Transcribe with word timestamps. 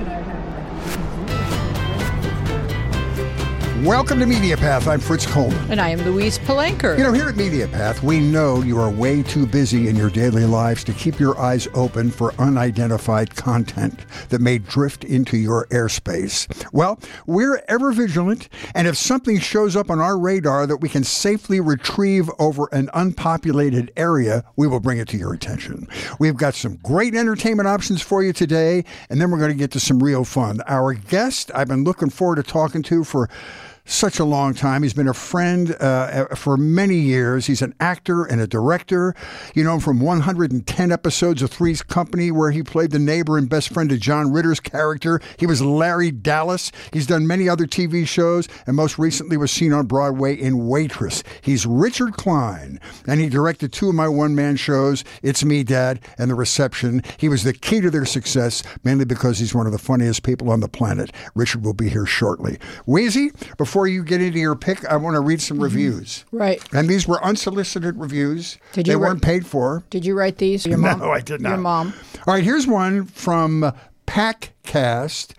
should 0.00 0.08
I 0.08 0.22
have? 0.22 1.59
Welcome 3.84 4.20
to 4.20 4.26
MediaPath. 4.26 4.86
I'm 4.86 5.00
Fritz 5.00 5.24
Coleman. 5.24 5.70
And 5.70 5.80
I 5.80 5.88
am 5.88 6.00
Louise 6.00 6.38
Palanker. 6.40 6.98
You 6.98 7.02
know, 7.02 7.14
here 7.14 7.30
at 7.30 7.34
MediaPath, 7.34 8.02
we 8.02 8.20
know 8.20 8.60
you 8.60 8.78
are 8.78 8.90
way 8.90 9.22
too 9.22 9.46
busy 9.46 9.88
in 9.88 9.96
your 9.96 10.10
daily 10.10 10.44
lives 10.44 10.84
to 10.84 10.92
keep 10.92 11.18
your 11.18 11.38
eyes 11.40 11.66
open 11.72 12.10
for 12.10 12.34
unidentified 12.34 13.34
content 13.36 14.04
that 14.28 14.42
may 14.42 14.58
drift 14.58 15.04
into 15.04 15.38
your 15.38 15.66
airspace. 15.68 16.46
Well, 16.74 17.00
we're 17.26 17.62
ever 17.68 17.92
vigilant, 17.92 18.50
and 18.74 18.86
if 18.86 18.98
something 18.98 19.38
shows 19.38 19.76
up 19.76 19.88
on 19.88 19.98
our 19.98 20.18
radar 20.18 20.66
that 20.66 20.82
we 20.82 20.90
can 20.90 21.02
safely 21.02 21.58
retrieve 21.58 22.28
over 22.38 22.68
an 22.72 22.90
unpopulated 22.92 23.92
area, 23.96 24.44
we 24.56 24.66
will 24.66 24.80
bring 24.80 24.98
it 24.98 25.08
to 25.08 25.16
your 25.16 25.32
attention. 25.32 25.88
We've 26.18 26.36
got 26.36 26.54
some 26.54 26.76
great 26.82 27.14
entertainment 27.14 27.66
options 27.66 28.02
for 28.02 28.22
you 28.22 28.34
today, 28.34 28.84
and 29.08 29.18
then 29.18 29.30
we're 29.30 29.38
going 29.38 29.52
to 29.52 29.56
get 29.56 29.70
to 29.70 29.80
some 29.80 30.02
real 30.02 30.26
fun. 30.26 30.60
Our 30.66 30.92
guest, 30.92 31.50
I've 31.54 31.68
been 31.68 31.84
looking 31.84 32.10
forward 32.10 32.36
to 32.36 32.42
talking 32.42 32.82
to 32.82 33.04
for 33.04 33.30
such 33.90 34.18
a 34.18 34.24
long 34.24 34.54
time. 34.54 34.82
He's 34.82 34.94
been 34.94 35.08
a 35.08 35.14
friend 35.14 35.76
uh, 35.80 36.26
for 36.36 36.56
many 36.56 36.96
years. 36.96 37.46
He's 37.46 37.62
an 37.62 37.74
actor 37.80 38.24
and 38.24 38.40
a 38.40 38.46
director. 38.46 39.14
You 39.54 39.64
know 39.64 39.74
him 39.74 39.80
from 39.80 40.00
110 40.00 40.92
episodes 40.92 41.42
of 41.42 41.50
Three's 41.50 41.82
Company, 41.82 42.30
where 42.30 42.50
he 42.50 42.62
played 42.62 42.92
the 42.92 42.98
neighbor 42.98 43.36
and 43.36 43.48
best 43.48 43.70
friend 43.70 43.90
of 43.92 44.00
John 44.00 44.32
Ritter's 44.32 44.60
character. 44.60 45.20
He 45.38 45.46
was 45.46 45.60
Larry 45.60 46.10
Dallas. 46.10 46.70
He's 46.92 47.06
done 47.06 47.26
many 47.26 47.48
other 47.48 47.66
TV 47.66 48.06
shows, 48.06 48.48
and 48.66 48.76
most 48.76 48.98
recently 48.98 49.36
was 49.36 49.50
seen 49.50 49.72
on 49.72 49.86
Broadway 49.86 50.34
in 50.34 50.68
Waitress. 50.68 51.22
He's 51.42 51.66
Richard 51.66 52.14
Kline, 52.14 52.80
and 53.06 53.20
he 53.20 53.28
directed 53.28 53.72
two 53.72 53.88
of 53.88 53.94
my 53.94 54.08
one 54.08 54.34
man 54.34 54.56
shows, 54.56 55.04
It's 55.22 55.44
Me, 55.44 55.64
Dad, 55.64 56.00
and 56.16 56.30
The 56.30 56.34
Reception. 56.34 57.02
He 57.18 57.28
was 57.28 57.42
the 57.42 57.52
key 57.52 57.80
to 57.80 57.90
their 57.90 58.04
success, 58.04 58.62
mainly 58.84 59.04
because 59.04 59.38
he's 59.38 59.54
one 59.54 59.66
of 59.66 59.72
the 59.72 59.78
funniest 59.78 60.22
people 60.22 60.50
on 60.50 60.60
the 60.60 60.68
planet. 60.68 61.10
Richard 61.34 61.64
will 61.64 61.74
be 61.74 61.88
here 61.88 62.06
shortly. 62.06 62.58
Wheezy, 62.86 63.32
before 63.58 63.79
before 63.80 63.88
you 63.88 64.04
get 64.04 64.20
into 64.20 64.38
your 64.38 64.56
pick, 64.56 64.84
I 64.84 64.96
want 64.96 65.14
to 65.14 65.20
read 65.20 65.40
some 65.40 65.56
mm-hmm. 65.56 65.64
reviews. 65.64 66.26
Right. 66.32 66.62
And 66.74 66.86
these 66.86 67.08
were 67.08 67.24
unsolicited 67.24 67.96
reviews. 67.96 68.58
Did 68.72 68.86
you 68.86 68.92
they 68.92 68.96
weren't 68.96 69.22
paid 69.22 69.46
for. 69.46 69.84
Did 69.88 70.04
you 70.04 70.14
write 70.14 70.36
these? 70.36 70.66
Your 70.66 70.76
mom? 70.76 71.00
No, 71.00 71.10
I 71.10 71.22
did 71.22 71.40
not. 71.40 71.48
Your 71.50 71.58
mom. 71.58 71.94
All 72.26 72.34
right, 72.34 72.44
here's 72.44 72.66
one 72.66 73.06
from 73.06 73.72
Packcast 74.06 75.32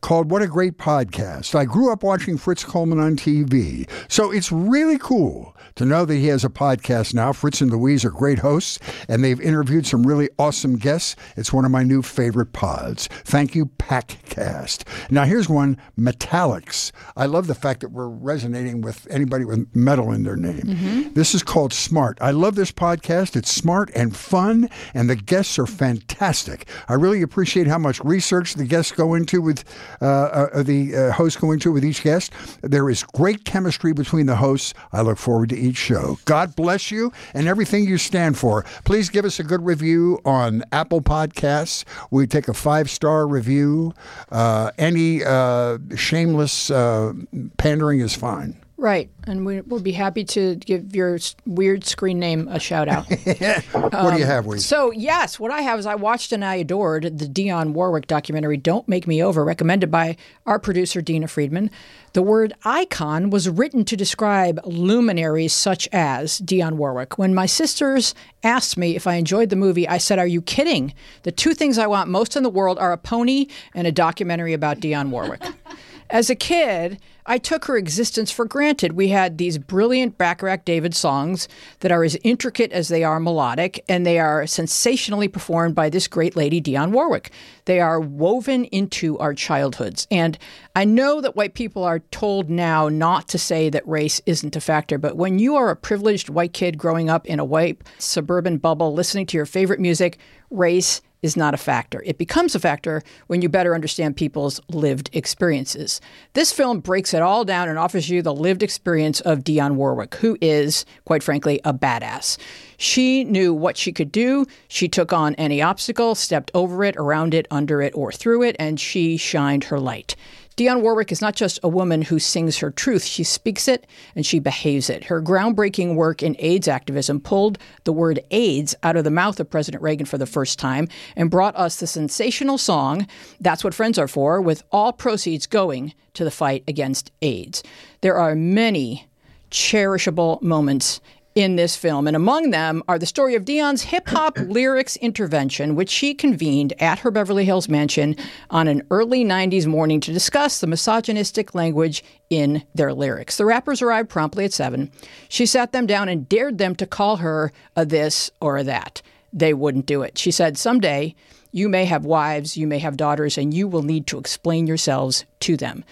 called 0.00 0.28
What 0.28 0.42
a 0.42 0.48
Great 0.48 0.76
Podcast. 0.76 1.54
I 1.54 1.66
grew 1.66 1.92
up 1.92 2.02
watching 2.02 2.36
Fritz 2.36 2.64
Coleman 2.64 2.98
on 2.98 3.14
TV, 3.14 3.88
so 4.08 4.32
it's 4.32 4.50
really 4.50 4.98
cool 4.98 5.53
to 5.76 5.84
know 5.84 6.04
that 6.04 6.14
he 6.14 6.26
has 6.28 6.44
a 6.44 6.48
podcast 6.48 7.14
now. 7.14 7.32
Fritz 7.32 7.60
and 7.60 7.70
Louise 7.70 8.04
are 8.04 8.10
great 8.10 8.38
hosts, 8.38 8.78
and 9.08 9.24
they've 9.24 9.40
interviewed 9.40 9.86
some 9.86 10.06
really 10.06 10.28
awesome 10.38 10.76
guests. 10.76 11.16
It's 11.36 11.52
one 11.52 11.64
of 11.64 11.70
my 11.70 11.82
new 11.82 12.02
favorite 12.02 12.52
pods. 12.52 13.08
Thank 13.24 13.54
you, 13.54 13.66
Packcast. 13.66 14.84
Now, 15.10 15.24
here's 15.24 15.48
one 15.48 15.76
Metallics. 15.98 16.92
I 17.16 17.26
love 17.26 17.46
the 17.46 17.54
fact 17.54 17.80
that 17.80 17.90
we're 17.90 18.08
resonating 18.08 18.80
with 18.80 19.06
anybody 19.10 19.44
with 19.44 19.68
metal 19.74 20.12
in 20.12 20.22
their 20.22 20.36
name. 20.36 20.62
Mm-hmm. 20.62 21.12
This 21.14 21.34
is 21.34 21.42
called 21.42 21.72
Smart. 21.72 22.18
I 22.20 22.30
love 22.30 22.54
this 22.54 22.72
podcast. 22.72 23.36
It's 23.36 23.52
smart 23.52 23.90
and 23.94 24.16
fun, 24.16 24.68
and 24.94 25.10
the 25.10 25.16
guests 25.16 25.58
are 25.58 25.66
fantastic. 25.66 26.68
I 26.88 26.94
really 26.94 27.22
appreciate 27.22 27.66
how 27.66 27.78
much 27.78 28.00
research 28.00 28.54
the 28.54 28.64
guests 28.64 28.92
go 28.92 29.14
into 29.14 29.40
with 29.40 29.64
uh, 30.00 30.04
uh, 30.04 30.62
the 30.62 30.94
uh, 30.94 31.12
hosts 31.12 31.40
go 31.40 31.52
into 31.52 31.72
with 31.72 31.84
each 31.84 32.02
guest. 32.02 32.32
There 32.62 32.88
is 32.88 33.02
great 33.02 33.44
chemistry 33.44 33.92
between 33.92 34.26
the 34.26 34.36
hosts. 34.36 34.74
I 34.92 35.00
look 35.02 35.18
forward 35.18 35.48
to 35.50 35.63
each 35.64 35.76
show. 35.76 36.18
God 36.24 36.54
bless 36.54 36.90
you 36.90 37.12
and 37.32 37.48
everything 37.48 37.84
you 37.84 37.98
stand 37.98 38.38
for. 38.38 38.64
Please 38.84 39.08
give 39.08 39.24
us 39.24 39.40
a 39.40 39.44
good 39.44 39.64
review 39.64 40.20
on 40.24 40.62
Apple 40.72 41.00
Podcasts. 41.00 41.84
We 42.10 42.26
take 42.26 42.48
a 42.48 42.54
five 42.54 42.90
star 42.90 43.26
review. 43.26 43.94
Uh, 44.30 44.70
any 44.78 45.24
uh, 45.24 45.78
shameless 45.96 46.70
uh, 46.70 47.12
pandering 47.56 48.00
is 48.00 48.14
fine. 48.14 48.63
Right. 48.76 49.08
And 49.26 49.46
we, 49.46 49.60
will 49.60 49.80
be 49.80 49.92
happy 49.92 50.24
to 50.24 50.56
give 50.56 50.96
your 50.96 51.18
weird 51.46 51.84
screen 51.84 52.18
name 52.18 52.48
a 52.48 52.58
shout 52.58 52.88
out. 52.88 53.06
what 53.72 53.94
um, 53.94 54.12
do 54.12 54.18
you 54.18 54.26
have, 54.26 54.46
Wee? 54.46 54.58
So, 54.58 54.90
yes, 54.90 55.38
what 55.38 55.52
I 55.52 55.60
have 55.60 55.78
is 55.78 55.86
I 55.86 55.94
watched 55.94 56.32
and 56.32 56.44
I 56.44 56.56
adored 56.56 57.18
the 57.18 57.26
Dionne 57.26 57.72
Warwick 57.72 58.08
documentary, 58.08 58.56
Don't 58.56 58.88
Make 58.88 59.06
Me 59.06 59.22
Over, 59.22 59.44
recommended 59.44 59.90
by 59.90 60.16
our 60.44 60.58
producer, 60.58 61.00
Dina 61.00 61.28
Friedman. 61.28 61.70
The 62.14 62.22
word 62.22 62.52
icon 62.64 63.30
was 63.30 63.48
written 63.48 63.84
to 63.86 63.96
describe 63.96 64.60
luminaries 64.64 65.52
such 65.52 65.88
as 65.92 66.40
Dionne 66.40 66.74
Warwick. 66.74 67.16
When 67.16 67.34
my 67.34 67.46
sisters 67.46 68.14
asked 68.42 68.76
me 68.76 68.96
if 68.96 69.06
I 69.06 69.14
enjoyed 69.14 69.50
the 69.50 69.56
movie, 69.56 69.88
I 69.88 69.98
said, 69.98 70.18
Are 70.18 70.26
you 70.26 70.42
kidding? 70.42 70.94
The 71.22 71.32
two 71.32 71.54
things 71.54 71.78
I 71.78 71.86
want 71.86 72.10
most 72.10 72.36
in 72.36 72.42
the 72.42 72.50
world 72.50 72.78
are 72.78 72.92
a 72.92 72.98
pony 72.98 73.46
and 73.74 73.86
a 73.86 73.92
documentary 73.92 74.52
about 74.52 74.80
Dionne 74.80 75.10
Warwick. 75.10 75.42
As 76.10 76.30
a 76.30 76.34
kid, 76.34 77.00
I 77.26 77.38
took 77.38 77.64
her 77.64 77.76
existence 77.78 78.30
for 78.30 78.44
granted. 78.44 78.92
We 78.92 79.08
had 79.08 79.38
these 79.38 79.56
brilliant 79.56 80.18
Bacharach 80.18 80.64
David 80.64 80.94
songs 80.94 81.48
that 81.80 81.90
are 81.90 82.04
as 82.04 82.18
intricate 82.22 82.70
as 82.72 82.88
they 82.88 83.02
are 83.02 83.18
melodic, 83.18 83.82
and 83.88 84.04
they 84.04 84.18
are 84.18 84.46
sensationally 84.46 85.28
performed 85.28 85.74
by 85.74 85.88
this 85.88 86.06
great 86.06 86.36
lady, 86.36 86.60
Dionne 86.60 86.92
Warwick. 86.92 87.32
They 87.64 87.80
are 87.80 87.98
woven 87.98 88.66
into 88.66 89.18
our 89.18 89.32
childhoods. 89.32 90.06
And 90.10 90.38
I 90.76 90.84
know 90.84 91.22
that 91.22 91.36
white 91.36 91.54
people 91.54 91.82
are 91.82 92.00
told 92.00 92.50
now 92.50 92.90
not 92.90 93.26
to 93.28 93.38
say 93.38 93.70
that 93.70 93.88
race 93.88 94.20
isn't 94.26 94.56
a 94.56 94.60
factor, 94.60 94.98
but 94.98 95.16
when 95.16 95.38
you 95.38 95.56
are 95.56 95.70
a 95.70 95.76
privileged 95.76 96.28
white 96.28 96.52
kid 96.52 96.76
growing 96.76 97.08
up 97.08 97.26
in 97.26 97.40
a 97.40 97.44
white 97.44 97.80
suburban 97.98 98.58
bubble, 98.58 98.92
listening 98.92 99.24
to 99.26 99.38
your 99.38 99.46
favorite 99.46 99.80
music, 99.80 100.18
race 100.50 101.00
is 101.24 101.38
not 101.38 101.54
a 101.54 101.56
factor. 101.56 102.02
It 102.04 102.18
becomes 102.18 102.54
a 102.54 102.60
factor 102.60 103.02
when 103.28 103.40
you 103.40 103.48
better 103.48 103.74
understand 103.74 104.14
people's 104.14 104.60
lived 104.68 105.08
experiences. 105.14 105.98
This 106.34 106.52
film 106.52 106.80
breaks 106.80 107.14
it 107.14 107.22
all 107.22 107.46
down 107.46 107.70
and 107.70 107.78
offers 107.78 108.10
you 108.10 108.20
the 108.20 108.34
lived 108.34 108.62
experience 108.62 109.22
of 109.22 109.38
Dionne 109.42 109.76
Warwick, 109.76 110.16
who 110.16 110.36
is, 110.42 110.84
quite 111.06 111.22
frankly, 111.22 111.62
a 111.64 111.72
badass. 111.72 112.36
She 112.76 113.24
knew 113.24 113.54
what 113.54 113.78
she 113.78 113.90
could 113.90 114.12
do. 114.12 114.44
She 114.68 114.86
took 114.86 115.14
on 115.14 115.34
any 115.36 115.62
obstacle, 115.62 116.14
stepped 116.14 116.50
over 116.52 116.84
it, 116.84 116.94
around 116.98 117.32
it, 117.32 117.46
under 117.50 117.80
it, 117.80 117.94
or 117.96 118.12
through 118.12 118.42
it, 118.42 118.54
and 118.58 118.78
she 118.78 119.16
shined 119.16 119.64
her 119.64 119.80
light. 119.80 120.16
Dionne 120.56 120.82
Warwick 120.82 121.10
is 121.10 121.20
not 121.20 121.34
just 121.34 121.58
a 121.64 121.68
woman 121.68 122.02
who 122.02 122.20
sings 122.20 122.58
her 122.58 122.70
truth, 122.70 123.04
she 123.04 123.24
speaks 123.24 123.66
it 123.66 123.88
and 124.14 124.24
she 124.24 124.38
behaves 124.38 124.88
it. 124.88 125.04
Her 125.04 125.20
groundbreaking 125.20 125.96
work 125.96 126.22
in 126.22 126.36
AIDS 126.38 126.68
activism 126.68 127.18
pulled 127.18 127.58
the 127.82 127.92
word 127.92 128.20
AIDS 128.30 128.76
out 128.84 128.96
of 128.96 129.02
the 129.02 129.10
mouth 129.10 129.40
of 129.40 129.50
President 129.50 129.82
Reagan 129.82 130.06
for 130.06 130.16
the 130.16 130.26
first 130.26 130.60
time 130.60 130.86
and 131.16 131.28
brought 131.28 131.56
us 131.56 131.76
the 131.76 131.88
sensational 131.88 132.56
song, 132.56 133.08
That's 133.40 133.64
What 133.64 133.74
Friends 133.74 133.98
Are 133.98 134.06
For, 134.06 134.40
with 134.40 134.62
all 134.70 134.92
proceeds 134.92 135.48
going 135.48 135.92
to 136.12 136.22
the 136.22 136.30
fight 136.30 136.62
against 136.68 137.10
AIDS. 137.20 137.64
There 138.00 138.16
are 138.16 138.36
many 138.36 139.08
cherishable 139.50 140.40
moments 140.40 141.00
in 141.34 141.56
this 141.56 141.74
film. 141.74 142.06
And 142.06 142.14
among 142.14 142.50
them 142.50 142.82
are 142.86 142.98
the 142.98 143.06
story 143.06 143.34
of 143.34 143.44
Dionne's 143.44 143.82
hip 143.82 144.08
hop 144.08 144.38
lyrics 144.48 144.96
intervention, 144.96 145.74
which 145.74 145.90
she 145.90 146.14
convened 146.14 146.72
at 146.80 147.00
her 147.00 147.10
Beverly 147.10 147.44
Hills 147.44 147.68
mansion 147.68 148.16
on 148.50 148.68
an 148.68 148.82
early 148.90 149.24
90s 149.24 149.66
morning 149.66 150.00
to 150.00 150.12
discuss 150.12 150.60
the 150.60 150.66
misogynistic 150.66 151.54
language 151.54 152.04
in 152.30 152.62
their 152.74 152.92
lyrics. 152.92 153.36
The 153.36 153.46
rappers 153.46 153.82
arrived 153.82 154.10
promptly 154.10 154.44
at 154.44 154.52
7. 154.52 154.90
She 155.28 155.46
sat 155.46 155.72
them 155.72 155.86
down 155.86 156.08
and 156.08 156.28
dared 156.28 156.58
them 156.58 156.76
to 156.76 156.86
call 156.86 157.16
her 157.16 157.52
a 157.74 157.84
this 157.84 158.30
or 158.40 158.56
a 158.56 158.64
that. 158.64 159.02
They 159.32 159.52
wouldn't 159.52 159.86
do 159.86 160.02
it. 160.02 160.16
She 160.16 160.30
said, 160.30 160.56
Someday 160.56 161.16
you 161.50 161.68
may 161.68 161.84
have 161.84 162.04
wives, 162.04 162.56
you 162.56 162.68
may 162.68 162.78
have 162.78 162.96
daughters, 162.96 163.36
and 163.36 163.52
you 163.52 163.66
will 163.66 163.82
need 163.82 164.06
to 164.08 164.18
explain 164.18 164.68
yourselves 164.68 165.24
to 165.40 165.56
them. 165.56 165.84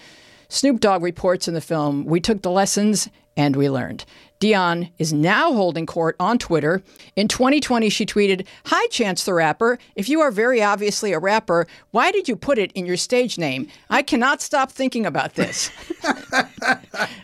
Snoop 0.47 0.79
Dogg 0.79 1.01
reports 1.01 1.47
in 1.47 1.53
the 1.53 1.61
film, 1.61 2.05
We 2.05 2.21
took 2.21 2.41
the 2.41 2.51
lessons 2.51 3.09
and 3.35 3.55
we 3.55 3.69
learned. 3.69 4.05
Dionne 4.43 4.91
is 4.97 5.13
now 5.13 5.53
holding 5.53 5.85
court 5.85 6.17
on 6.19 6.37
Twitter. 6.37 6.83
In 7.15 7.29
2020, 7.29 7.87
she 7.87 8.05
tweeted, 8.05 8.45
Hi, 8.65 8.87
Chance 8.87 9.23
the 9.23 9.33
Rapper. 9.33 9.79
If 9.95 10.09
you 10.09 10.19
are 10.19 10.31
very 10.31 10.61
obviously 10.61 11.13
a 11.13 11.19
rapper, 11.19 11.65
why 11.91 12.11
did 12.11 12.27
you 12.27 12.35
put 12.35 12.57
it 12.57 12.73
in 12.73 12.85
your 12.85 12.97
stage 12.97 13.37
name? 13.37 13.69
I 13.89 14.01
cannot 14.01 14.41
stop 14.41 14.69
thinking 14.69 15.05
about 15.05 15.35
this. 15.35 15.71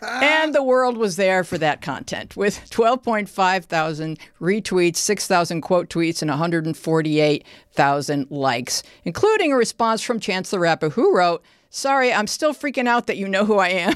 and 0.02 0.56
the 0.56 0.64
world 0.64 0.96
was 0.96 1.18
there 1.18 1.44
for 1.44 1.58
that 1.58 1.82
content 1.82 2.38
with 2.38 2.70
12.5 2.70 3.66
thousand 3.66 4.18
retweets, 4.40 4.96
6,000 4.96 5.62
quote 5.62 5.90
tweets, 5.90 6.22
and 6.22 6.30
148,000 6.30 8.32
likes, 8.32 8.84
including 9.04 9.52
a 9.52 9.58
response 9.58 10.02
from 10.02 10.22
Chance 10.22 10.52
the 10.52 10.60
Rapper 10.60 10.90
who 10.90 11.14
wrote, 11.14 11.44
Sorry, 11.70 12.12
I'm 12.12 12.28
still 12.28 12.54
freaking 12.54 12.88
out 12.88 13.08
that 13.08 13.18
you 13.18 13.28
know 13.28 13.46
who 13.46 13.60
I 13.60 13.70
am. 13.70 13.94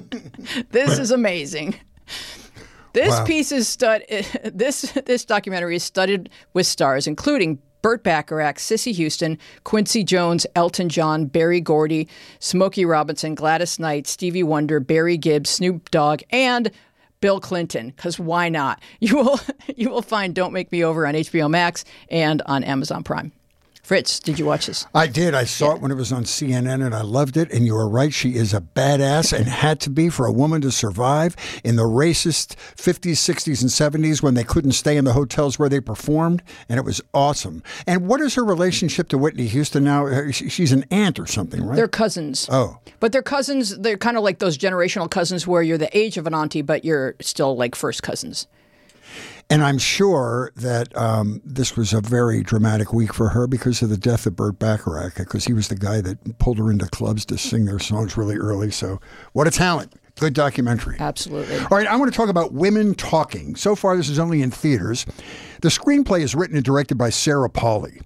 this 0.70 0.98
is 0.98 1.10
amazing. 1.10 1.74
This 2.94 3.10
wow. 3.10 3.24
piece 3.24 3.52
is 3.52 3.68
stud. 3.68 4.02
This 4.44 4.92
this 5.06 5.24
documentary 5.24 5.76
is 5.76 5.82
studded 5.82 6.30
with 6.52 6.66
stars, 6.66 7.06
including 7.06 7.58
Burt 7.82 8.02
Bacharach, 8.02 8.58
Cissy 8.58 8.92
Houston, 8.92 9.38
Quincy 9.64 10.04
Jones, 10.04 10.46
Elton 10.54 10.88
John, 10.88 11.26
Berry 11.26 11.60
Gordy, 11.60 12.08
Smokey 12.38 12.84
Robinson, 12.84 13.34
Gladys 13.34 13.78
Knight, 13.78 14.06
Stevie 14.06 14.44
Wonder, 14.44 14.78
Barry 14.78 15.16
Gibb, 15.16 15.46
Snoop 15.46 15.90
Dogg, 15.90 16.22
and 16.30 16.70
Bill 17.20 17.40
Clinton. 17.40 17.88
Because 17.88 18.18
why 18.18 18.48
not? 18.48 18.80
You 19.00 19.16
will 19.16 19.40
you 19.76 19.90
will 19.90 20.02
find 20.02 20.34
"Don't 20.34 20.52
Make 20.52 20.72
Me 20.72 20.84
Over" 20.84 21.06
on 21.06 21.14
HBO 21.14 21.50
Max 21.50 21.84
and 22.08 22.40
on 22.46 22.64
Amazon 22.64 23.02
Prime. 23.02 23.32
Fritz, 23.82 24.20
did 24.20 24.38
you 24.38 24.46
watch 24.46 24.66
this? 24.66 24.86
I 24.94 25.08
did. 25.08 25.34
I 25.34 25.42
saw 25.42 25.74
it 25.74 25.80
when 25.80 25.90
it 25.90 25.96
was 25.96 26.12
on 26.12 26.22
CNN 26.22 26.86
and 26.86 26.94
I 26.94 27.02
loved 27.02 27.36
it. 27.36 27.50
And 27.50 27.66
you 27.66 27.74
were 27.74 27.88
right. 27.88 28.14
She 28.14 28.36
is 28.36 28.54
a 28.54 28.60
badass 28.60 29.36
and 29.36 29.48
had 29.48 29.80
to 29.80 29.90
be 29.90 30.08
for 30.08 30.24
a 30.24 30.32
woman 30.32 30.60
to 30.60 30.70
survive 30.70 31.34
in 31.64 31.74
the 31.74 31.82
racist 31.82 32.54
50s, 32.76 33.18
60s, 33.18 33.60
and 33.60 34.04
70s 34.04 34.22
when 34.22 34.34
they 34.34 34.44
couldn't 34.44 34.72
stay 34.72 34.96
in 34.96 35.04
the 35.04 35.14
hotels 35.14 35.58
where 35.58 35.68
they 35.68 35.80
performed. 35.80 36.44
And 36.68 36.78
it 36.78 36.84
was 36.84 37.00
awesome. 37.12 37.60
And 37.84 38.06
what 38.06 38.20
is 38.20 38.36
her 38.36 38.44
relationship 38.44 39.08
to 39.08 39.18
Whitney 39.18 39.48
Houston 39.48 39.82
now? 39.82 40.30
She's 40.30 40.70
an 40.70 40.84
aunt 40.92 41.18
or 41.18 41.26
something, 41.26 41.64
right? 41.64 41.74
They're 41.74 41.88
cousins. 41.88 42.48
Oh. 42.52 42.78
But 43.00 43.10
they're 43.10 43.20
cousins. 43.20 43.76
They're 43.76 43.98
kind 43.98 44.16
of 44.16 44.22
like 44.22 44.38
those 44.38 44.56
generational 44.56 45.10
cousins 45.10 45.44
where 45.44 45.60
you're 45.60 45.76
the 45.76 45.94
age 45.96 46.16
of 46.16 46.28
an 46.28 46.34
auntie, 46.34 46.62
but 46.62 46.84
you're 46.84 47.16
still 47.20 47.56
like 47.56 47.74
first 47.74 48.04
cousins. 48.04 48.46
And 49.50 49.62
I'm 49.62 49.78
sure 49.78 50.50
that 50.56 50.96
um, 50.96 51.42
this 51.44 51.76
was 51.76 51.92
a 51.92 52.00
very 52.00 52.42
dramatic 52.42 52.92
week 52.92 53.12
for 53.12 53.28
her 53.30 53.46
because 53.46 53.82
of 53.82 53.90
the 53.90 53.98
death 53.98 54.26
of 54.26 54.36
Burt 54.36 54.58
Bacharach, 54.58 55.16
because 55.16 55.44
he 55.44 55.52
was 55.52 55.68
the 55.68 55.74
guy 55.74 56.00
that 56.00 56.38
pulled 56.38 56.58
her 56.58 56.70
into 56.70 56.86
clubs 56.86 57.24
to 57.26 57.36
sing 57.36 57.66
their 57.66 57.78
songs 57.78 58.16
really 58.16 58.36
early. 58.36 58.70
So, 58.70 59.00
what 59.32 59.46
a 59.46 59.50
talent. 59.50 59.94
Good 60.18 60.34
documentary. 60.34 60.96
Absolutely. 60.98 61.58
All 61.58 61.68
right, 61.70 61.86
I 61.86 61.96
want 61.96 62.12
to 62.12 62.16
talk 62.16 62.28
about 62.28 62.52
Women 62.52 62.94
Talking. 62.94 63.56
So 63.56 63.74
far, 63.74 63.96
this 63.96 64.08
is 64.08 64.18
only 64.18 64.42
in 64.42 64.50
theaters. 64.50 65.06
The 65.62 65.68
screenplay 65.68 66.20
is 66.20 66.34
written 66.34 66.56
and 66.56 66.64
directed 66.64 66.96
by 66.96 67.10
Sarah 67.10 67.48
Polley. 67.48 68.00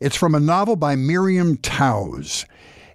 It's 0.00 0.16
from 0.16 0.34
a 0.34 0.40
novel 0.40 0.76
by 0.76 0.96
Miriam 0.96 1.58
Toews. 1.58 2.46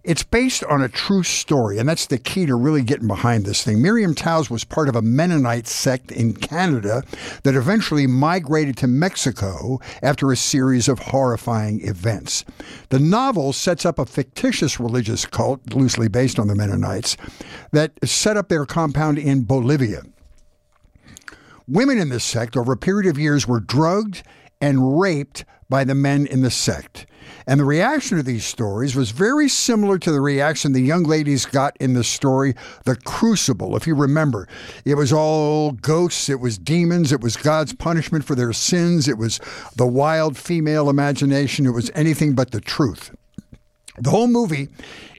It's 0.05 0.21
based 0.21 0.63
on 0.65 0.83
a 0.83 0.87
true 0.87 1.23
story, 1.23 1.79
and 1.79 1.89
that's 1.89 2.05
the 2.05 2.19
key 2.19 2.45
to 2.45 2.55
really 2.55 2.83
getting 2.83 3.07
behind 3.07 3.43
this 3.43 3.63
thing. 3.63 3.81
Miriam 3.81 4.13
Toews 4.13 4.51
was 4.51 4.63
part 4.63 4.87
of 4.87 4.95
a 4.95 5.01
Mennonite 5.01 5.65
sect 5.65 6.11
in 6.11 6.35
Canada 6.35 7.01
that 7.41 7.55
eventually 7.55 8.05
migrated 8.05 8.77
to 8.77 8.87
Mexico 8.87 9.79
after 10.03 10.31
a 10.31 10.37
series 10.37 10.87
of 10.87 10.99
horrifying 10.99 11.81
events. 11.81 12.45
The 12.89 12.99
novel 12.99 13.51
sets 13.51 13.83
up 13.83 13.97
a 13.97 14.05
fictitious 14.05 14.79
religious 14.79 15.25
cult, 15.25 15.73
loosely 15.73 16.07
based 16.07 16.37
on 16.37 16.49
the 16.49 16.55
Mennonites, 16.55 17.17
that 17.71 17.93
set 18.07 18.37
up 18.37 18.47
their 18.47 18.67
compound 18.67 19.17
in 19.17 19.43
Bolivia. 19.43 20.03
Women 21.67 21.97
in 21.97 22.09
this 22.09 22.23
sect, 22.23 22.55
over 22.55 22.73
a 22.73 22.77
period 22.77 23.09
of 23.09 23.17
years, 23.17 23.47
were 23.47 23.59
drugged 23.59 24.21
and 24.61 24.99
raped 24.99 25.45
by 25.69 25.83
the 25.83 25.95
men 25.95 26.27
in 26.27 26.41
the 26.41 26.51
sect. 26.51 27.05
And 27.47 27.59
the 27.59 27.65
reaction 27.65 28.17
to 28.17 28.23
these 28.23 28.45
stories 28.45 28.95
was 28.95 29.11
very 29.11 29.49
similar 29.49 29.97
to 29.99 30.11
the 30.11 30.21
reaction 30.21 30.71
the 30.73 30.81
young 30.81 31.03
ladies 31.03 31.45
got 31.45 31.75
in 31.79 31.93
the 31.93 32.03
story 32.03 32.55
The 32.85 32.95
Crucible. 32.95 33.75
If 33.75 33.87
you 33.87 33.95
remember, 33.95 34.47
it 34.83 34.95
was 34.95 35.11
all 35.11 35.71
ghosts, 35.71 36.29
it 36.29 36.39
was 36.39 36.57
demons, 36.57 37.11
it 37.11 37.21
was 37.21 37.35
God's 37.35 37.73
punishment 37.73 38.25
for 38.25 38.35
their 38.35 38.53
sins, 38.53 39.07
it 39.07 39.17
was 39.17 39.39
the 39.75 39.87
wild 39.87 40.37
female 40.37 40.89
imagination, 40.89 41.65
it 41.65 41.71
was 41.71 41.91
anything 41.95 42.33
but 42.33 42.51
the 42.51 42.61
truth. 42.61 43.15
The 43.97 44.09
whole 44.09 44.27
movie 44.27 44.69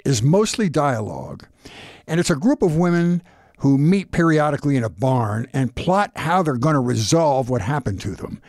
is 0.05 0.23
mostly 0.23 0.69
dialogue, 0.69 1.47
and 2.07 2.21
it's 2.21 2.31
a 2.31 2.37
group 2.37 2.63
of 2.63 2.77
women 2.77 3.23
who 3.59 3.79
meet 3.79 4.13
periodically 4.13 4.77
in 4.77 4.85
a 4.85 4.91
barn 4.91 5.49
and 5.53 5.75
plot 5.75 6.13
how 6.17 6.43
they're 6.43 6.57
going 6.57 6.75
to 6.75 6.81
resolve 6.81 7.49
what 7.49 7.63
happened 7.63 8.01
to 8.03 8.15
them. 8.15 8.41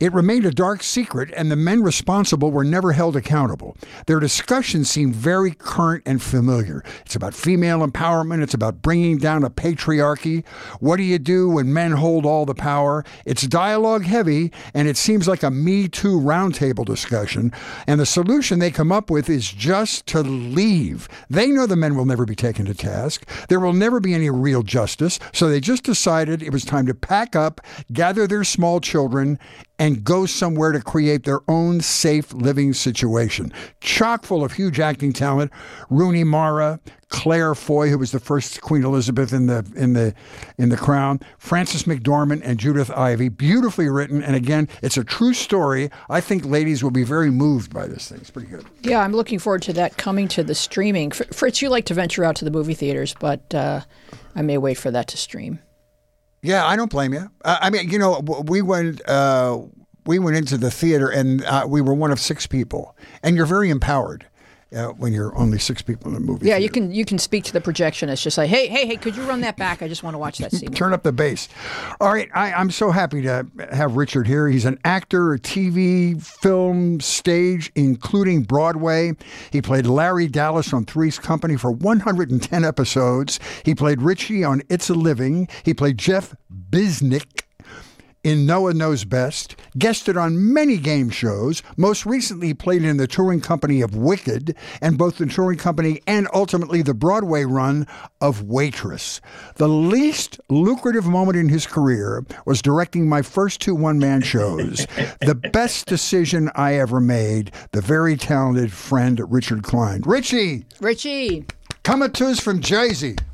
It 0.00 0.12
remained 0.12 0.44
a 0.44 0.50
dark 0.50 0.82
secret, 0.82 1.32
and 1.36 1.50
the 1.50 1.56
men 1.56 1.82
responsible 1.82 2.50
were 2.50 2.64
never 2.64 2.92
held 2.92 3.14
accountable. 3.14 3.76
Their 4.06 4.18
discussions 4.18 4.90
seem 4.90 5.12
very 5.12 5.52
current 5.52 6.02
and 6.04 6.20
familiar. 6.20 6.82
It's 7.06 7.14
about 7.14 7.32
female 7.32 7.86
empowerment, 7.86 8.42
it's 8.42 8.54
about 8.54 8.82
bringing 8.82 9.18
down 9.18 9.44
a 9.44 9.50
patriarchy. 9.50 10.44
What 10.80 10.96
do 10.96 11.04
you 11.04 11.20
do 11.20 11.48
when 11.48 11.72
men 11.72 11.92
hold 11.92 12.26
all 12.26 12.44
the 12.44 12.54
power? 12.54 13.04
It's 13.24 13.46
dialogue 13.46 14.02
heavy, 14.04 14.52
and 14.74 14.88
it 14.88 14.96
seems 14.96 15.28
like 15.28 15.44
a 15.44 15.50
Me 15.50 15.86
Too 15.88 16.18
roundtable 16.18 16.84
discussion. 16.84 17.52
And 17.86 18.00
the 18.00 18.06
solution 18.06 18.58
they 18.58 18.72
come 18.72 18.90
up 18.90 19.10
with 19.10 19.30
is 19.30 19.50
just 19.52 20.06
to 20.08 20.22
leave. 20.22 21.08
They 21.30 21.52
know 21.52 21.66
the 21.66 21.76
men 21.76 21.94
will 21.94 22.04
never 22.04 22.26
be 22.26 22.34
taken 22.34 22.66
to 22.66 22.74
task, 22.74 23.28
there 23.48 23.60
will 23.60 23.72
never 23.72 24.00
be 24.00 24.12
any 24.12 24.28
real 24.28 24.64
justice, 24.64 25.20
so 25.32 25.48
they 25.48 25.60
just 25.60 25.84
decided 25.84 26.42
it 26.42 26.52
was 26.52 26.64
time 26.64 26.86
to 26.86 26.94
pack 26.94 27.36
up, 27.36 27.60
gather 27.92 28.26
their 28.26 28.42
small 28.42 28.80
children, 28.80 29.38
and 29.78 30.04
go 30.04 30.24
somewhere 30.26 30.72
to 30.72 30.80
create 30.80 31.24
their 31.24 31.40
own 31.48 31.80
safe 31.80 32.32
living 32.32 32.72
situation. 32.72 33.52
Chock 33.80 34.24
full 34.24 34.44
of 34.44 34.52
huge 34.52 34.78
acting 34.78 35.12
talent. 35.12 35.50
Rooney 35.90 36.22
Mara, 36.22 36.78
Claire 37.08 37.54
Foy, 37.54 37.88
who 37.88 37.98
was 37.98 38.12
the 38.12 38.20
first 38.20 38.60
Queen 38.60 38.84
Elizabeth 38.84 39.32
in 39.32 39.46
the 39.46 39.64
in 39.76 39.92
the 39.92 40.14
in 40.58 40.68
the 40.68 40.76
crown, 40.76 41.20
Frances 41.38 41.84
McDormand 41.84 42.42
and 42.44 42.58
Judith 42.58 42.90
Ivey. 42.90 43.28
Beautifully 43.28 43.88
written, 43.88 44.22
and 44.22 44.36
again, 44.36 44.68
it's 44.82 44.96
a 44.96 45.04
true 45.04 45.34
story. 45.34 45.90
I 46.08 46.20
think 46.20 46.44
ladies 46.44 46.82
will 46.82 46.90
be 46.90 47.04
very 47.04 47.30
moved 47.30 47.72
by 47.72 47.86
this 47.86 48.08
thing. 48.08 48.18
It's 48.18 48.30
pretty 48.30 48.48
good. 48.48 48.64
Yeah, 48.82 49.00
I'm 49.00 49.12
looking 49.12 49.38
forward 49.38 49.62
to 49.62 49.72
that 49.74 49.96
coming 49.96 50.28
to 50.28 50.44
the 50.44 50.54
streaming. 50.54 51.10
Fritz, 51.10 51.62
you 51.62 51.68
like 51.68 51.86
to 51.86 51.94
venture 51.94 52.24
out 52.24 52.36
to 52.36 52.44
the 52.44 52.50
movie 52.50 52.74
theaters, 52.74 53.14
but 53.18 53.54
uh, 53.54 53.80
I 54.34 54.42
may 54.42 54.58
wait 54.58 54.78
for 54.78 54.90
that 54.90 55.08
to 55.08 55.16
stream. 55.16 55.58
Yeah, 56.44 56.66
I 56.66 56.76
don't 56.76 56.90
blame 56.90 57.14
you. 57.14 57.30
I 57.42 57.70
mean, 57.70 57.88
you 57.88 57.98
know, 57.98 58.20
we 58.20 58.60
went 58.60 59.00
uh, 59.08 59.60
we 60.04 60.18
went 60.18 60.36
into 60.36 60.58
the 60.58 60.70
theater 60.70 61.08
and 61.08 61.42
uh, 61.44 61.64
we 61.66 61.80
were 61.80 61.94
one 61.94 62.10
of 62.10 62.20
six 62.20 62.46
people, 62.46 62.94
and 63.22 63.34
you're 63.34 63.46
very 63.46 63.70
empowered. 63.70 64.26
Uh, 64.74 64.88
when 64.88 65.12
you're 65.12 65.36
only 65.38 65.58
six 65.58 65.82
people 65.82 66.10
in 66.10 66.16
a 66.16 66.20
movie. 66.20 66.46
Yeah, 66.46 66.54
theater. 66.54 66.62
you 66.62 66.68
can 66.68 66.92
you 66.92 67.04
can 67.04 67.18
speak 67.18 67.44
to 67.44 67.52
the 67.52 67.60
projectionist. 67.60 68.22
Just 68.22 68.36
like, 68.36 68.50
hey, 68.50 68.66
hey, 68.66 68.86
hey, 68.86 68.96
could 68.96 69.14
you 69.14 69.22
run 69.22 69.40
that 69.42 69.56
back? 69.56 69.82
I 69.82 69.88
just 69.88 70.02
want 70.02 70.14
to 70.14 70.18
watch 70.18 70.38
that 70.38 70.50
scene. 70.50 70.72
Turn 70.72 70.92
up 70.92 71.04
the 71.04 71.12
bass. 71.12 71.48
All 72.00 72.12
right, 72.12 72.28
I, 72.34 72.60
am 72.60 72.70
so 72.70 72.90
happy 72.90 73.22
to 73.22 73.46
have 73.72 73.96
Richard 73.96 74.26
here. 74.26 74.48
He's 74.48 74.64
an 74.64 74.80
actor, 74.84 75.38
TV, 75.38 76.20
film, 76.20 77.00
stage, 77.00 77.70
including 77.76 78.42
Broadway. 78.42 79.12
He 79.52 79.62
played 79.62 79.86
Larry 79.86 80.26
Dallas 80.26 80.72
on 80.72 80.84
Three's 80.86 81.20
Company 81.20 81.56
for 81.56 81.70
110 81.70 82.64
episodes. 82.64 83.38
He 83.64 83.74
played 83.76 84.02
Richie 84.02 84.42
on 84.42 84.62
It's 84.68 84.90
a 84.90 84.94
Living. 84.94 85.48
He 85.64 85.72
played 85.72 85.98
Jeff 85.98 86.34
Bisnick 86.70 87.43
in 88.24 88.46
Noah 88.46 88.74
Knows 88.74 89.04
Best, 89.04 89.54
guested 89.78 90.16
on 90.16 90.52
many 90.52 90.78
game 90.78 91.10
shows, 91.10 91.62
most 91.76 92.06
recently 92.06 92.54
played 92.54 92.82
in 92.82 92.96
the 92.96 93.06
touring 93.06 93.40
company 93.40 93.82
of 93.82 93.94
Wicked, 93.94 94.56
and 94.80 94.98
both 94.98 95.18
the 95.18 95.26
touring 95.26 95.58
company 95.58 96.00
and 96.06 96.26
ultimately 96.32 96.82
the 96.82 96.94
Broadway 96.94 97.44
run 97.44 97.86
of 98.20 98.42
Waitress. 98.42 99.20
The 99.56 99.68
least 99.68 100.40
lucrative 100.48 101.06
moment 101.06 101.36
in 101.36 101.50
his 101.50 101.66
career 101.66 102.24
was 102.46 102.62
directing 102.62 103.08
my 103.08 103.20
first 103.22 103.60
two 103.60 103.74
one 103.74 103.98
man 103.98 104.22
shows. 104.22 104.86
the 105.20 105.34
best 105.52 105.86
decision 105.86 106.50
I 106.54 106.74
ever 106.74 107.00
made, 107.00 107.52
the 107.72 107.82
very 107.82 108.16
talented 108.16 108.72
friend 108.72 109.20
Richard 109.30 109.62
Kline. 109.62 110.00
Richie! 110.06 110.64
Richie! 110.80 111.44
Coming 111.82 112.12
to 112.12 112.28
us 112.28 112.40
from 112.40 112.60
Jersey. 112.60 113.16
Prince 113.16 113.33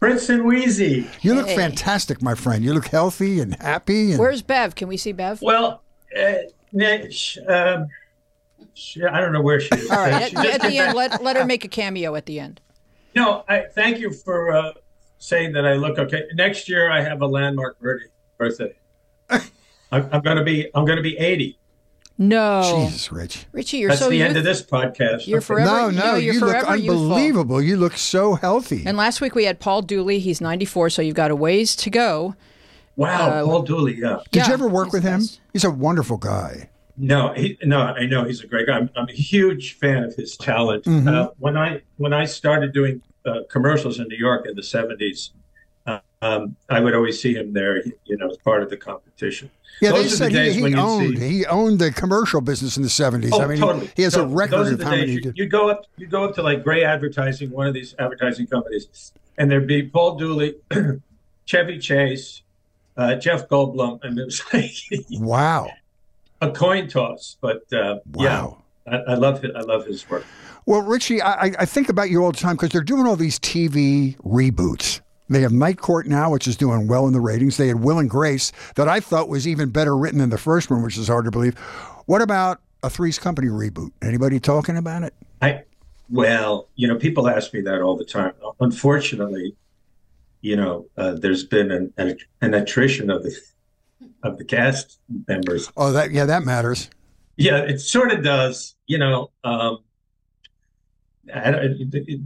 and 0.00 0.44
Wheezy. 0.44 1.08
You 1.22 1.34
look 1.34 1.48
hey. 1.48 1.56
fantastic, 1.56 2.22
my 2.22 2.34
friend. 2.34 2.64
You 2.64 2.74
look 2.74 2.88
healthy 2.88 3.40
and 3.40 3.54
happy. 3.56 4.12
And... 4.12 4.20
Where's 4.20 4.42
Bev? 4.42 4.74
Can 4.74 4.88
we 4.88 4.96
see 4.96 5.12
Bev? 5.12 5.42
Well, 5.42 5.82
uh, 6.16 6.34
she, 8.74 9.04
I 9.04 9.20
don't 9.20 9.32
know 9.32 9.42
where 9.42 9.60
she 9.60 9.74
is. 9.74 9.90
All 9.90 9.98
right. 9.98 10.34
at, 10.34 10.46
at 10.46 10.60
the 10.62 10.78
end, 10.78 10.94
let, 10.94 11.22
let 11.22 11.36
her 11.36 11.44
make 11.44 11.64
a 11.64 11.68
cameo 11.68 12.14
at 12.14 12.26
the 12.26 12.38
end. 12.38 12.60
No, 13.14 13.44
I 13.48 13.60
thank 13.60 13.98
you 13.98 14.12
for 14.12 14.52
uh, 14.52 14.72
saying 15.18 15.52
that 15.54 15.66
I 15.66 15.74
look 15.74 15.98
okay. 15.98 16.24
Next 16.34 16.68
year, 16.68 16.90
I 16.90 17.00
have 17.00 17.22
a 17.22 17.26
landmark 17.26 17.78
birthday. 18.36 18.74
I'm, 19.30 20.08
I'm 20.12 20.20
going 20.20 20.36
to 20.36 20.44
be 20.44 20.70
I'm 20.74 20.84
going 20.84 20.96
to 20.96 21.02
be 21.02 21.16
80. 21.18 21.57
No, 22.20 22.84
Jesus, 22.86 23.12
Rich. 23.12 23.46
Richie, 23.52 23.78
you're 23.78 23.90
That's 23.90 24.00
so 24.00 24.08
the 24.08 24.16
youth- 24.16 24.26
end 24.26 24.36
of 24.36 24.44
this 24.44 24.60
podcast. 24.60 25.28
You're 25.28 25.40
forever. 25.40 25.70
No, 25.70 25.90
no, 25.90 26.14
you're 26.16 26.34
you 26.34 26.40
look 26.40 26.68
unbelievable. 26.68 27.62
Youthful. 27.62 27.62
You 27.62 27.76
look 27.76 27.96
so 27.96 28.34
healthy. 28.34 28.82
And 28.84 28.96
last 28.96 29.20
week 29.20 29.36
we 29.36 29.44
had 29.44 29.60
Paul 29.60 29.82
Dooley. 29.82 30.18
He's 30.18 30.40
94, 30.40 30.90
so 30.90 31.00
you've 31.00 31.14
got 31.14 31.30
a 31.30 31.36
ways 31.36 31.76
to 31.76 31.90
go. 31.90 32.34
Wow, 32.96 33.28
uh, 33.28 33.44
Paul 33.44 33.62
Dooley. 33.62 33.94
Yeah. 33.94 34.18
Did 34.32 34.40
yeah, 34.40 34.48
you 34.48 34.54
ever 34.54 34.68
work 34.68 34.92
with 34.92 35.04
him? 35.04 35.20
Best. 35.20 35.40
He's 35.52 35.62
a 35.62 35.70
wonderful 35.70 36.16
guy. 36.16 36.70
No, 36.96 37.32
he, 37.32 37.56
no, 37.62 37.80
I 37.80 38.06
know 38.06 38.24
he's 38.24 38.42
a 38.42 38.48
great 38.48 38.66
guy. 38.66 38.76
I'm, 38.76 38.90
I'm 38.96 39.08
a 39.08 39.12
huge 39.12 39.74
fan 39.74 40.02
of 40.02 40.16
his 40.16 40.36
talent. 40.36 40.84
Mm-hmm. 40.84 41.06
Uh, 41.06 41.28
when 41.38 41.56
I 41.56 41.82
when 41.98 42.12
I 42.12 42.24
started 42.24 42.72
doing 42.72 43.00
uh, 43.24 43.42
commercials 43.48 44.00
in 44.00 44.08
New 44.08 44.16
York 44.16 44.46
in 44.48 44.56
the 44.56 44.62
70s, 44.62 45.30
uh, 45.30 45.37
um, 46.22 46.56
I 46.68 46.80
would 46.80 46.94
always 46.94 47.20
see 47.20 47.34
him 47.34 47.52
there. 47.52 47.82
You 48.04 48.16
know, 48.16 48.28
as 48.30 48.36
part 48.38 48.62
of 48.62 48.70
the 48.70 48.76
competition. 48.76 49.50
Yeah, 49.80 49.90
Those 49.90 50.18
they 50.18 50.26
are 50.26 50.30
the 50.30 50.34
said 50.34 50.54
he, 50.54 50.68
he 50.68 50.74
owned 50.74 51.18
see... 51.18 51.28
he 51.28 51.46
owned 51.46 51.78
the 51.78 51.92
commercial 51.92 52.40
business 52.40 52.76
in 52.76 52.82
the 52.82 52.88
seventies. 52.88 53.32
Oh, 53.32 53.42
I 53.42 53.46
mean, 53.46 53.58
totally. 53.58 53.90
he 53.94 54.02
has 54.02 54.14
so 54.14 54.24
a 54.24 54.26
record 54.26 54.72
of 54.72 54.82
how 54.82 54.90
many. 54.90 55.12
You, 55.12 55.32
you 55.36 55.46
go 55.46 55.70
up, 55.70 55.86
you 55.96 56.06
go 56.06 56.24
up 56.24 56.34
to 56.34 56.42
like 56.42 56.64
Gray 56.64 56.84
Advertising, 56.84 57.50
one 57.50 57.68
of 57.68 57.74
these 57.74 57.94
advertising 57.98 58.46
companies, 58.48 59.12
and 59.36 59.50
there'd 59.50 59.68
be 59.68 59.84
Paul 59.84 60.16
Dooley, 60.16 60.56
Chevy 61.44 61.78
Chase, 61.78 62.42
uh, 62.96 63.14
Jeff 63.14 63.48
Goldblum, 63.48 64.02
and 64.02 64.18
it 64.18 64.24
was 64.24 64.42
like 64.52 64.72
wow, 65.12 65.70
a 66.40 66.50
coin 66.50 66.88
toss. 66.88 67.36
But 67.40 67.72
uh, 67.72 68.00
wow. 68.14 68.62
yeah, 68.86 68.92
I, 68.92 69.12
I 69.12 69.14
love 69.14 69.42
his, 69.42 69.52
I 69.54 69.60
love 69.60 69.86
his 69.86 70.08
work. 70.10 70.24
Well, 70.66 70.82
Richie, 70.82 71.22
I, 71.22 71.54
I 71.58 71.64
think 71.64 71.88
about 71.88 72.10
you 72.10 72.22
all 72.22 72.30
the 72.30 72.36
time 72.36 72.56
because 72.56 72.70
they're 72.70 72.82
doing 72.82 73.06
all 73.06 73.16
these 73.16 73.38
TV 73.38 74.18
reboots. 74.18 75.00
They 75.28 75.42
have 75.42 75.52
Night 75.52 75.78
Court 75.78 76.06
now, 76.06 76.30
which 76.30 76.46
is 76.46 76.56
doing 76.56 76.88
well 76.88 77.06
in 77.06 77.12
the 77.12 77.20
ratings. 77.20 77.56
They 77.56 77.68
had 77.68 77.82
Will 77.82 77.98
and 77.98 78.08
Grace, 78.08 78.52
that 78.76 78.88
I 78.88 79.00
thought 79.00 79.28
was 79.28 79.46
even 79.46 79.70
better 79.70 79.96
written 79.96 80.18
than 80.18 80.30
the 80.30 80.38
first 80.38 80.70
one, 80.70 80.82
which 80.82 80.96
is 80.96 81.08
hard 81.08 81.26
to 81.26 81.30
believe. 81.30 81.58
What 82.06 82.22
about 82.22 82.60
a 82.82 82.90
Three's 82.90 83.18
Company 83.18 83.48
reboot? 83.48 83.90
Anybody 84.02 84.40
talking 84.40 84.76
about 84.76 85.02
it? 85.02 85.14
I 85.42 85.62
well, 86.10 86.68
you 86.74 86.88
know, 86.88 86.96
people 86.96 87.28
ask 87.28 87.52
me 87.52 87.60
that 87.62 87.82
all 87.82 87.96
the 87.96 88.04
time. 88.04 88.32
Unfortunately, 88.60 89.54
you 90.40 90.56
know, 90.56 90.86
uh, 90.96 91.12
there's 91.12 91.44
been 91.44 91.70
an, 91.70 91.92
an, 91.98 92.16
an 92.40 92.54
attrition 92.54 93.10
of 93.10 93.22
the 93.22 93.36
of 94.22 94.38
the 94.38 94.44
cast 94.44 94.98
members. 95.26 95.70
Oh, 95.76 95.92
that 95.92 96.10
yeah, 96.10 96.24
that 96.24 96.44
matters. 96.44 96.88
Yeah, 97.36 97.58
it 97.58 97.80
sort 97.80 98.12
of 98.12 98.24
does. 98.24 98.74
You 98.86 98.98
know, 98.98 99.30
um, 99.44 99.78
I, 101.32 101.50
it, 101.50 101.94
it, 101.94 102.20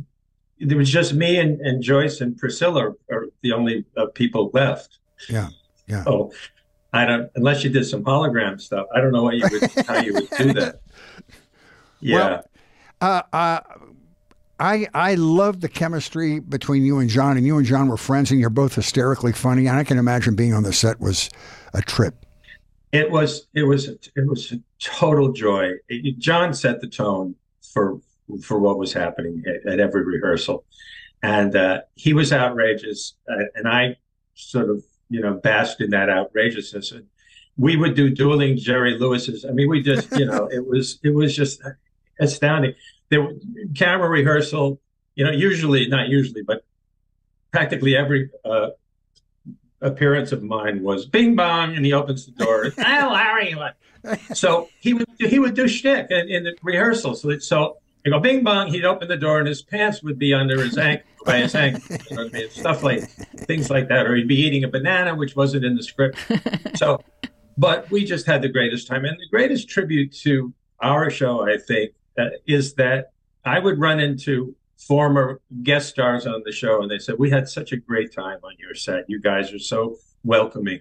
it, 0.71 0.76
was 0.76 0.90
just 0.90 1.14
me 1.14 1.38
and, 1.38 1.61
and 1.61 1.83
Joyce 1.83 2.21
and 2.21 2.37
Priscilla 2.37 2.95
are 3.11 3.26
the 3.42 3.52
only 3.52 3.85
uh, 3.97 4.07
people 4.07 4.50
left. 4.52 4.99
Yeah, 5.28 5.49
yeah. 5.87 6.04
So 6.04 6.33
I 6.92 7.04
don't 7.04 7.31
unless 7.35 7.64
you 7.64 7.71
did 7.71 7.85
some 7.85 8.04
hologram 8.04 8.61
stuff. 8.61 8.87
I 8.95 9.00
don't 9.00 9.12
know 9.12 9.23
what 9.23 9.37
you 9.37 9.49
would, 9.50 9.87
how 9.87 10.00
you 10.00 10.14
would 10.14 10.31
do 10.31 10.52
that. 10.54 10.81
Yeah. 12.04 12.16
Well, 12.16 12.45
uh, 13.00 13.23
uh, 13.33 13.61
I 14.59 14.88
I 14.92 15.14
love 15.14 15.61
the 15.61 15.69
chemistry 15.69 16.40
between 16.40 16.85
you 16.85 16.99
and 16.99 17.09
John, 17.09 17.37
and 17.37 17.47
you 17.47 17.57
and 17.59 17.64
John 17.64 17.88
were 17.88 17.97
friends, 17.97 18.33
and 18.33 18.40
you're 18.40 18.50
both 18.50 18.75
hysterically 18.75 19.33
funny. 19.33 19.69
And 19.69 19.76
I 19.76 19.85
can 19.85 19.99
imagine 19.99 20.35
being 20.35 20.52
on 20.52 20.64
the 20.64 20.73
set 20.73 21.00
was 21.00 21.31
a 21.75 21.81
trip. 21.81 22.26
It 22.90 23.11
was 23.11 23.47
it 23.54 23.62
was 23.62 23.88
it 23.88 24.26
was 24.26 24.52
a 24.52 24.61
total 24.81 25.33
joy. 25.33 25.75
It, 25.88 26.19
John 26.19 26.52
set 26.54 26.81
the 26.81 26.88
tone 26.88 27.37
for 27.73 28.00
for 28.42 28.58
what 28.58 28.78
was 28.78 28.92
happening 28.92 29.42
at, 29.46 29.72
at 29.72 29.80
every 29.80 30.04
rehearsal, 30.04 30.64
and 31.22 31.54
uh, 31.54 31.82
he 31.94 32.12
was 32.12 32.32
outrageous, 32.32 33.14
uh, 33.30 33.44
and 33.54 33.68
I 33.68 33.96
sort 34.34 34.70
of 34.70 34.84
you 35.10 35.20
know 35.20 35.34
basked 35.34 35.80
in 35.80 35.90
that 35.90 36.08
outrageousness. 36.08 36.92
And 36.92 37.06
we 37.56 37.76
would 37.76 37.94
do 37.94 38.10
dueling 38.10 38.56
Jerry 38.56 38.98
Lewis's. 38.98 39.44
I 39.44 39.50
mean, 39.50 39.68
we 39.68 39.82
just 39.82 40.16
you 40.18 40.26
know 40.26 40.48
it 40.50 40.66
was 40.66 40.98
it 41.02 41.10
was 41.10 41.36
just 41.36 41.62
astounding 42.20 42.74
there 43.10 43.28
camera 43.74 44.08
rehearsal. 44.08 44.80
You 45.14 45.24
know, 45.24 45.30
usually 45.30 45.86
not 45.88 46.08
usually, 46.08 46.42
but 46.42 46.64
practically 47.50 47.94
every 47.94 48.30
uh, 48.44 48.68
appearance 49.82 50.32
of 50.32 50.42
mine 50.42 50.82
was 50.82 51.04
bing 51.04 51.36
bong, 51.36 51.76
and 51.76 51.84
he 51.84 51.92
opens 51.92 52.26
the 52.26 52.32
door. 52.32 52.72
oh, 52.78 53.10
Larry. 53.12 53.54
So 54.34 54.68
he 54.80 54.94
would 54.94 55.06
he 55.18 55.38
would 55.38 55.54
do 55.54 55.68
shtick 55.68 56.06
in, 56.10 56.28
in 56.28 56.44
the 56.44 56.56
rehearsal. 56.62 57.14
So 57.14 57.38
so 57.38 57.76
I 58.04 58.11
go 58.11 58.18
bing 58.18 58.42
bong. 58.42 58.68
He'd 58.68 58.85
open 58.85 59.09
the 59.09 59.16
door, 59.16 59.38
and 59.38 59.47
his 59.47 59.62
pants 59.62 60.02
would 60.02 60.18
be 60.18 60.35
under 60.35 60.62
his 60.62 60.76
ankle 60.76 61.06
by 61.25 61.38
his 61.38 61.54
ankle. 61.54 61.97
You 62.11 62.16
know 62.16 62.25
I 62.25 62.28
mean? 62.28 62.50
Stuff 62.50 62.82
like 62.82 63.09
things 63.47 63.71
like 63.71 63.88
that, 63.88 64.06
or 64.06 64.16
he'd 64.16 64.28
be 64.28 64.40
eating 64.40 64.64
a 64.64 64.68
banana, 64.68 65.14
which 65.14 65.37
wasn't 65.37 65.64
in 65.64 65.76
the 65.76 65.82
script. 65.82 66.18
So, 66.75 67.04
but 67.56 67.88
we 67.90 68.04
just 68.04 68.26
had 68.26 68.42
the 68.42 68.49
greatest 68.49 68.88
time, 68.88 69.04
and 69.04 69.16
the 69.18 69.28
greatest 69.30 69.68
tribute 69.68 70.12
to 70.23 70.52
our 70.80 71.11
show, 71.11 71.47
I 71.47 71.59
think, 71.59 71.92
uh, 72.18 72.30
is 72.47 72.75
that 72.75 73.12
I 73.44 73.59
would 73.59 73.78
run 73.78 74.00
into 74.00 74.56
former 74.76 75.40
guest 75.62 75.88
stars 75.90 76.26
on 76.26 76.42
the 76.44 76.52
show 76.52 76.82
and 76.82 76.90
they 76.90 76.99
said, 76.99 77.18
We 77.18 77.30
had 77.30 77.49
such 77.49 77.73
a 77.73 77.76
great 77.76 78.12
time 78.12 78.38
on 78.42 78.52
your 78.59 78.75
set. 78.75 79.04
You 79.09 79.21
guys 79.21 79.52
are 79.52 79.59
so 79.59 79.97
welcoming. 80.25 80.80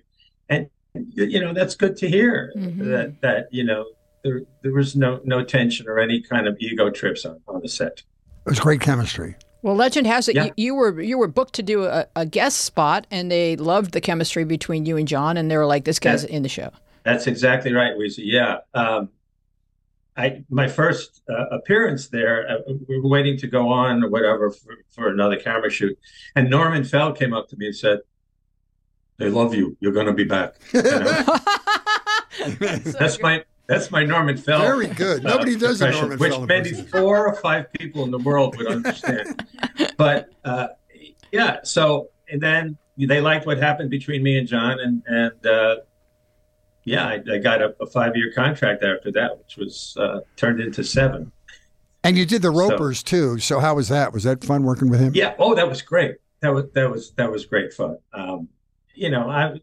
And, 0.49 0.69
you 0.93 1.39
know, 1.39 1.53
that's 1.53 1.75
good 1.75 1.95
to 1.97 2.09
hear 2.09 2.51
mm-hmm. 2.55 2.89
that, 2.89 3.21
that, 3.21 3.47
you 3.51 3.63
know, 3.63 3.85
there, 4.23 4.41
there 4.61 4.73
was 4.73 4.95
no, 4.95 5.19
no 5.23 5.43
tension 5.43 5.87
or 5.87 5.99
any 5.99 6.21
kind 6.21 6.47
of 6.47 6.57
ego 6.59 6.89
trips 6.89 7.25
on, 7.25 7.41
on 7.47 7.61
the 7.61 7.69
set. 7.69 8.03
It 8.45 8.49
was 8.49 8.59
great 8.59 8.81
chemistry. 8.81 9.35
Well, 9.61 9.75
legend 9.75 10.07
has 10.07 10.27
it 10.27 10.35
yeah. 10.35 10.45
you, 10.45 10.53
you, 10.57 10.75
were 10.75 10.99
you 11.01 11.17
were 11.19 11.27
booked 11.27 11.53
to 11.55 11.63
do 11.63 11.85
a, 11.85 12.07
a, 12.15 12.25
guest 12.25 12.61
spot, 12.61 13.05
and 13.11 13.31
they 13.31 13.55
loved 13.55 13.91
the 13.91 14.01
chemistry 14.01 14.43
between 14.43 14.87
you 14.87 14.97
and 14.97 15.07
John, 15.07 15.37
and 15.37 15.51
they 15.51 15.57
were 15.57 15.67
like, 15.67 15.85
"This 15.85 15.99
guy's 15.99 16.23
in 16.23 16.41
the 16.41 16.49
show." 16.49 16.71
That's 17.03 17.27
exactly 17.27 17.71
right, 17.71 17.95
Weezy. 17.95 18.23
Yeah, 18.23 18.61
um, 18.73 19.09
I 20.17 20.43
my 20.49 20.67
first 20.67 21.21
uh, 21.29 21.45
appearance 21.51 22.07
there, 22.07 22.49
uh, 22.49 22.73
we 22.87 22.99
were 22.99 23.07
waiting 23.09 23.37
to 23.37 23.47
go 23.47 23.69
on 23.69 24.03
or 24.03 24.09
whatever 24.09 24.49
for, 24.49 24.77
for 24.89 25.09
another 25.09 25.37
camera 25.37 25.69
shoot, 25.69 25.97
and 26.35 26.49
Norman 26.49 26.83
Fell 26.83 27.13
came 27.13 27.33
up 27.33 27.47
to 27.49 27.57
me 27.57 27.67
and 27.67 27.75
said, 27.75 27.99
"They 29.17 29.29
love 29.29 29.53
you. 29.53 29.77
You're 29.79 29.93
going 29.93 30.07
to 30.07 30.13
be 30.13 30.23
back." 30.23 30.55
that's, 32.59 32.93
that's 32.99 33.21
my 33.21 33.43
that's 33.67 33.91
my 33.91 34.03
Norman 34.03 34.37
Fell. 34.37 34.61
Very 34.61 34.87
good. 34.87 35.25
Uh, 35.25 35.29
Nobody 35.29 35.55
does 35.55 35.81
a 35.81 35.91
Norman 35.91 36.17
which 36.17 36.31
Fell. 36.31 36.41
Which 36.41 36.49
maybe 36.49 36.73
four 36.73 37.27
or 37.27 37.35
five 37.35 37.71
people 37.73 38.03
in 38.03 38.11
the 38.11 38.19
world 38.19 38.57
would 38.57 38.67
understand. 38.67 39.47
but 39.97 40.29
uh, 40.43 40.67
yeah, 41.31 41.59
so 41.63 42.09
and 42.29 42.41
then 42.41 42.77
they 42.97 43.21
liked 43.21 43.45
what 43.45 43.57
happened 43.57 43.89
between 43.89 44.23
me 44.23 44.37
and 44.37 44.47
John, 44.47 44.79
and 44.79 45.03
and 45.05 45.45
uh, 45.45 45.75
yeah, 46.83 47.07
I, 47.07 47.21
I 47.31 47.37
got 47.37 47.61
a, 47.61 47.75
a 47.79 47.85
five 47.85 48.15
year 48.15 48.31
contract 48.33 48.83
after 48.83 49.11
that, 49.13 49.37
which 49.37 49.57
was 49.57 49.95
uh, 49.99 50.19
turned 50.35 50.59
into 50.59 50.83
seven. 50.83 51.31
And 52.03 52.17
you 52.17 52.25
did 52.25 52.41
the 52.41 52.49
Ropers 52.49 52.99
so, 52.99 53.05
too. 53.05 53.39
So 53.39 53.59
how 53.59 53.75
was 53.75 53.89
that? 53.89 54.11
Was 54.11 54.23
that 54.23 54.43
fun 54.43 54.63
working 54.63 54.89
with 54.89 54.99
him? 54.99 55.13
Yeah. 55.13 55.35
Oh, 55.37 55.53
that 55.55 55.67
was 55.67 55.81
great. 55.81 56.17
That 56.41 56.53
was 56.53 56.65
that 56.73 56.89
was 56.89 57.11
that 57.11 57.31
was 57.31 57.45
great 57.45 57.73
fun. 57.73 57.97
Um, 58.13 58.49
you 58.95 59.09
know, 59.09 59.29
I 59.29 59.61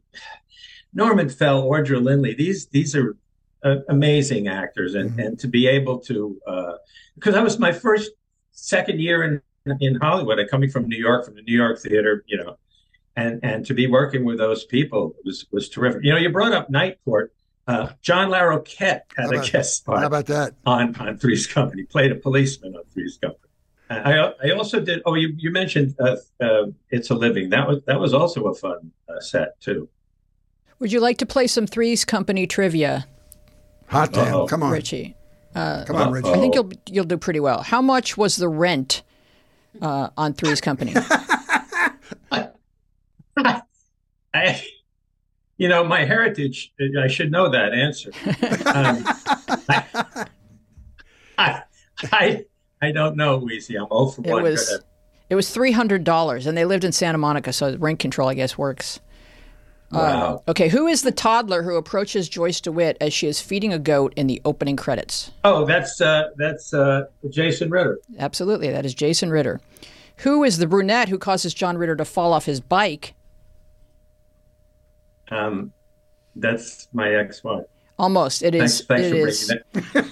Norman 0.95 1.28
Fell, 1.28 1.64
Audra 1.64 2.02
Lindley. 2.02 2.35
These 2.35 2.67
these 2.67 2.95
are 2.95 3.17
uh, 3.65 3.77
amazing 3.88 4.49
actors, 4.49 4.95
and 4.95 5.11
mm-hmm. 5.11 5.21
and 5.21 5.38
to 5.38 5.49
be 5.49 5.67
able 5.67 5.99
to 6.00 6.38
because 7.15 7.35
uh, 7.35 7.38
that 7.38 7.45
was 7.45 7.59
my 7.59 7.73
first 7.73 8.11
second 8.53 9.00
year 9.00 9.23
in 9.25 9.77
in 9.81 9.97
Hollywood. 9.97 10.38
I 10.38 10.45
coming 10.45 10.71
from 10.71 10.88
New 10.88 10.99
York, 10.99 11.25
from 11.25 11.35
the 11.35 11.43
New 11.43 11.57
York 11.57 11.81
theater. 11.81 12.25
You 12.27 12.38
know, 12.38 12.57
and 13.17 13.41
and 13.43 13.67
to 13.67 13.75
be 13.75 13.87
working 13.87 14.25
with 14.25 14.38
those 14.38 14.65
people 14.65 15.15
was 15.25 15.47
was 15.50 15.69
terrific. 15.69 16.05
You 16.05 16.12
know, 16.12 16.19
you 16.19 16.31
brought 16.31 16.53
up 16.53 16.71
Night 16.71 16.99
Court. 17.05 17.33
Uh, 17.67 17.91
John 18.00 18.31
Larroquette 18.31 19.03
had 19.15 19.27
about, 19.27 19.47
a 19.47 19.50
guest 19.50 19.77
spot. 19.77 19.99
How 19.99 20.07
about 20.07 20.27
that 20.27 20.55
on 20.65 20.95
on 20.97 21.19
Three's 21.19 21.47
Company? 21.47 21.85
Played 21.85 22.12
a 22.12 22.15
policeman 22.15 22.75
on 22.75 22.83
Three's 22.93 23.19
Company. 23.19 23.49
I 23.91 24.33
I 24.43 24.50
also 24.50 24.81
did. 24.81 25.03
Oh, 25.05 25.15
you 25.15 25.35
you 25.37 25.50
mentioned 25.50 25.95
uh, 25.99 26.17
uh, 26.41 26.67
It's 26.91 27.11
a 27.11 27.15
Living. 27.15 27.50
That 27.50 27.69
was 27.69 27.83
that 27.87 28.00
was 28.00 28.15
also 28.15 28.47
a 28.47 28.55
fun 28.55 28.93
uh, 29.09 29.21
set 29.21 29.61
too. 29.61 29.88
Would 30.79 30.93
you 30.93 31.00
like 31.00 31.19
to 31.19 31.27
play 31.27 31.47
some 31.47 31.67
Three's 31.67 32.05
Company 32.05 32.47
trivia? 32.47 33.07
Hot 33.88 34.12
damn! 34.12 34.35
Uh-oh. 34.35 34.47
Come 34.47 34.62
on, 34.62 34.73
Richie. 34.73 35.16
Uh, 35.54 35.85
Come 35.85 35.97
on, 35.97 36.12
Richie. 36.12 36.28
I 36.28 36.38
think 36.38 36.54
you'll 36.54 36.71
you'll 36.88 37.04
do 37.04 37.16
pretty 37.16 37.40
well. 37.40 37.62
How 37.62 37.83
much 37.83 38.16
was 38.16 38.37
the 38.37 38.49
rent 38.49 39.02
uh, 39.80 40.11
on 40.16 40.35
Three's 40.35 40.61
Company? 40.61 40.95
I, 44.35 44.62
you 45.57 45.68
know, 45.68 45.85
my 45.85 46.04
heritage, 46.04 46.73
I 47.00 47.09
should 47.09 47.30
know 47.30 47.50
that 47.50 47.73
answer. 47.73 48.11
Um, 48.66 49.04
I, 51.38 51.62
I, 52.12 52.45
I, 52.83 52.92
don't 52.92 53.16
know, 53.16 53.40
Weezy. 53.40 53.76
I'm 53.80 53.87
old 53.90 54.14
for 54.14 54.23
one. 54.23 54.40
it 54.40 54.50
Was, 54.50 54.80
it 55.30 55.35
was 55.35 55.47
$300, 55.49 56.47
and 56.47 56.57
they 56.57 56.64
lived 56.64 56.85
in 56.85 56.92
Santa 56.92 57.18
Monica, 57.18 57.52
so 57.52 57.76
rent 57.76 57.99
control, 57.99 58.28
I 58.28 58.35
guess, 58.35 58.59
works. 58.59 59.00
Wow. 59.90 60.42
Uh, 60.47 60.50
okay, 60.50 60.68
who 60.68 60.87
is 60.87 61.02
the 61.02 61.12
toddler 61.12 61.62
who 61.62 61.76
approaches 61.76 62.28
Joyce 62.28 62.61
DeWitt 62.61 62.99
as 63.00 63.14
she 63.14 63.26
is 63.26 63.40
feeding 63.40 63.73
a 63.73 63.78
goat 63.78 64.12
in 64.16 64.26
the 64.26 64.40
opening 64.45 64.76
credits? 64.76 65.30
Oh, 65.45 65.64
that's 65.64 66.00
uh, 66.00 66.28
that's 66.37 66.75
uh, 66.75 67.07
Jason 67.30 67.71
Ritter. 67.71 67.99
Absolutely, 68.18 68.71
that 68.71 68.85
is 68.85 68.95
Jason 68.95 69.30
Ritter. 69.30 69.61
Who 70.18 70.45
is 70.45 70.59
the 70.59 70.66
brunette 70.66 71.09
who 71.09 71.18
causes 71.18 71.54
John 71.54 71.78
Ritter 71.78 71.97
to 71.97 72.04
fall 72.04 72.33
off 72.33 72.45
his 72.45 72.61
bike 72.61 73.14
um, 75.30 75.73
that's 76.37 76.88
my 76.92 77.14
ex-wife. 77.14 77.64
Almost. 77.99 78.42
It 78.42 78.54
is. 78.54 78.83
Thanks, 78.83 78.87
thanks 78.87 79.07
it 79.09 79.21
for 79.21 79.28
is. 79.28 79.49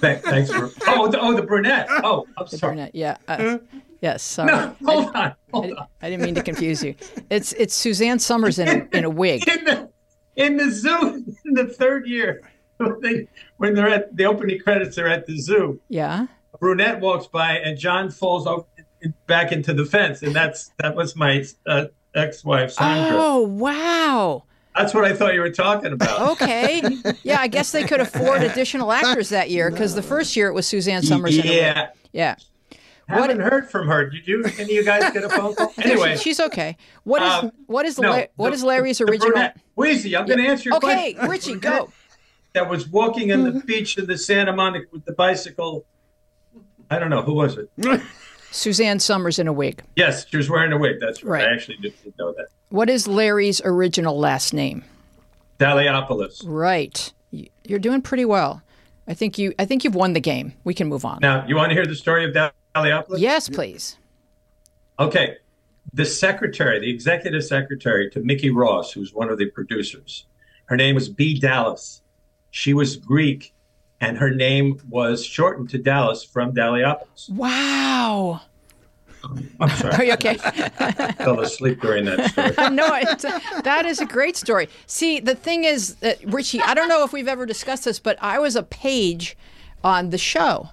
That. 0.01 0.23
thanks 0.23 0.51
for. 0.51 0.69
Oh, 0.87 1.07
the, 1.07 1.19
oh, 1.19 1.33
the 1.33 1.41
brunette. 1.41 1.87
Oh, 1.89 2.27
I'm 2.37 2.45
the 2.49 2.57
sorry. 2.57 2.75
Brunette. 2.75 2.95
Yeah. 2.95 3.17
Uh, 3.27 3.59
yes. 4.01 4.23
Sorry. 4.23 4.51
No, 4.51 4.75
hold 4.85 5.15
I, 5.15 5.25
on. 5.25 5.35
Hold 5.53 5.65
I, 5.65 5.69
on. 5.69 5.87
I 6.01 6.09
didn't 6.09 6.25
mean 6.25 6.35
to 6.35 6.43
confuse 6.43 6.83
you. 6.83 6.95
It's 7.29 7.53
it's 7.53 7.73
Suzanne 7.73 8.19
Somers 8.19 8.59
in 8.59 8.67
a, 8.67 8.97
in 8.97 9.03
a 9.03 9.09
wig. 9.09 9.47
In 9.47 9.63
the 9.65 9.89
in 10.35 10.57
the 10.57 10.69
zoo 10.69 11.25
in 11.45 11.53
the 11.53 11.65
third 11.65 12.05
year 12.05 12.43
when, 12.77 13.01
they, 13.01 13.27
when 13.57 13.73
they're 13.73 13.89
at 13.89 14.15
the 14.15 14.25
opening 14.25 14.59
credits, 14.59 14.95
they're 14.95 15.07
at 15.07 15.25
the 15.25 15.39
zoo. 15.39 15.81
Yeah. 15.89 16.27
Brunette 16.59 16.99
walks 16.99 17.27
by 17.27 17.57
and 17.57 17.77
John 17.77 18.09
falls 18.09 18.47
over 18.47 18.65
back 19.27 19.51
into 19.51 19.73
the 19.73 19.85
fence, 19.85 20.23
and 20.23 20.35
that's 20.35 20.71
that 20.79 20.95
was 20.95 21.15
my 21.15 21.43
uh, 21.67 21.85
ex-wife 22.15 22.71
Sandra. 22.71 23.17
Oh 23.19 23.41
wow. 23.41 24.43
That's 24.75 24.93
what 24.93 25.05
I 25.05 25.13
thought 25.13 25.33
you 25.33 25.41
were 25.41 25.51
talking 25.51 25.93
about. 25.93 26.21
Okay. 26.37 26.81
Yeah, 27.23 27.39
I 27.39 27.47
guess 27.47 27.71
they 27.71 27.83
could 27.83 27.99
afford 27.99 28.43
additional 28.43 28.91
actors 28.91 29.29
that 29.29 29.49
year 29.49 29.71
because 29.71 29.95
the 29.95 30.03
first 30.03 30.35
year 30.35 30.49
it 30.49 30.53
was 30.53 30.67
Suzanne 30.67 31.01
Somers. 31.01 31.35
Yeah. 31.35 31.89
Yeah. 32.11 32.35
Haven't 33.07 33.37
what, 33.37 33.51
heard 33.51 33.69
from 33.69 33.87
her. 33.87 34.09
Did 34.09 34.27
you? 34.27 34.43
Any 34.43 34.63
of 34.63 34.69
you 34.69 34.83
guys 34.83 35.13
get 35.13 35.23
a 35.23 35.29
phone 35.29 35.55
call? 35.55 35.73
Anyway, 35.81 36.17
she's 36.17 36.39
okay. 36.39 36.75
What 37.03 37.21
is 37.21 37.31
um, 37.31 37.51
what 37.67 37.85
is 37.85 37.97
no, 37.97 38.11
La- 38.11 38.25
what 38.35 38.49
the, 38.49 38.55
is 38.55 38.63
Larry's 38.63 38.99
original? 38.99 39.31
Brunette. 39.31 39.57
Weezy, 39.77 40.17
I'm 40.19 40.25
going 40.25 40.39
to 40.39 40.47
answer 40.47 40.69
your 40.69 40.77
okay, 40.77 41.13
question. 41.13 41.19
Okay, 41.19 41.29
Richie, 41.29 41.55
go. 41.55 41.91
That 42.53 42.69
was 42.69 42.87
walking 42.89 43.31
on 43.31 43.43
the 43.43 43.51
mm-hmm. 43.51 43.65
beach 43.65 43.97
in 43.97 44.07
the 44.07 44.17
Santa 44.17 44.51
Monica 44.51 44.87
with 44.91 45.05
the 45.05 45.13
bicycle. 45.13 45.85
I 46.89 46.99
don't 46.99 47.09
know 47.09 47.21
who 47.21 47.33
was 47.33 47.57
it. 47.57 47.69
Suzanne 48.51 48.99
Somers 48.99 49.39
in 49.39 49.47
a 49.47 49.53
wig. 49.53 49.83
Yes, 49.95 50.27
she 50.27 50.37
was 50.37 50.49
wearing 50.49 50.73
a 50.73 50.77
wig. 50.77 50.99
That's 50.99 51.23
right. 51.23 51.43
right. 51.43 51.49
I 51.49 51.53
actually 51.53 51.77
didn't 51.77 52.17
know 52.17 52.33
that. 52.33 52.47
What 52.69 52.89
is 52.89 53.07
Larry's 53.07 53.61
original 53.63 54.17
last 54.17 54.53
name? 54.53 54.83
Daliopoulos. 55.59 56.43
Right. 56.45 57.13
You're 57.31 57.79
doing 57.79 58.01
pretty 58.01 58.25
well. 58.25 58.61
I 59.07 59.13
think 59.13 59.37
you. 59.37 59.53
I 59.57 59.65
think 59.65 59.83
you've 59.83 59.95
won 59.95 60.13
the 60.13 60.19
game. 60.19 60.53
We 60.63 60.73
can 60.73 60.87
move 60.87 61.05
on. 61.05 61.19
Now, 61.21 61.45
you 61.47 61.55
want 61.55 61.69
to 61.69 61.75
hear 61.75 61.85
the 61.85 61.95
story 61.95 62.25
of 62.25 62.33
Dalliopolis? 62.83 63.19
Yes, 63.19 63.49
please. 63.49 63.97
Okay. 64.99 65.37
The 65.93 66.05
secretary, 66.05 66.79
the 66.79 66.89
executive 66.89 67.43
secretary 67.43 68.09
to 68.11 68.19
Mickey 68.19 68.49
Ross, 68.49 68.91
who's 68.91 69.13
one 69.13 69.29
of 69.29 69.37
the 69.37 69.45
producers, 69.47 70.25
her 70.65 70.75
name 70.75 70.95
was 70.95 71.09
B. 71.09 71.39
Dallas. 71.39 72.01
She 72.51 72.73
was 72.73 72.97
Greek, 72.97 73.53
and 74.01 74.17
her 74.17 74.29
name 74.29 74.81
was 74.89 75.25
shortened 75.25 75.69
to 75.71 75.77
Dallas 75.77 76.23
from 76.23 76.53
Dalliopolis. 76.53 77.29
Wow. 77.29 78.41
I'm 79.59 79.69
sorry. 79.69 79.93
Are 79.93 80.03
you 80.03 80.13
okay? 80.13 80.37
I 80.41 81.11
fell 81.17 81.39
asleep 81.39 81.81
during 81.81 82.05
that 82.05 82.31
story. 82.31 82.69
no, 82.75 82.89
it's, 82.95 83.25
uh, 83.25 83.39
that 83.63 83.85
is 83.85 83.99
a 83.99 84.05
great 84.05 84.37
story. 84.37 84.69
See, 84.85 85.19
the 85.19 85.35
thing 85.35 85.63
is, 85.63 85.95
that, 85.95 86.23
Richie, 86.25 86.61
I 86.61 86.73
don't 86.73 86.87
know 86.87 87.03
if 87.03 87.13
we've 87.13 87.27
ever 87.27 87.45
discussed 87.45 87.85
this, 87.85 87.99
but 87.99 88.17
I 88.21 88.39
was 88.39 88.55
a 88.55 88.63
page 88.63 89.35
on 89.83 90.11
the 90.11 90.17
show. 90.17 90.69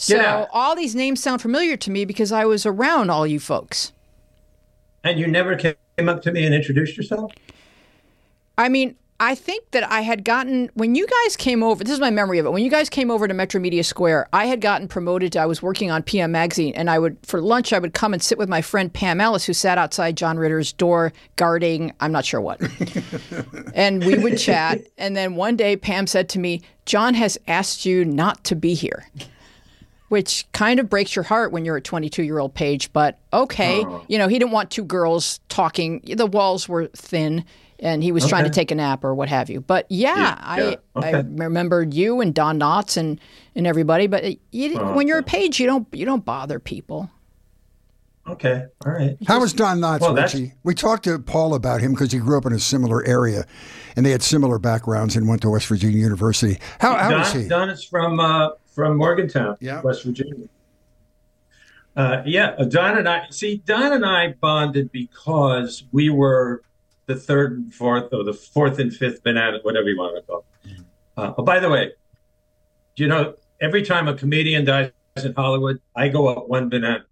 So 0.00 0.48
all 0.50 0.74
these 0.74 0.94
names 0.94 1.22
sound 1.22 1.42
familiar 1.42 1.76
to 1.76 1.90
me 1.90 2.06
because 2.06 2.32
I 2.32 2.46
was 2.46 2.64
around 2.64 3.10
all 3.10 3.26
you 3.26 3.38
folks. 3.38 3.92
And 5.04 5.18
you 5.18 5.26
never 5.26 5.56
came 5.56 5.74
up 5.98 6.22
to 6.22 6.32
me 6.32 6.46
and 6.46 6.54
introduced 6.54 6.96
yourself? 6.96 7.32
I 8.56 8.70
mean, 8.70 8.96
I 9.18 9.34
think 9.34 9.72
that 9.72 9.82
I 9.90 10.00
had 10.00 10.24
gotten 10.24 10.70
when 10.72 10.94
you 10.94 11.06
guys 11.06 11.36
came 11.36 11.62
over. 11.62 11.84
This 11.84 11.92
is 11.92 12.00
my 12.00 12.08
memory 12.08 12.38
of 12.38 12.46
it. 12.46 12.52
When 12.52 12.64
you 12.64 12.70
guys 12.70 12.88
came 12.88 13.10
over 13.10 13.28
to 13.28 13.34
Metro 13.34 13.60
Media 13.60 13.84
Square, 13.84 14.28
I 14.32 14.46
had 14.46 14.62
gotten 14.62 14.88
promoted. 14.88 15.32
To, 15.32 15.40
I 15.40 15.44
was 15.46 15.62
working 15.62 15.90
on 15.90 16.02
PM 16.02 16.32
Magazine, 16.32 16.72
and 16.74 16.88
I 16.88 16.98
would 16.98 17.18
for 17.22 17.42
lunch 17.42 17.74
I 17.74 17.78
would 17.78 17.92
come 17.92 18.14
and 18.14 18.22
sit 18.22 18.38
with 18.38 18.48
my 18.48 18.62
friend 18.62 18.90
Pam 18.90 19.20
Ellis, 19.20 19.44
who 19.44 19.52
sat 19.52 19.76
outside 19.76 20.16
John 20.16 20.38
Ritter's 20.38 20.72
door 20.72 21.12
guarding 21.36 21.92
I'm 22.00 22.12
not 22.12 22.24
sure 22.24 22.40
what, 22.40 22.58
and 23.74 24.02
we 24.02 24.16
would 24.16 24.38
chat. 24.38 24.80
And 24.96 25.14
then 25.14 25.34
one 25.34 25.56
day 25.56 25.76
Pam 25.76 26.06
said 26.06 26.30
to 26.30 26.38
me, 26.38 26.62
"John 26.86 27.12
has 27.12 27.36
asked 27.46 27.84
you 27.84 28.06
not 28.06 28.42
to 28.44 28.56
be 28.56 28.72
here." 28.72 29.06
Which 30.10 30.44
kind 30.52 30.78
of 30.80 30.90
breaks 30.90 31.14
your 31.16 31.22
heart 31.22 31.52
when 31.52 31.64
you're 31.64 31.76
a 31.76 31.80
22 31.80 32.22
year 32.24 32.38
old 32.40 32.52
page, 32.52 32.92
but 32.92 33.18
okay. 33.32 33.84
You 34.08 34.18
know, 34.18 34.28
he 34.28 34.38
didn't 34.38 34.50
want 34.50 34.70
two 34.70 34.84
girls 34.84 35.38
talking. 35.48 36.02
The 36.04 36.26
walls 36.26 36.68
were 36.68 36.86
thin 36.88 37.44
and 37.78 38.02
he 38.02 38.12
was 38.12 38.26
trying 38.28 38.44
to 38.44 38.50
take 38.50 38.70
a 38.70 38.74
nap 38.74 39.04
or 39.04 39.14
what 39.14 39.28
have 39.28 39.48
you. 39.48 39.60
But 39.60 39.86
yeah, 39.88 40.16
Yeah, 40.18 40.38
I 40.40 40.60
yeah, 40.62 40.74
I 40.96 41.10
remembered 41.20 41.94
you 41.94 42.20
and 42.20 42.34
Don 42.34 42.58
Knotts 42.58 42.96
and 42.96 43.20
and 43.54 43.66
everybody. 43.66 44.06
But 44.08 44.24
you, 44.50 44.78
Oh, 44.78 44.94
when 44.94 45.06
you're 45.06 45.18
a 45.18 45.22
page, 45.22 45.60
you 45.60 45.66
don't 45.66 45.86
you 45.92 46.04
don't 46.04 46.24
bother 46.24 46.58
people. 46.58 47.08
Okay. 48.28 48.64
All 48.84 48.92
right. 48.92 49.16
How 49.26 49.40
was 49.40 49.52
Don 49.52 49.78
Knotts, 49.80 50.00
Well, 50.00 50.14
that's- 50.14 50.34
Richie? 50.34 50.54
We 50.62 50.74
talked 50.74 51.04
to 51.04 51.18
Paul 51.18 51.54
about 51.54 51.80
him 51.80 51.92
because 51.92 52.12
he 52.12 52.18
grew 52.18 52.36
up 52.36 52.46
in 52.46 52.52
a 52.52 52.58
similar 52.60 53.04
area, 53.06 53.44
and 53.96 54.04
they 54.04 54.10
had 54.10 54.22
similar 54.22 54.58
backgrounds 54.58 55.16
and 55.16 55.26
went 55.28 55.42
to 55.42 55.50
West 55.50 55.66
Virginia 55.66 55.98
University. 55.98 56.58
How, 56.80 56.94
how 56.96 57.18
was 57.18 57.32
he? 57.32 57.48
Don 57.48 57.70
is 57.70 57.82
from 57.82 58.20
uh, 58.20 58.50
from 58.70 58.96
Morgantown, 58.96 59.56
Yeah. 59.60 59.80
West 59.82 60.04
Virginia. 60.04 60.48
Uh, 61.96 62.22
yeah, 62.24 62.50
uh, 62.58 62.64
Don 62.64 62.96
and 62.98 63.08
I 63.08 63.26
see 63.30 63.56
Don 63.66 63.92
and 63.92 64.06
I 64.06 64.34
bonded 64.40 64.92
because 64.92 65.84
we 65.92 66.08
were 66.08 66.62
the 67.06 67.16
third 67.16 67.52
and 67.52 67.74
fourth, 67.74 68.12
or 68.12 68.22
the 68.22 68.32
fourth 68.32 68.78
and 68.78 68.94
fifth 68.94 69.22
banana, 69.24 69.58
whatever 69.62 69.88
you 69.88 69.98
want 69.98 70.16
to 70.16 70.22
call. 70.22 70.44
It. 70.64 70.78
Uh, 71.16 71.34
oh, 71.36 71.42
by 71.42 71.58
the 71.58 71.68
way, 71.68 71.92
you 72.96 73.08
know 73.08 73.34
every 73.60 73.82
time 73.82 74.06
a 74.06 74.14
comedian 74.14 74.64
dies 74.64 74.92
in 75.16 75.34
Hollywood, 75.34 75.80
I 75.96 76.08
go 76.08 76.28
up 76.28 76.48
one 76.48 76.68
banana. 76.68 77.04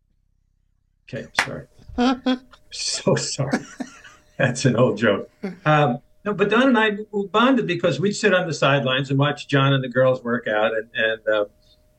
Okay, 1.13 1.27
I'm 1.27 1.67
sorry. 1.97 2.39
so 2.71 3.17
sorry. 3.17 3.59
That's 4.37 4.65
an 4.65 4.77
old 4.77 4.99
joke. 4.99 5.29
Um, 5.65 5.99
no, 6.25 6.35
but 6.35 6.51
Don 6.51 6.69
and 6.69 6.79
I 6.79 6.99
bonded 7.31 7.67
because 7.67 8.01
we'd 8.01 8.13
sit 8.13 8.35
on 8.35 8.47
the 8.47 8.55
sidelines 8.55 9.11
and 9.11 9.19
watch 9.19 9.49
John 9.49 9.73
and 9.73 9.83
the 9.83 9.89
girls 9.89 10.23
work 10.23 10.47
out. 10.47 10.73
And, 10.75 10.89
and 10.95 11.29
uh, 11.29 11.45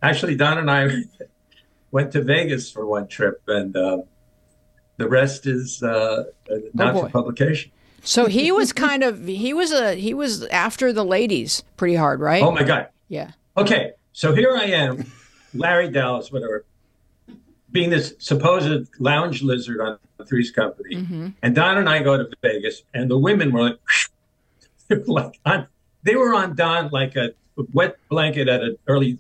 actually, 0.02 0.36
Don 0.36 0.58
and 0.58 0.70
I 0.70 0.90
went 1.92 2.12
to 2.12 2.22
Vegas 2.22 2.72
for 2.72 2.86
one 2.86 3.08
trip, 3.08 3.42
and 3.48 3.76
um, 3.76 4.04
the 4.98 5.08
rest 5.08 5.48
is 5.48 5.82
uh, 5.82 6.26
not 6.74 6.94
boy. 6.94 7.02
for 7.04 7.10
publication. 7.10 7.72
So 8.04 8.28
he 8.28 8.52
was 8.52 8.72
kind 8.72 9.04
of 9.04 9.26
he 9.26 9.54
was 9.54 9.72
a 9.72 9.96
he 9.96 10.14
was 10.14 10.46
after 10.48 10.94
the 10.94 11.04
ladies 11.04 11.64
pretty 11.78 11.96
hard, 11.96 12.20
right? 12.20 12.44
Oh 12.44 12.52
my 12.52 12.64
God. 12.64 12.88
yeah. 13.08 13.32
Okay, 13.58 13.92
so 14.14 14.34
here 14.34 14.56
I 14.56 14.66
am, 14.66 15.12
Larry 15.54 15.90
Dallas, 15.90 16.32
whatever, 16.32 16.66
being 17.72 17.90
this 17.90 18.14
supposed 18.20 18.88
lounge 19.00 19.42
lizard 19.42 19.82
on 19.82 19.98
the 20.18 20.26
Three's 20.26 20.52
Company, 20.52 20.96
and 21.42 21.56
Don 21.56 21.78
and 21.78 21.90
I 21.90 22.02
go 22.02 22.16
to 22.18 22.30
Vegas, 22.42 22.84
and 22.94 23.10
the 23.12 23.18
women 23.18 23.52
were 23.52 23.62
like, 23.62 23.80
like 25.08 25.40
on, 25.46 25.68
they 26.04 26.16
were 26.16 26.34
on 26.34 26.56
Don 26.56 26.90
like 26.92 27.16
a 27.16 27.32
wet 27.74 27.98
blanket 28.10 28.48
at 28.48 28.62
an 28.62 28.78
early 28.88 29.18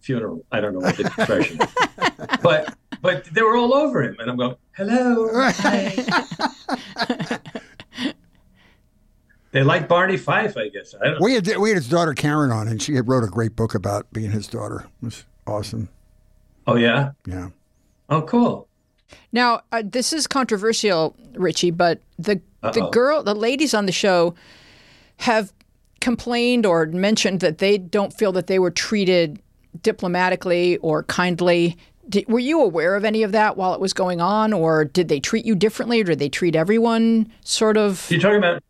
funeral. 0.00 0.44
I 0.52 0.60
don't 0.60 0.74
know 0.74 0.80
what 0.80 0.96
the 0.96 1.06
expression, 1.06 1.60
is. 1.60 2.38
but 2.42 2.74
but 3.00 3.24
they 3.26 3.42
were 3.42 3.56
all 3.56 3.74
over 3.74 4.02
him, 4.02 4.16
and 4.18 4.30
I'm 4.30 4.36
going, 4.36 4.56
hello. 4.72 5.28
hi." 5.52 5.94
They 9.50 9.62
like 9.62 9.88
Barney 9.88 10.18
Fife, 10.18 10.56
I 10.58 10.68
guess. 10.68 10.94
I 11.00 11.06
don't. 11.06 11.22
We 11.22 11.34
had 11.34 11.56
we 11.56 11.70
had 11.70 11.76
his 11.76 11.88
daughter 11.88 12.12
Karen 12.12 12.50
on, 12.50 12.68
and 12.68 12.82
she 12.82 12.94
had 12.94 13.08
wrote 13.08 13.24
a 13.24 13.28
great 13.28 13.56
book 13.56 13.74
about 13.74 14.12
being 14.12 14.30
his 14.30 14.46
daughter. 14.46 14.86
It 15.02 15.06
was 15.06 15.24
awesome. 15.46 15.88
Oh 16.66 16.76
yeah. 16.76 17.12
Yeah. 17.26 17.48
Oh 18.10 18.22
cool. 18.22 18.68
Now, 19.32 19.62
uh, 19.72 19.82
this 19.84 20.12
is 20.12 20.26
controversial, 20.26 21.16
Richie, 21.34 21.70
but 21.70 22.02
the 22.18 22.42
the 22.60 22.82
Uh-oh. 22.82 22.90
girl, 22.90 23.22
the 23.22 23.34
ladies 23.34 23.72
on 23.72 23.86
the 23.86 23.92
show 23.92 24.34
have 25.18 25.52
complained 26.00 26.64
or 26.66 26.86
mentioned 26.86 27.40
that 27.40 27.58
they 27.58 27.76
don't 27.78 28.12
feel 28.12 28.32
that 28.32 28.46
they 28.46 28.58
were 28.58 28.70
treated 28.70 29.40
diplomatically 29.82 30.76
or 30.78 31.02
kindly. 31.04 31.76
Did, 32.08 32.26
were 32.28 32.38
you 32.38 32.62
aware 32.62 32.94
of 32.94 33.04
any 33.04 33.22
of 33.22 33.32
that 33.32 33.56
while 33.56 33.74
it 33.74 33.80
was 33.80 33.92
going 33.92 34.20
on, 34.20 34.52
or 34.52 34.84
did 34.84 35.08
they 35.08 35.20
treat 35.20 35.44
you 35.44 35.54
differently, 35.54 36.00
or 36.00 36.04
did 36.04 36.18
they 36.18 36.28
treat 36.28 36.56
everyone 36.56 37.30
sort 37.42 37.76
of? 37.76 38.06
You're 38.10 38.20
talking 38.20 38.38
about 38.38 38.62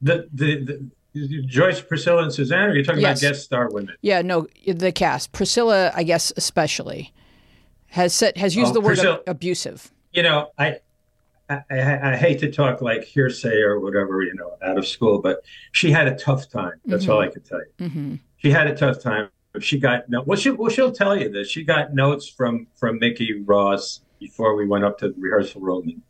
the 0.00 0.28
the, 0.32 0.90
the 1.14 1.42
Joyce, 1.46 1.80
Priscilla, 1.80 2.22
and 2.22 2.32
Suzanne. 2.32 2.70
Or 2.70 2.74
you're 2.74 2.84
talking 2.84 3.02
Yes. 3.02 3.20
about 3.22 3.28
guest 3.30 3.44
star 3.44 3.68
women. 3.70 3.94
Yeah, 4.00 4.22
no, 4.22 4.46
the 4.66 4.92
cast, 4.92 5.32
Priscilla, 5.32 5.90
I 5.94 6.02
guess 6.04 6.32
especially, 6.36 7.12
has 7.88 8.14
said 8.14 8.36
has 8.36 8.54
used 8.56 8.70
Oh, 8.70 8.74
the 8.74 8.80
word 8.80 8.94
Priscilla- 8.96 9.20
abusive. 9.26 9.90
You 10.12 10.22
know, 10.22 10.50
I, 10.56 10.78
I 11.48 11.60
I 11.70 12.12
I 12.12 12.16
hate 12.16 12.40
to 12.40 12.50
talk 12.50 12.82
like 12.82 13.04
hearsay 13.04 13.60
or 13.60 13.80
whatever, 13.80 14.22
you 14.22 14.34
know, 14.34 14.56
out 14.62 14.78
of 14.78 14.86
school, 14.86 15.20
but 15.20 15.42
she 15.72 15.90
had 15.90 16.06
a 16.08 16.14
tough 16.16 16.48
time. 16.50 16.74
That's 16.84 17.08
all 17.08 17.20
I 17.20 17.28
can 17.28 17.42
tell 17.42 17.60
you. 17.78 17.88
hmm 17.88 18.14
She 18.38 18.50
had 18.50 18.66
a 18.66 18.74
tough 18.76 19.00
time. 19.02 19.28
She 19.60 19.78
got 19.78 20.08
no. 20.08 20.22
Well, 20.22 20.38
she 20.38 20.50
well 20.50 20.70
she'll 20.70 20.92
tell 20.92 21.16
you 21.18 21.30
this. 21.30 21.48
She 21.48 21.64
got 21.64 21.94
notes 21.94 22.28
from 22.28 22.66
from 22.76 22.98
Mickey 22.98 23.40
Ross 23.40 24.02
before 24.20 24.54
we 24.56 24.66
went 24.66 24.84
up 24.84 24.98
to 24.98 25.08
the 25.08 25.14
rehearsal 25.18 25.60
room, 25.60 25.84
and 25.88 26.02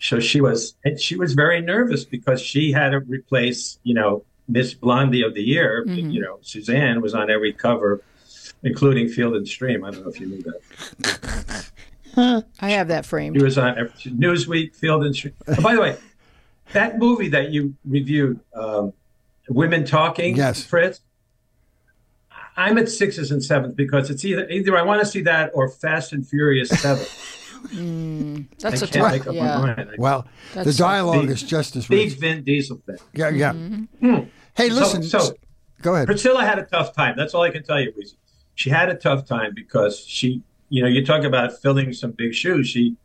so 0.00 0.20
she 0.20 0.40
was 0.40 0.74
and 0.84 0.98
she 0.98 1.16
was 1.16 1.34
very 1.34 1.60
nervous 1.60 2.04
because 2.04 2.40
she 2.40 2.72
had 2.72 2.90
to 2.90 3.00
replace 3.00 3.78
you 3.82 3.94
know 3.94 4.24
Miss 4.48 4.74
Blondie 4.74 5.22
of 5.22 5.34
the 5.34 5.42
Year. 5.42 5.84
Mhm. 5.86 6.12
You 6.12 6.22
know, 6.22 6.38
Suzanne 6.40 7.00
was 7.02 7.14
on 7.14 7.30
every 7.30 7.52
cover, 7.52 8.00
including 8.62 9.08
Field 9.08 9.36
and 9.36 9.46
Stream. 9.46 9.84
I 9.84 9.90
don't 9.90 10.02
know 10.02 10.10
if 10.10 10.18
you 10.18 10.26
knew 10.26 10.42
that. 10.42 11.70
I 12.18 12.70
have 12.70 12.88
that 12.88 13.06
frame. 13.06 13.34
He 13.34 13.42
was 13.42 13.56
on 13.58 13.74
Newsweek, 13.76 14.74
Field 14.74 15.04
and 15.04 15.14
Stream. 15.14 15.34
Oh, 15.46 15.62
by 15.62 15.74
the 15.74 15.80
way, 15.80 15.96
that 16.72 16.98
movie 16.98 17.28
that 17.28 17.50
you 17.50 17.74
reviewed, 17.84 18.40
um, 18.54 18.92
Women 19.48 19.84
Talking, 19.84 20.36
Yes. 20.36 20.64
Fritz. 20.64 21.00
I'm 22.56 22.76
at 22.76 22.88
sixes 22.88 23.30
and 23.30 23.42
sevens 23.42 23.74
because 23.74 24.10
it's 24.10 24.24
either 24.24 24.48
either 24.48 24.76
I 24.76 24.82
want 24.82 25.00
to 25.00 25.06
see 25.06 25.22
that 25.22 25.52
or 25.54 25.68
Fast 25.68 26.12
and 26.12 26.26
Furious 26.26 26.68
Seven. 26.70 27.04
Mm, 27.74 28.46
that's 28.60 28.84
I 28.84 28.86
a 28.86 28.88
can't 28.88 28.92
tough. 28.92 29.12
make 29.12 29.26
up 29.26 29.34
Yeah, 29.34 29.58
my 29.58 29.74
mind. 29.74 29.90
Well, 29.98 30.28
the 30.54 30.72
dialogue 30.72 31.22
Big- 31.22 31.30
is 31.30 31.42
just 31.42 31.74
as 31.74 31.88
Big 31.88 32.10
rich. 32.10 32.18
Vin 32.20 32.44
Diesel 32.44 32.80
thing. 32.86 32.98
Yeah, 33.14 33.30
yeah. 33.30 33.52
Mm-hmm. 33.52 34.14
Hmm. 34.14 34.24
Hey, 34.56 34.68
So- 34.68 34.74
listen. 34.76 35.02
so- 35.02 35.32
go 35.82 35.96
ahead. 35.96 36.06
Priscilla 36.06 36.44
had 36.44 36.60
a 36.60 36.62
tough 36.62 36.94
time. 36.94 37.14
That's 37.16 37.34
all 37.34 37.42
I 37.42 37.50
can 37.50 37.64
tell 37.64 37.80
you. 37.80 37.92
Reese. 37.96 38.14
She 38.54 38.70
had 38.70 38.88
a 38.90 38.94
tough 38.94 39.26
time 39.26 39.54
because 39.56 39.98
she, 39.98 40.40
you 40.68 40.82
know, 40.82 40.88
you 40.88 41.04
talk 41.04 41.24
about 41.24 41.52
filling 41.60 41.92
some 41.92 42.12
big 42.12 42.34
shoes. 42.34 42.68
She, 42.68 42.96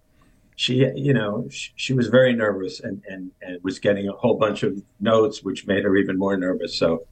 she, 0.56 0.86
you 0.96 1.14
know, 1.14 1.48
she, 1.50 1.72
she 1.76 1.94
was 1.94 2.08
very 2.08 2.34
nervous 2.34 2.80
and, 2.80 3.02
and 3.10 3.32
and 3.42 3.60
was 3.64 3.80
getting 3.80 4.08
a 4.08 4.12
whole 4.14 4.36
bunch 4.36 4.64
of 4.64 4.82
notes, 5.00 5.44
which 5.44 5.66
made 5.66 5.84
her 5.84 5.96
even 5.98 6.18
more 6.18 6.38
nervous. 6.38 6.78
So 6.78 7.06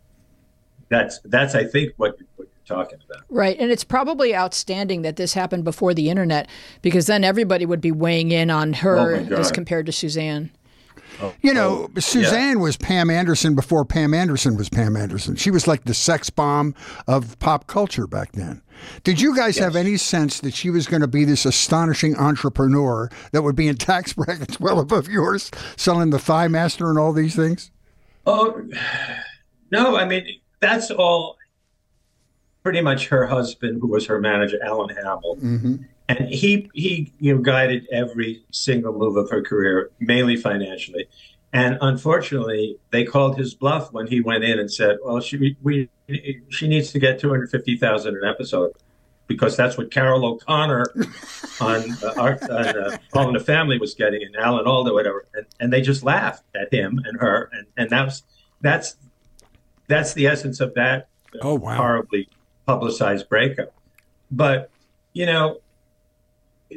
that's 0.89 1.19
that's 1.25 1.55
I 1.55 1.65
think 1.65 1.93
what, 1.97 2.17
what 2.35 2.47
you're 2.47 2.77
talking 2.77 2.99
about. 3.09 3.23
Right, 3.29 3.57
and 3.57 3.71
it's 3.71 3.83
probably 3.83 4.35
outstanding 4.35 5.01
that 5.03 5.15
this 5.15 5.33
happened 5.33 5.63
before 5.63 5.93
the 5.93 6.09
internet, 6.09 6.49
because 6.81 7.07
then 7.07 7.23
everybody 7.23 7.65
would 7.65 7.81
be 7.81 7.91
weighing 7.91 8.31
in 8.31 8.49
on 8.49 8.73
her 8.73 9.15
Oh, 9.15 9.35
as 9.35 9.51
compared 9.51 9.85
to 9.87 9.91
Suzanne. 9.91 10.51
You 11.41 11.53
know, 11.53 11.89
Suzanne 11.99 12.59
was 12.59 12.77
Pam 12.77 13.09
Anderson 13.09 13.55
before 13.55 13.85
Pam 13.85 14.13
Anderson 14.13 14.55
was 14.55 14.69
Pam 14.69 14.95
Anderson. 14.95 15.35
She 15.35 15.51
was 15.51 15.67
like 15.67 15.83
the 15.83 15.93
sex 15.93 16.29
bomb 16.29 16.73
of 17.07 17.37
pop 17.39 17.67
culture 17.67 18.07
back 18.07 18.31
then. 18.33 18.61
Did 19.03 19.21
you 19.21 19.35
guys 19.35 19.57
have 19.57 19.75
any 19.75 19.97
sense 19.97 20.39
that 20.39 20.53
she 20.55 20.69
was 20.71 20.87
going 20.87 21.01
to 21.01 21.07
be 21.07 21.23
this 21.23 21.45
astonishing 21.45 22.15
entrepreneur 22.17 23.09
that 23.31 23.43
would 23.43 23.55
be 23.55 23.67
in 23.67 23.75
tax 23.77 24.13
brackets 24.15 24.59
well 24.59 24.79
above 24.79 25.07
yours, 25.07 25.51
selling 25.77 26.09
the 26.09 26.19
Thigh 26.19 26.47
Master 26.47 26.89
and 26.89 26.97
all 26.97 27.13
these 27.13 27.35
things? 27.35 27.69
Oh 28.25 28.61
no, 29.71 29.95
I 29.97 30.05
mean 30.05 30.25
that's 30.59 30.89
all. 30.91 31.37
pretty 32.63 32.81
much 32.81 33.07
her 33.07 33.25
husband, 33.27 33.79
who 33.81 33.87
was 33.87 34.05
her 34.05 34.19
manager, 34.19 34.57
Alan 34.63 34.95
Hamel, 34.95 35.37
Mm-hmm. 35.41 35.75
And 36.19 36.29
he 36.29 36.69
he 36.73 37.13
you 37.19 37.35
know 37.35 37.41
guided 37.41 37.87
every 37.91 38.43
single 38.51 38.93
move 38.93 39.15
of 39.17 39.29
her 39.29 39.41
career, 39.41 39.91
mainly 39.99 40.35
financially. 40.35 41.07
And 41.53 41.77
unfortunately, 41.81 42.77
they 42.91 43.03
called 43.03 43.37
his 43.37 43.53
bluff 43.53 43.91
when 43.91 44.07
he 44.07 44.21
went 44.21 44.43
in 44.43 44.57
and 44.59 44.71
said, 44.71 44.97
"Well, 45.03 45.19
she 45.19 45.57
we 45.61 45.89
she 46.49 46.67
needs 46.67 46.91
to 46.91 46.99
get 46.99 47.19
two 47.19 47.29
hundred 47.29 47.49
fifty 47.51 47.77
thousand 47.77 48.15
an 48.17 48.23
episode." 48.27 48.71
Because 49.27 49.55
that's 49.55 49.77
what 49.77 49.91
Carroll 49.91 50.25
O'Connor 50.25 50.87
on, 51.61 51.91
uh, 52.03 52.13
our, 52.17 52.33
on 52.51 52.67
uh, 52.67 52.97
All 53.13 53.27
in 53.29 53.33
the 53.33 53.39
Family 53.39 53.77
was 53.79 53.93
getting, 53.93 54.21
and 54.23 54.35
Alan 54.35 54.67
Alda, 54.67 54.91
whatever, 54.91 55.25
and, 55.33 55.45
and 55.57 55.71
they 55.71 55.79
just 55.79 56.03
laughed 56.03 56.43
at 56.53 56.73
him 56.73 56.99
and 57.05 57.17
her, 57.21 57.49
and, 57.53 57.65
and 57.77 57.89
that 57.91 58.03
was 58.03 58.23
that's 58.59 58.97
that's 59.87 60.13
the 60.13 60.27
essence 60.27 60.59
of 60.59 60.73
that 60.73 61.07
Oh, 61.41 61.55
wow. 61.55 61.77
horribly 61.77 62.27
publicized 62.65 63.29
breakup. 63.29 63.73
But 64.29 64.69
you 65.13 65.25
know, 65.25 65.59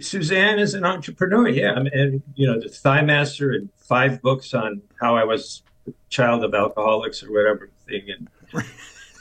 Suzanne 0.00 0.58
is 0.58 0.74
an 0.74 0.84
entrepreneur. 0.84 1.48
Yeah, 1.48 1.72
I 1.72 1.82
mean, 1.82 1.92
and 1.92 2.22
you 2.34 2.46
know, 2.46 2.58
the 2.60 2.68
Thigh 2.68 3.02
Master 3.02 3.52
and 3.52 3.68
five 3.78 4.20
books 4.22 4.54
on 4.54 4.82
how 5.00 5.16
I 5.16 5.24
was 5.24 5.62
a 5.86 5.92
child 6.08 6.44
of 6.44 6.54
alcoholics 6.54 7.22
or 7.22 7.32
whatever 7.32 7.70
thing, 7.86 8.02
and 8.08 8.28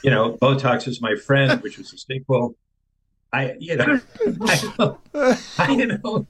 you 0.02 0.10
know, 0.10 0.32
Botox 0.40 0.86
is 0.88 1.00
my 1.00 1.14
friend, 1.16 1.60
which 1.62 1.78
was 1.78 1.92
a 1.92 1.98
sequel. 1.98 2.56
I, 3.32 3.54
you 3.58 3.76
know, 3.76 4.00
I 4.42 4.72
know, 4.78 4.98
I 5.58 5.74
know. 5.76 6.26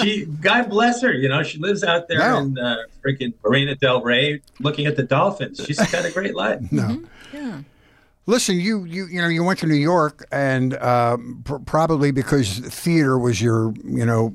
She, 0.00 0.24
God 0.26 0.70
bless 0.70 1.02
her. 1.02 1.12
You 1.12 1.28
know, 1.28 1.42
she 1.42 1.58
lives 1.58 1.82
out 1.82 2.06
there 2.08 2.18
No. 2.20 2.38
in 2.38 2.56
uh, 2.58 2.76
freaking 3.04 3.34
Marina 3.44 3.74
Del 3.74 4.00
Rey, 4.00 4.40
looking 4.60 4.86
at 4.86 4.96
the 4.96 5.02
dolphins. 5.02 5.60
She's 5.66 5.78
got 5.90 6.04
a 6.04 6.10
great 6.12 6.34
life. 6.36 6.60
No. 6.70 7.02
Yeah. 7.34 7.62
Listen, 8.26 8.60
you 8.60 8.84
you 8.84 9.06
you 9.06 9.20
know 9.20 9.26
you 9.26 9.42
went 9.42 9.58
to 9.60 9.66
New 9.66 9.74
York, 9.74 10.24
and 10.30 10.76
um, 10.78 11.42
pr- 11.44 11.56
probably 11.56 12.12
because 12.12 12.58
theater 12.60 13.18
was 13.18 13.42
your 13.42 13.74
you 13.84 14.06
know 14.06 14.32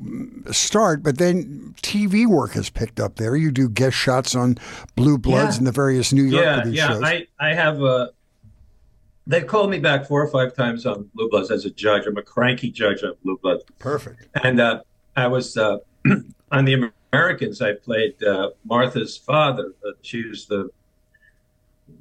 start, 0.51 1.03
but 1.03 1.17
then 1.19 1.73
TV 1.81 2.27
work 2.27 2.51
has 2.51 2.69
picked 2.69 2.99
up 2.99 3.15
there. 3.15 3.37
You 3.37 3.49
do 3.49 3.69
guest 3.69 3.95
shots 3.95 4.35
on 4.35 4.57
Blue 4.97 5.17
Bloods 5.17 5.55
Yeah. 5.55 5.57
and 5.59 5.67
the 5.67 5.71
various 5.71 6.11
New 6.11 6.23
York 6.23 6.43
yeah, 6.43 6.65
yeah. 6.65 6.87
shows. 6.89 7.03
I, 7.03 7.27
I 7.39 7.53
have 7.53 7.81
a. 7.81 8.09
They've 9.25 9.47
called 9.47 9.69
me 9.69 9.79
back 9.79 10.05
four 10.05 10.21
or 10.21 10.29
five 10.29 10.53
times 10.53 10.85
on 10.85 11.09
Blue 11.13 11.29
Bloods 11.29 11.49
as 11.49 11.63
a 11.63 11.69
judge. 11.69 12.05
I'm 12.07 12.17
a 12.17 12.21
cranky 12.21 12.69
judge 12.69 13.03
on 13.03 13.13
Blue 13.23 13.37
Bloods, 13.41 13.63
Perfect. 13.79 14.27
and 14.43 14.59
uh, 14.59 14.81
I 15.15 15.27
was 15.27 15.55
uh, 15.55 15.77
on 16.51 16.65
the 16.65 16.91
Americans. 17.13 17.61
I 17.61 17.73
played 17.73 18.21
uh, 18.21 18.49
Martha's 18.65 19.15
father. 19.17 19.71
Uh, 19.85 19.91
she 20.01 20.25
was 20.27 20.45
the 20.47 20.69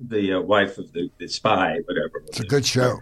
the 0.09 0.35
uh, 0.35 0.41
wife 0.41 0.79
of 0.79 0.93
the, 0.93 1.11
the 1.19 1.29
spy, 1.29 1.79
whatever. 1.87 2.23
It's 2.29 2.41
a 2.41 2.45
good 2.45 2.67
show. 2.67 3.01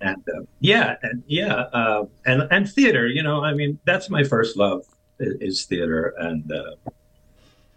and 0.00 0.22
uh, 0.28 0.42
yeah, 0.60 0.96
and 1.02 1.22
yeah, 1.26 1.54
uh, 1.54 2.04
and 2.26 2.48
and 2.50 2.70
theater. 2.70 3.06
You 3.06 3.22
know, 3.22 3.42
I 3.42 3.54
mean, 3.54 3.78
that's 3.84 4.10
my 4.10 4.24
first 4.24 4.56
love 4.56 4.84
is 5.18 5.64
theater, 5.64 6.14
and 6.18 6.50
uh, 6.50 6.90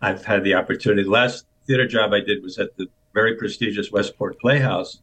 I've 0.01 0.25
had 0.25 0.43
the 0.43 0.55
opportunity. 0.55 1.03
The 1.03 1.09
last 1.09 1.45
theater 1.65 1.87
job 1.87 2.13
I 2.13 2.19
did 2.19 2.43
was 2.43 2.57
at 2.57 2.75
the 2.77 2.87
very 3.13 3.35
prestigious 3.35 3.91
Westport 3.91 4.39
Playhouse 4.39 4.99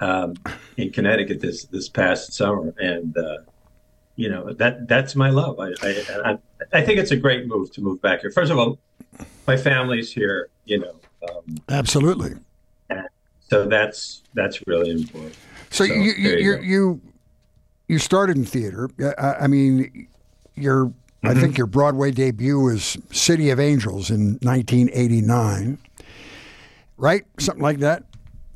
um, 0.00 0.34
in 0.76 0.90
Connecticut 0.90 1.40
this 1.40 1.64
this 1.66 1.88
past 1.88 2.32
summer, 2.32 2.74
and 2.78 3.16
uh, 3.16 3.38
you 4.16 4.28
know 4.28 4.52
that 4.54 4.88
that's 4.88 5.16
my 5.16 5.30
love. 5.30 5.58
I, 5.58 5.74
I 5.82 6.04
I 6.24 6.38
I 6.72 6.82
think 6.82 6.98
it's 6.98 7.10
a 7.10 7.16
great 7.16 7.46
move 7.46 7.72
to 7.72 7.80
move 7.80 8.00
back 8.00 8.20
here. 8.20 8.30
First 8.30 8.50
of 8.50 8.58
all, 8.58 8.78
my 9.46 9.56
family's 9.56 10.12
here. 10.12 10.50
You 10.64 10.80
know. 10.80 10.94
Um, 11.28 11.56
Absolutely. 11.68 12.34
So 13.50 13.66
that's 13.66 14.22
that's 14.34 14.60
really 14.66 14.90
important. 14.90 15.36
So, 15.70 15.84
So, 15.84 15.92
you 15.94 16.12
you 16.16 16.36
you 16.36 16.58
you, 16.62 17.00
you 17.88 17.98
started 17.98 18.36
in 18.36 18.44
theater. 18.44 18.88
I, 19.18 19.44
I 19.44 19.46
mean, 19.46 20.08
your 20.54 20.92
I 21.24 21.30
Mm-hmm. 21.30 21.40
think 21.40 21.58
your 21.58 21.66
Broadway 21.66 22.12
debut 22.12 22.60
was 22.60 22.96
City 23.10 23.50
of 23.50 23.58
Angels 23.58 24.08
in 24.08 24.38
1989, 24.42 25.78
right? 26.96 27.24
Something 27.40 27.62
like 27.62 27.78
that. 27.80 28.04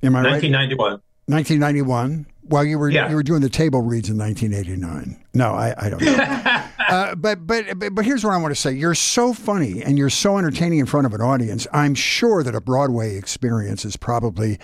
Am 0.04 0.14
I 0.14 0.20
right? 0.22 0.30
1991. 0.42 0.92
1991. 1.26 2.26
Well, 2.44 2.64
you 2.64 2.78
were 2.78 2.88
Yeah. 2.90 3.08
you 3.08 3.16
were 3.16 3.22
doing 3.22 3.40
the 3.40 3.48
table 3.48 3.82
reads 3.82 4.08
in 4.08 4.16
1989. 4.18 5.16
No, 5.34 5.52
I, 5.52 5.74
I 5.76 5.88
don't 5.90 6.02
know. 6.02 6.12
uh, 6.88 7.14
but, 7.14 7.46
but 7.46 7.78
but 7.78 7.94
but 7.94 8.04
here's 8.04 8.24
what 8.24 8.32
I 8.32 8.36
want 8.36 8.54
to 8.54 8.60
say. 8.60 8.72
You're 8.72 8.94
so 8.94 9.32
funny 9.32 9.82
and 9.82 9.98
you're 9.98 10.10
so 10.10 10.38
entertaining 10.38 10.78
in 10.78 10.86
front 10.86 11.06
of 11.06 11.14
an 11.14 11.20
audience. 11.20 11.66
I'm 11.72 11.94
sure 11.94 12.42
that 12.42 12.54
a 12.54 12.60
Broadway 12.60 13.16
experience 13.16 13.84
is 13.84 13.96
probably 13.96 14.58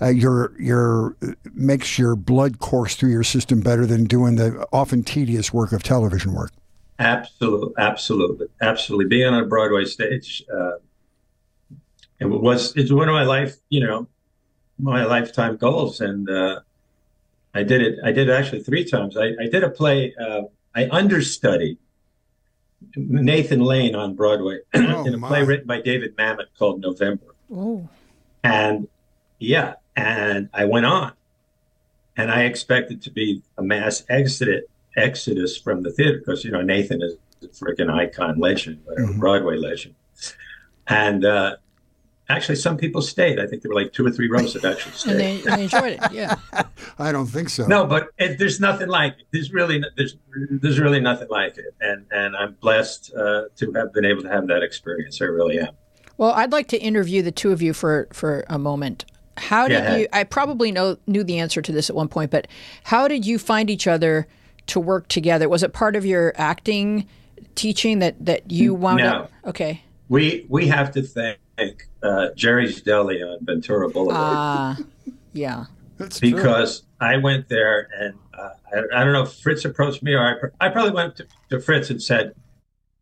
uh, 0.00 0.08
your 0.08 0.52
your 0.60 1.16
makes 1.54 1.98
your 1.98 2.16
blood 2.16 2.58
course 2.58 2.96
through 2.96 3.10
your 3.10 3.24
system 3.24 3.60
better 3.60 3.86
than 3.86 4.04
doing 4.04 4.36
the 4.36 4.66
often 4.72 5.02
tedious 5.02 5.52
work 5.52 5.72
of 5.72 5.82
television 5.82 6.34
work. 6.34 6.52
Absolutely, 6.98 7.74
absolutely, 7.78 8.46
absolutely. 8.60 9.06
Being 9.06 9.32
on 9.32 9.42
a 9.42 9.46
Broadway 9.46 9.84
stage, 9.84 10.44
uh, 10.52 10.72
it 12.20 12.26
was 12.26 12.76
it's 12.76 12.92
one 12.92 13.08
of 13.08 13.14
my 13.14 13.24
life, 13.24 13.56
you 13.68 13.84
know, 13.84 14.08
my 14.78 15.04
lifetime 15.04 15.56
goals, 15.56 16.00
and 16.00 16.28
uh, 16.28 16.60
I 17.54 17.62
did 17.62 17.82
it. 17.82 17.98
I 18.04 18.12
did 18.12 18.28
it 18.28 18.32
actually 18.32 18.62
three 18.62 18.84
times. 18.84 19.16
I, 19.16 19.32
I 19.40 19.48
did 19.50 19.64
a 19.64 19.70
play. 19.70 20.14
I 20.74 20.88
understudied 20.90 21.78
Nathan 22.96 23.60
Lane 23.60 23.94
on 23.94 24.14
Broadway 24.14 24.58
Oh, 24.74 25.04
in 25.06 25.14
a 25.14 25.16
my. 25.16 25.28
play 25.28 25.42
written 25.44 25.66
by 25.66 25.80
David 25.80 26.16
Mamet 26.16 26.46
called 26.58 26.80
November. 26.80 27.26
Oh. 27.54 27.88
And 28.42 28.88
yeah, 29.38 29.74
and 29.96 30.48
I 30.52 30.64
went 30.64 30.86
on, 30.86 31.12
and 32.16 32.30
I 32.30 32.42
expected 32.44 33.02
to 33.02 33.10
be 33.10 33.42
a 33.58 33.62
mass 33.62 34.04
exodus 34.08 34.62
exodus 34.96 35.56
from 35.56 35.82
the 35.82 35.90
theater 35.90 36.18
because 36.18 36.44
you 36.44 36.50
know 36.50 36.60
Nathan 36.60 37.02
is 37.02 37.14
a 37.42 37.46
freaking 37.48 37.90
icon 37.92 38.38
legend, 38.38 38.80
whatever, 38.84 39.08
Mhm. 39.12 39.18
Broadway 39.18 39.56
legend, 39.56 39.94
and 40.88 41.24
uh, 41.24 41.56
actually 42.32 42.56
some 42.56 42.76
people 42.76 43.02
stayed. 43.02 43.38
I 43.38 43.46
think 43.46 43.62
there 43.62 43.68
were 43.68 43.74
like 43.80 43.92
two 43.92 44.04
or 44.06 44.10
three 44.10 44.28
rows 44.28 44.54
that 44.54 44.64
actually 44.64 44.92
And 44.92 44.98
stayed. 45.00 45.16
they, 45.16 45.50
and 45.50 45.58
they 45.58 45.62
enjoyed 45.64 45.98
it. 46.02 46.12
Yeah. 46.12 46.34
I 46.98 47.12
don't 47.12 47.26
think 47.26 47.48
so. 47.48 47.66
No, 47.66 47.86
but 47.86 48.08
it, 48.18 48.38
there's 48.38 48.58
nothing 48.60 48.88
like 48.88 49.12
it. 49.18 49.26
There's 49.30 49.52
really 49.52 49.82
there's 49.96 50.16
there's 50.50 50.80
really 50.80 51.00
nothing 51.00 51.28
like 51.30 51.58
it, 51.58 51.74
and 51.80 52.06
and 52.10 52.34
I'm 52.36 52.54
blessed 52.60 53.12
uh, 53.14 53.42
to 53.56 53.72
have 53.72 53.92
been 53.92 54.04
able 54.04 54.22
to 54.22 54.28
have 54.28 54.46
that 54.48 54.62
experience. 54.62 55.20
I 55.22 55.26
really 55.26 55.58
am. 55.60 55.68
Well, 56.18 56.32
I'd 56.32 56.52
like 56.52 56.68
to 56.68 56.78
interview 56.78 57.22
the 57.22 57.32
two 57.32 57.52
of 57.52 57.62
you 57.62 57.72
for 57.72 58.08
for 58.12 58.44
a 58.48 58.58
moment. 58.58 59.04
How 59.38 59.66
did 59.66 59.74
Yeah. 59.82 59.96
you? 59.96 60.08
I 60.12 60.24
probably 60.24 60.70
know 60.72 60.96
knew 61.06 61.24
the 61.24 61.38
answer 61.38 61.62
to 61.62 61.72
this 61.72 61.88
at 61.88 61.96
one 61.96 62.08
point, 62.08 62.30
but 62.30 62.46
how 62.84 63.08
did 63.08 63.24
you 63.26 63.38
find 63.38 63.70
each 63.70 63.86
other 63.86 64.26
to 64.68 64.78
work 64.78 65.08
together? 65.08 65.48
Was 65.48 65.62
it 65.62 65.72
part 65.72 65.96
of 65.96 66.04
your 66.04 66.32
acting 66.36 67.08
teaching 67.54 67.98
that 68.00 68.24
that 68.24 68.50
you 68.50 68.74
wound 68.74 68.98
No. 68.98 69.08
up? 69.08 69.32
Okay. 69.46 69.82
We 70.08 70.44
we 70.50 70.66
have 70.68 70.92
to 70.92 71.02
thank 71.02 71.38
uh, 72.02 72.28
Jerry's 72.34 72.80
Deli 72.82 73.22
on 73.22 73.38
Ventura 73.42 73.88
Boulevard. 73.88 74.18
Ah, 74.36 74.78
yeah. 75.32 75.66
That's 75.98 76.18
true. 76.20 76.32
because 76.34 76.82
I 77.00 77.16
went 77.16 77.48
there 77.48 77.88
and 77.98 78.14
uh, 78.36 78.50
I, 78.74 79.00
I 79.00 79.04
don't 79.04 79.12
know 79.12 79.22
if 79.22 79.34
Fritz 79.34 79.64
approached 79.64 80.02
me 80.02 80.14
or 80.14 80.52
I, 80.60 80.66
I 80.66 80.68
probably 80.70 80.92
went 80.92 81.16
to, 81.16 81.26
to 81.50 81.60
Fritz 81.60 81.90
and 81.90 82.02
said, 82.02 82.34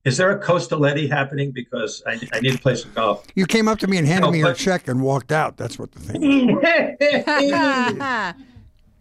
"Is 0.04 0.16
there 0.18 0.30
a 0.30 0.38
coastal 0.38 0.84
eddy 0.84 1.06
happening? 1.06 1.50
Because 1.52 2.02
I, 2.06 2.20
I 2.32 2.40
need 2.40 2.52
to 2.52 2.58
play 2.58 2.74
some 2.74 2.92
golf." 2.92 3.26
you 3.34 3.46
came 3.46 3.68
up 3.68 3.78
to 3.78 3.86
me 3.86 3.96
and 3.96 4.06
handed 4.06 4.26
No, 4.26 4.32
me 4.32 4.40
your 4.40 4.52
check 4.54 4.88
and 4.88 5.00
walked 5.02 5.32
out. 5.32 5.56
That's 5.56 5.78
what 5.78 5.92
the 5.92 6.00
thing. 6.00 6.50
is. 7.00 7.24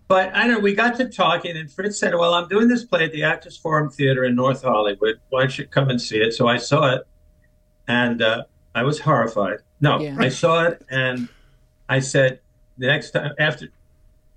but 0.08 0.34
I 0.36 0.48
don't 0.48 0.54
know. 0.54 0.60
We 0.60 0.74
got 0.76 0.96
to 0.98 1.10
talking, 1.10 1.58
and 1.58 1.70
Fritz 1.72 2.00
said, 2.00 2.14
"Well, 2.16 2.34
I'm 2.34 2.48
doing 2.48 2.68
this 2.68 2.84
play 2.86 3.04
at 3.06 3.12
the 3.12 3.24
Actors 3.24 3.58
Forum 3.58 3.90
Theater 3.90 4.24
in 4.24 4.36
North 4.36 4.62
Hollywood. 4.64 5.20
Why 5.30 5.42
don't 5.42 5.58
you 5.58 5.66
come 5.68 5.90
and 5.90 6.02
see 6.02 6.20
it?" 6.20 6.34
So 6.34 6.48
I 6.48 6.58
saw 6.58 6.96
it, 6.96 7.08
and 7.88 8.22
uh, 8.22 8.44
I 8.80 8.84
was 8.84 9.00
horrified. 9.00 9.58
No, 9.82 10.00
Yeah. 10.00 10.16
I 10.18 10.30
saw 10.30 10.64
it, 10.64 10.86
and 10.90 11.28
I 11.90 12.00
said 12.00 12.40
the 12.78 12.88
next 12.88 13.12
time 13.12 13.34
after 13.38 13.68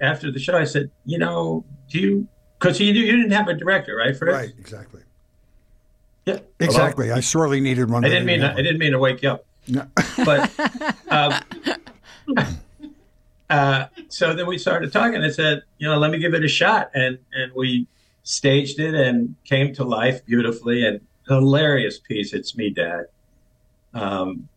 after 0.01 0.33
the 0.33 0.41
show, 0.41 0.59
I 0.59 0.65
said, 0.65 0.91
"You 1.05 1.19
know, 1.19 1.65
do 1.89 1.99
you?" 1.99 2.29
Because 2.59 2.81
you, 2.81 2.93
you 2.93 3.17
didn't 3.17 3.31
have 3.31 3.49
a 3.49 3.55
director, 3.55 3.95
right, 3.97 4.17
Fritz? 4.17 4.35
right. 4.35 4.53
Exactly. 4.59 5.03
Yeah. 6.27 6.41
Exactly. 6.61 7.11
I 7.13 7.21
sorely 7.21 7.61
needed 7.61 7.89
one. 7.89 8.05
I 8.05 8.09
didn't 8.09 8.27
mean 8.27 8.41
have 8.41 8.57
I 8.57 8.63
didn't 8.63 8.79
mean 8.79 8.93
to 8.93 8.99
wake 8.99 9.23
you 9.23 9.31
up, 9.31 9.45
one. 9.69 9.91
but 10.25 10.51
um, 11.09 11.35
uh, 13.49 13.87
so 14.09 14.35
then 14.35 14.47
we 14.47 14.59
started 14.59 14.93
talking. 14.93 15.23
I 15.23 15.31
said, 15.31 15.63
you 15.79 15.89
know, 15.89 15.99
let 15.99 16.11
me 16.11 16.19
give 16.19 16.35
it 16.35 16.45
a 16.45 16.49
shot, 16.49 16.91
and 16.95 17.19
and 17.33 17.53
we 17.55 17.87
staged 18.25 18.81
it 18.81 18.95
and 18.95 19.37
came 19.45 19.73
to 19.75 19.85
life 19.85 20.25
beautifully 20.27 20.85
and 20.85 21.01
hilarious 21.29 21.99
piece. 21.99 22.33
It's 22.33 22.57
me, 22.57 22.71
Dad. 22.71 23.07
Um, 23.95 24.49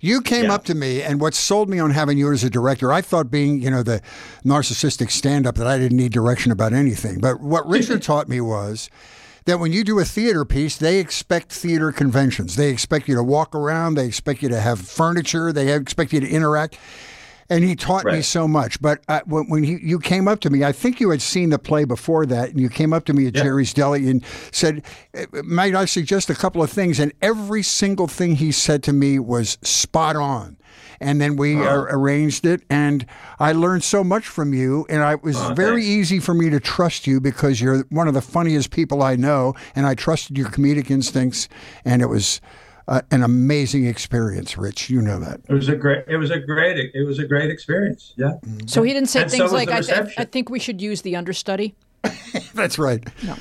You 0.00 0.20
came 0.20 0.44
Yeah. 0.44 0.54
up 0.54 0.64
to 0.66 0.74
me, 0.76 1.02
and 1.02 1.20
what 1.20 1.34
sold 1.34 1.68
me 1.68 1.80
on 1.80 1.90
having 1.90 2.16
you 2.18 2.30
as 2.32 2.44
a 2.44 2.50
director, 2.50 2.92
I 2.92 3.00
thought 3.00 3.32
being, 3.32 3.60
you 3.60 3.68
know, 3.70 3.82
the 3.82 4.00
narcissistic 4.44 5.10
stand 5.10 5.44
up 5.44 5.56
that 5.56 5.66
I 5.66 5.76
didn't 5.76 5.96
need 5.96 6.12
direction 6.12 6.52
about 6.52 6.72
anything. 6.72 7.18
But 7.18 7.40
what 7.40 7.66
Richard 7.68 8.02
taught 8.02 8.28
me 8.28 8.40
was 8.40 8.88
that 9.46 9.58
when 9.58 9.72
you 9.72 9.82
do 9.82 9.98
a 9.98 10.04
theater 10.04 10.44
piece, 10.44 10.76
they 10.76 10.98
expect 11.00 11.52
theater 11.52 11.90
conventions. 11.90 12.54
They 12.54 12.70
expect 12.70 13.08
you 13.08 13.16
to 13.16 13.24
walk 13.24 13.56
around, 13.56 13.94
they 13.94 14.06
expect 14.06 14.40
you 14.42 14.48
to 14.50 14.60
have 14.60 14.78
furniture, 14.80 15.52
they 15.52 15.72
expect 15.72 16.12
you 16.12 16.20
to 16.20 16.28
interact. 16.28 16.78
And 17.48 17.64
he 17.64 17.76
taught 17.76 18.04
me 18.04 18.22
so 18.22 18.46
much. 18.48 18.80
But 18.80 19.00
uh, 19.08 19.20
when, 19.26 19.48
when 19.48 19.62
he, 19.64 19.78
you 19.82 19.98
came 19.98 20.26
up 20.28 20.40
to 20.40 20.50
me, 20.50 20.64
I 20.64 20.72
think 20.72 21.00
you 21.00 21.10
had 21.10 21.22
seen 21.22 21.50
the 21.50 21.58
play 21.58 21.84
before 21.84 22.26
that, 22.26 22.50
and 22.50 22.60
you 22.60 22.68
came 22.68 22.92
up 22.92 23.04
to 23.06 23.12
me 23.12 23.26
at 23.26 23.34
Yeah. 23.36 23.42
Jerry's 23.44 23.72
Deli 23.74 24.08
and 24.08 24.24
said, 24.52 24.82
"Uh, 25.16 25.26
"Might 25.44 25.74
I 25.74 25.84
suggest 25.84 26.30
a 26.30 26.34
couple 26.34 26.62
of 26.62 26.70
things?" 26.70 26.98
And 27.00 27.12
every 27.22 27.62
single 27.62 28.08
thing 28.08 28.36
he 28.36 28.52
said 28.52 28.82
to 28.84 28.92
me 28.92 29.18
was 29.18 29.58
spot 29.62 30.16
on. 30.16 30.56
And 30.98 31.20
then 31.20 31.36
we 31.36 31.56
uh, 31.56 31.82
arranged 31.90 32.46
it, 32.46 32.62
and 32.70 33.04
I 33.38 33.52
learned 33.52 33.84
so 33.84 34.02
much 34.02 34.26
from 34.26 34.54
you. 34.54 34.86
And 34.88 35.02
I, 35.02 35.12
it 35.12 35.22
was 35.22 35.36
Oh, 35.36 35.52
very 35.54 35.82
thanks. 35.82 35.86
easy 35.88 36.20
for 36.20 36.32
me 36.32 36.48
to 36.48 36.58
trust 36.58 37.06
you 37.06 37.20
because 37.20 37.60
you're 37.60 37.84
one 37.90 38.08
of 38.08 38.14
the 38.14 38.22
funniest 38.22 38.70
people 38.70 39.02
I 39.02 39.14
know, 39.14 39.54
and 39.74 39.84
I 39.86 39.94
trusted 39.94 40.38
your 40.38 40.48
comedic 40.48 40.90
instincts. 40.90 41.48
And 41.84 42.00
it 42.00 42.06
was 42.06 42.40
uh, 42.88 43.02
an 43.10 43.22
amazing 43.22 43.86
experience, 43.86 44.56
Rich. 44.56 44.90
You 44.90 45.02
know 45.02 45.18
that. 45.18 45.40
It 45.48 45.52
was 45.54 45.68
a 45.68 45.76
great. 45.76 46.04
It 46.06 46.16
was 46.18 46.30
a 46.30 46.38
great. 46.38 46.90
It 46.94 47.04
was 47.04 47.18
a 47.18 47.26
great 47.26 47.50
experience. 47.50 48.12
Yeah. 48.16 48.34
So 48.66 48.82
he 48.82 48.92
didn't 48.92 49.08
say 49.08 49.22
And 49.22 49.30
things 49.30 49.42
was 49.42 49.52
like, 49.52 49.70
I, 49.70 49.80
th- 49.80 50.14
I 50.16 50.24
think 50.24 50.50
we 50.50 50.58
should 50.58 50.80
use 50.80 51.02
the 51.02 51.16
understudy. 51.16 51.74
That's 52.54 52.78
right. 52.78 53.04
No. 53.24 53.34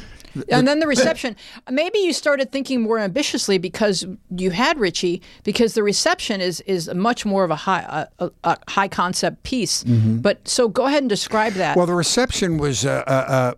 And 0.50 0.68
then 0.68 0.80
the 0.80 0.88
reception. 0.96 1.36
Maybe 1.70 2.00
you 2.00 2.12
started 2.12 2.52
thinking 2.52 2.82
more 2.82 2.98
ambitiously 2.98 3.58
because 3.58 4.06
you 4.36 4.50
had 4.52 4.80
Richie. 4.80 5.22
Because 5.44 5.76
the 5.76 5.84
reception 5.84 6.42
is 6.42 6.62
is 6.62 6.92
much 6.94 7.24
more 7.24 7.44
of 7.44 7.52
a 7.52 7.56
high 7.56 8.08
a, 8.20 8.26
a, 8.26 8.32
a 8.44 8.58
high 8.68 8.88
concept 8.88 9.44
piece. 9.44 9.84
But 9.84 10.48
so 10.48 10.68
go 10.68 10.88
ahead 10.88 11.04
and 11.04 11.10
describe 11.10 11.54
that. 11.54 11.72
Mm-hmm. 11.72 11.80
Well, 11.80 11.88
the 11.88 11.94
reception 11.94 12.58
was 12.58 12.84
a, 12.84 13.04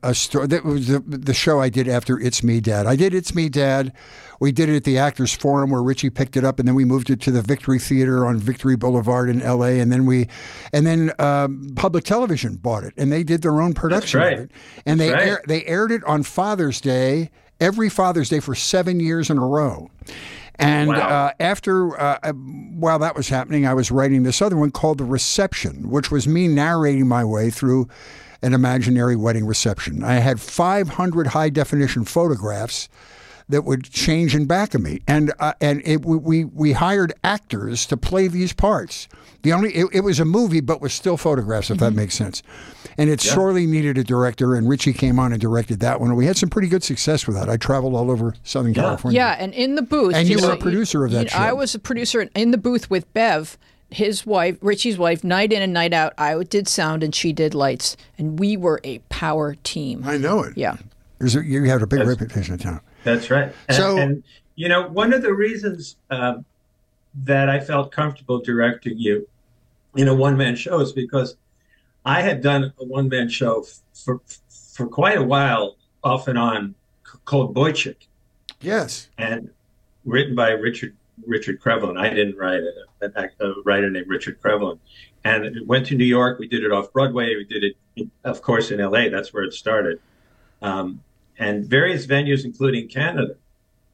a, 0.03 0.07
a, 0.07 0.09
a 0.11 0.15
story. 0.15 0.47
That 0.47 0.65
was 0.65 0.87
the, 0.87 0.99
the 0.99 1.33
show 1.33 1.61
I 1.61 1.69
did 1.69 1.87
after 1.87 2.19
It's 2.19 2.43
Me, 2.43 2.59
Dad. 2.59 2.85
I 2.85 2.97
did 2.97 3.13
It's 3.13 3.33
Me, 3.33 3.47
Dad. 3.47 3.93
We 4.39 4.51
did 4.51 4.69
it 4.69 4.75
at 4.75 4.83
the 4.83 4.97
Actors 4.97 5.33
Forum 5.33 5.69
where 5.71 5.81
Richie 5.81 6.09
picked 6.09 6.37
it 6.37 6.43
up, 6.43 6.59
and 6.59 6.67
then 6.67 6.75
we 6.75 6.85
moved 6.85 7.09
it 7.09 7.21
to 7.21 7.31
the 7.31 7.41
Victory 7.41 7.79
Theater 7.79 8.25
on 8.25 8.37
Victory 8.37 8.75
Boulevard 8.75 9.29
in 9.29 9.41
L.A. 9.41 9.79
And 9.79 9.91
then 9.91 10.05
we, 10.05 10.27
and 10.73 10.85
then 10.85 11.11
um, 11.19 11.69
public 11.75 12.03
television 12.03 12.55
bought 12.55 12.83
it, 12.83 12.93
and 12.97 13.11
they 13.11 13.23
did 13.23 13.41
their 13.41 13.61
own 13.61 13.73
production 13.73 14.19
right. 14.19 14.33
of 14.33 14.39
it, 14.41 14.51
and 14.85 14.99
they 14.99 15.11
right. 15.11 15.27
air, 15.27 15.41
they 15.47 15.65
aired 15.65 15.91
it 15.91 16.03
on 16.05 16.23
Father's 16.23 16.79
Day 16.81 17.29
every 17.59 17.89
Father's 17.89 18.29
Day 18.29 18.39
for 18.39 18.55
seven 18.55 18.99
years 18.99 19.29
in 19.29 19.37
a 19.37 19.45
row. 19.45 19.89
And 20.59 20.89
Wow. 20.89 20.95
uh, 20.95 21.31
after, 21.39 21.99
uh, 21.99 22.17
uh, 22.23 22.33
while 22.33 22.99
that 22.99 23.15
was 23.15 23.29
happening, 23.29 23.67
I 23.67 23.73
was 23.73 23.91
writing 23.91 24.23
this 24.23 24.41
other 24.41 24.57
one 24.57 24.71
called 24.71 24.97
The 24.97 25.05
Reception, 25.05 25.89
which 25.89 26.09
was 26.09 26.27
me 26.27 26.47
narrating 26.47 27.07
my 27.07 27.23
way 27.23 27.49
through 27.49 27.87
an 28.41 28.53
imaginary 28.53 29.15
wedding 29.15 29.45
reception. 29.45 30.03
I 30.03 30.15
had 30.15 30.39
500 30.39 31.27
high 31.27 31.49
definition 31.49 32.05
photographs 32.05 32.89
that 33.49 33.63
would 33.63 33.83
change 33.85 34.35
in 34.35 34.45
back 34.45 34.73
of 34.73 34.81
me, 34.81 35.01
and 35.07 35.33
uh, 35.39 35.53
and 35.61 35.81
it, 35.85 36.05
we, 36.05 36.17
we 36.17 36.43
we 36.45 36.71
hired 36.73 37.13
actors 37.23 37.85
to 37.85 37.97
play 37.97 38.27
these 38.27 38.53
parts. 38.53 39.07
The 39.43 39.53
only 39.53 39.73
it, 39.73 39.87
it 39.93 40.01
was 40.01 40.19
a 40.19 40.25
movie, 40.25 40.59
but 40.59 40.81
was 40.81 40.93
still 40.93 41.15
photographs, 41.15 41.69
if 41.69 41.77
that 41.77 41.91
makes 41.91 42.15
sense. 42.15 42.43
And 42.97 43.09
it 43.09 43.21
sorely 43.21 43.67
needed 43.67 43.97
a 43.97 44.03
director, 44.03 44.55
and 44.55 44.67
Richie 44.67 44.91
came 44.91 45.19
on 45.19 45.31
and 45.31 45.39
directed 45.39 45.79
that 45.81 46.01
one. 46.01 46.09
And 46.09 46.17
we 46.17 46.25
had 46.25 46.35
some 46.35 46.49
pretty 46.49 46.67
good 46.67 46.83
success 46.83 47.27
with 47.27 47.35
that. 47.35 47.47
I 47.47 47.55
traveled 47.55 47.93
all 47.93 48.09
over 48.09 48.33
Southern 48.43 48.73
California. 48.73 49.17
yeah, 49.17 49.35
and 49.39 49.53
in 49.53 49.75
the 49.75 49.83
booth. 49.83 50.15
And 50.15 50.27
you 50.27 50.35
just 50.35 50.45
were 50.47 50.53
so 50.53 50.57
a 50.57 50.61
producer 50.61 51.05
of 51.05 51.11
that 51.11 51.31
you 51.31 51.39
know, 51.39 51.45
I 51.45 51.53
was 51.53 51.75
a 51.75 51.79
producer 51.79 52.21
in 52.35 52.51
the 52.51 52.57
booth 52.57 52.89
with 52.89 53.11
Bev. 53.13 53.57
His 53.89 54.25
wife, 54.25 54.57
Richie's 54.61 54.97
wife, 54.97 55.23
night 55.23 55.53
in 55.53 55.61
and 55.61 55.71
night 55.71 55.93
out. 55.93 56.13
I 56.17 56.43
did 56.43 56.67
sound 56.67 57.03
and 57.03 57.15
she 57.15 57.31
did 57.31 57.53
lights, 57.53 57.95
and 58.17 58.37
we 58.37 58.57
were 58.57 58.81
a 58.83 58.99
power 59.07 59.55
team. 59.63 60.01
I 60.05 60.17
know 60.17 60.43
it. 60.43 60.57
Yeah. 60.57 60.75
A, 61.21 61.41
you 61.41 61.63
had 61.63 61.81
a 61.81 61.87
big 61.87 62.05
reputation 62.05 62.55
in 62.55 62.59
town. 62.59 62.81
That's 63.07 63.31
right. 63.31 63.53
And, 63.69 63.77
So- 63.77 63.97
and 63.97 64.23
you 64.55 64.67
know, 64.67 64.87
one 64.87 65.13
of 65.13 65.21
the 65.21 65.33
reasons 65.33 65.95
um, 66.09 66.43
that 67.23 67.47
I 67.49 67.59
felt 67.59 67.91
comfortable 67.91 68.39
directing 68.39 68.97
you 68.97 69.27
in 69.95 70.07
a 70.07 70.13
one-man 70.15 70.55
show 70.55 70.79
is 70.81 70.91
because 70.91 71.37
I 72.05 72.21
had 72.21 72.41
done 72.41 72.73
a 72.79 72.83
one-man 72.85 73.29
show 73.29 73.65
for 73.93 74.19
for 74.49 74.87
quite 74.87 75.17
a 75.17 75.23
while, 75.23 75.75
off 76.03 76.27
and 76.27 76.37
on, 76.37 76.75
called 77.25 77.55
Boychik, 77.55 77.95
Yes. 78.61 79.09
and 79.17 79.49
written 80.05 80.35
by 80.35 80.49
Richard 80.51 80.95
Richard 81.25 81.59
Krevolin. 81.61 81.97
I 81.99 82.09
didn't 82.09 82.37
write 82.37 82.61
it. 82.61 82.75
A 83.39 83.53
writer 83.65 83.89
named 83.89 84.07
Richard 84.07 84.39
Krevolin, 84.41 84.77
and 85.23 85.45
it 85.45 85.65
went 85.65 85.85
to 85.87 85.95
New 85.95 86.05
York. 86.05 86.39
We 86.39 86.47
did 86.47 86.63
it 86.63 86.71
off 86.71 86.91
Broadway. 86.93 87.35
We 87.35 87.45
did 87.45 87.63
it, 87.63 87.75
in, 87.95 88.11
of 88.23 88.41
course, 88.41 88.69
in 88.71 88.79
L.A. 88.79 89.09
That's 89.09 89.33
where 89.33 89.43
it 89.43 89.53
started, 89.53 89.99
um, 90.61 91.01
and 91.39 91.65
various 91.65 92.05
venues, 92.07 92.45
including 92.45 92.87
Canada. 92.87 93.35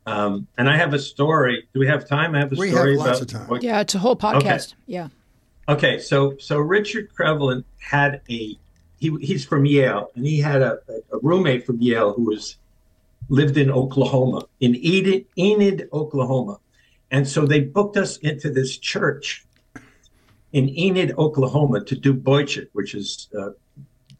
Um, 0.05 0.47
and 0.57 0.69
I 0.69 0.77
have 0.77 0.93
a 0.93 0.99
story. 0.99 1.67
Do 1.73 1.79
we 1.79 1.87
have 1.87 2.07
time? 2.07 2.35
I 2.35 2.39
have 2.39 2.51
a 2.51 2.55
We 2.55 2.69
have 2.69 2.77
story 2.77 2.97
lots 2.97 3.09
about 3.09 3.21
of 3.21 3.27
time. 3.27 3.47
what- 3.47 3.63
Yeah, 3.63 3.81
it's 3.81 3.95
a 3.95 3.99
whole 3.99 4.15
podcast. 4.15 4.73
Yeah. 4.85 5.07
Okay, 5.69 5.97
so 5.99 6.35
so 6.39 6.57
Richard 6.57 7.09
Krevolin 7.13 7.63
had 7.79 8.21
a 8.29 8.57
he 8.99 9.17
he's 9.21 9.45
from 9.45 9.65
Yale, 9.65 10.11
and 10.15 10.25
he 10.25 10.39
had 10.39 10.61
a, 10.61 10.79
a 11.11 11.19
roommate 11.21 11.65
from 11.65 11.81
Yale 11.81 12.13
who 12.13 12.23
was 12.23 12.57
lived 13.29 13.55
in 13.57 13.71
Oklahoma, 13.71 14.45
in 14.59 14.75
Enid, 14.75 15.25
Enid, 15.37 15.87
Oklahoma, 15.93 16.59
and 17.11 17.25
so 17.25 17.45
they 17.45 17.61
booked 17.61 17.95
us 17.95 18.17
into 18.17 18.49
this 18.49 18.77
church 18.77 19.45
in 20.51 20.67
Enid, 20.77 21.13
Oklahoma, 21.17 21.83
to 21.85 21.95
do 21.95 22.13
Boychik, 22.13 22.67
which 22.73 22.93
is 22.93 23.29
uh, 23.37 23.51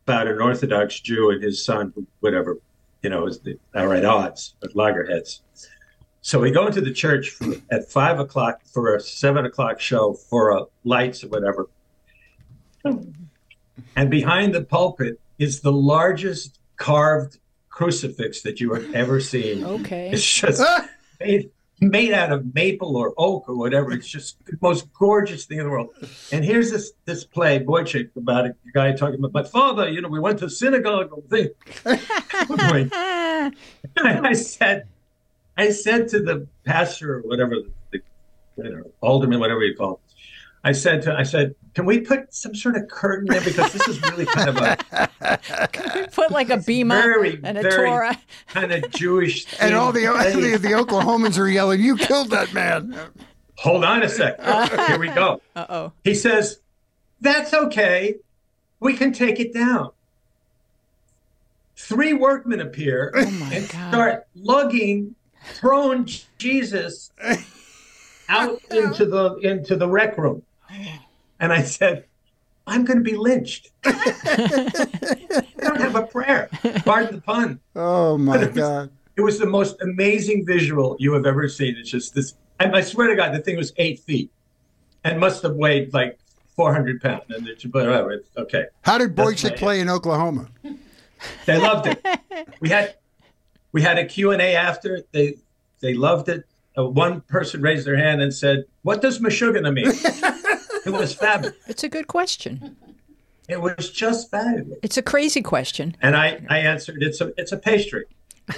about 0.05 0.27
an 0.27 0.39
Orthodox 0.41 0.99
Jew 1.01 1.29
and 1.31 1.43
his 1.43 1.63
son, 1.63 1.93
whatever, 2.21 2.57
you 3.03 3.09
know, 3.09 3.27
is 3.27 3.39
the, 3.39 3.59
at 3.75 4.05
odds 4.05 4.55
at 4.63 4.75
loggerheads. 4.75 5.41
So 6.21 6.39
we 6.39 6.51
go 6.51 6.65
into 6.65 6.79
the 6.79 6.93
church 6.93 7.31
for, 7.31 7.53
at 7.69 7.91
five 7.91 8.17
o'clock 8.17 8.61
for 8.65 8.95
a 8.95 8.99
seven 9.01 9.45
o'clock 9.45 9.81
show 9.81 10.13
for 10.13 10.51
a 10.51 10.63
lights 10.85 11.23
or 11.23 11.27
whatever. 11.27 11.69
And 12.85 14.09
behind 14.09 14.55
the 14.55 14.63
pulpit 14.63 15.19
is 15.37 15.59
the 15.59 15.71
largest 15.71 16.59
carved 16.77 17.39
crucifix 17.69 18.41
that 18.43 18.61
you 18.61 18.73
have 18.73 18.93
ever 18.93 19.19
seen. 19.19 19.65
Okay. 19.65 20.11
It's 20.11 20.25
just 20.25 20.63
made, 21.19 21.51
made 21.89 22.13
out 22.13 22.31
of 22.31 22.53
maple 22.53 22.95
or 22.95 23.13
oak 23.17 23.47
or 23.47 23.55
whatever. 23.55 23.91
It's 23.91 24.07
just 24.07 24.43
the 24.45 24.57
most 24.61 24.91
gorgeous 24.93 25.45
thing 25.45 25.59
in 25.59 25.65
the 25.65 25.69
world. 25.69 25.89
And 26.31 26.43
here's 26.43 26.71
this 26.71 26.93
this 27.05 27.23
play, 27.23 27.59
Boychik, 27.59 28.09
about 28.15 28.47
a 28.47 28.55
guy 28.73 28.91
talking 28.93 29.19
about 29.19 29.33
my 29.33 29.43
father. 29.43 29.89
You 29.89 30.01
know, 30.01 30.09
we 30.09 30.19
went 30.19 30.39
to 30.39 30.49
synagogue. 30.49 31.11
Thing. 31.29 31.49
I 33.97 34.33
said, 34.33 34.87
I 35.57 35.71
said 35.71 36.07
to 36.09 36.19
the 36.19 36.47
pastor 36.65 37.17
or 37.17 37.21
whatever, 37.21 37.57
the 37.91 37.99
you 38.57 38.63
know, 38.63 38.91
alderman, 39.01 39.39
whatever 39.39 39.63
you 39.63 39.75
call. 39.75 39.93
It, 39.93 39.99
I 40.63 40.71
said 40.71 41.01
to, 41.03 41.15
I 41.15 41.23
said, 41.23 41.55
can 41.73 41.85
we 41.85 41.99
put 41.99 42.33
some 42.33 42.53
sort 42.53 42.75
of 42.75 42.87
curtain 42.87 43.25
there 43.29 43.41
because 43.41 43.73
this 43.73 43.87
is 43.87 44.01
really 44.03 44.25
kind 44.25 44.49
of 44.49 44.57
a 44.57 46.09
Put 46.13 46.31
like 46.31 46.49
a 46.49 46.57
bema 46.57 46.95
very, 46.95 47.39
and 47.43 47.57
a 47.57 47.61
very 47.63 47.89
Torah. 47.89 48.17
kind 48.47 48.71
of 48.71 48.89
Jewish. 48.91 49.45
And 49.59 49.73
all 49.73 49.91
the, 49.91 50.01
the 50.01 50.57
the 50.57 50.73
Oklahomans 50.73 51.37
are 51.39 51.47
yelling, 51.47 51.81
"You 51.81 51.97
killed 51.97 52.29
that 52.29 52.53
man!" 52.53 52.95
Hold 53.57 53.83
on 53.83 54.03
a 54.03 54.09
second. 54.09 54.45
Here 54.87 54.99
we 54.99 55.07
go. 55.09 55.41
Uh 55.55 55.65
oh. 55.69 55.91
He 56.03 56.15
says, 56.15 56.59
That's 57.21 57.53
okay. 57.53 58.15
We 58.79 58.95
can 58.95 59.13
take 59.13 59.39
it 59.39 59.53
down. 59.53 59.91
Three 61.75 62.13
workmen 62.13 62.59
appear 62.59 63.11
my 63.15 63.53
and 63.53 63.69
God. 63.69 63.89
start 63.89 64.27
lugging 64.35 65.15
prone 65.59 66.07
Jesus 66.37 67.11
out 68.29 68.61
into 68.71 69.05
the 69.05 69.35
into 69.37 69.75
the 69.75 69.87
rec 69.87 70.17
room. 70.17 70.43
And 71.43 71.51
I 71.51 71.61
said, 71.61 72.05
I'm 72.65 72.85
going 72.85 72.99
to 72.99 73.03
be 73.03 73.17
lynched. 73.17 73.71
I 73.83 75.43
don't 75.59 75.81
have 75.81 75.97
a 75.97 76.03
prayer. 76.03 76.49
Pardon 76.85 77.15
the 77.15 77.21
pun. 77.21 77.59
Oh 77.75 78.17
my 78.17 78.41
it 78.41 78.47
was- 78.47 78.55
God! 78.55 78.89
It 79.17 79.21
was 79.21 79.39
the 79.39 79.45
most 79.45 79.75
amazing 79.81 80.45
visual 80.45 80.95
you 80.99 81.11
have 81.11 81.25
ever 81.25 81.49
seen. 81.49 81.75
It's 81.77 81.89
just 81.89 82.15
this. 82.15 82.35
I, 82.61 82.71
I 82.71 82.81
swear 82.81 83.09
to 83.09 83.15
God, 83.17 83.33
the 83.33 83.39
thing 83.39 83.57
was 83.57 83.73
eight 83.75 83.99
feet 83.99 84.31
and 85.03 85.19
must 85.19 85.43
have 85.43 85.55
weighed 85.55 85.93
like 85.93 86.17
400 86.55 87.01
pounds. 87.01 87.23
And 87.27 87.45
it's, 87.45 87.65
but 87.65 87.87
whatever, 87.87 88.13
it's 88.13 88.29
okay. 88.37 88.67
How 88.83 88.97
did 88.97 89.13
That's 89.13 89.43
Boychik 89.43 89.57
play 89.57 89.81
in 89.81 89.89
Oklahoma? 89.89 90.47
They 91.45 91.59
loved 91.59 91.87
it. 91.87 92.01
we 92.61 92.69
had 92.69 92.95
we 93.73 93.81
had 93.81 93.99
a 93.99 94.05
Q 94.05 94.31
and 94.31 94.41
A 94.41 94.55
after. 94.55 95.01
They 95.11 95.35
they 95.81 95.93
loved 95.93 96.29
it. 96.29 96.45
Uh, 96.77 96.85
one 96.85 97.19
person 97.19 97.61
raised 97.61 97.85
their 97.85 97.97
hand 97.97 98.21
and 98.21 98.33
said, 98.33 98.63
"What 98.83 99.01
does 99.01 99.19
Meshuggah 99.19 99.61
mean?" 99.73 99.91
it 100.85 100.91
was 100.91 101.13
fabulous. 101.13 101.55
It's 101.67 101.83
a 101.83 101.89
good 101.89 102.07
question. 102.07 102.75
It 103.49 103.61
was 103.61 103.89
just 103.91 104.31
fabulous. 104.31 104.79
It's 104.83 104.97
a 104.97 105.01
crazy 105.01 105.41
question. 105.41 105.95
And 106.01 106.15
I 106.15 106.41
I 106.49 106.59
answered, 106.59 107.01
"It's 107.03 107.19
a 107.21 107.33
it's 107.37 107.51
a 107.51 107.57
pastry." 107.57 108.05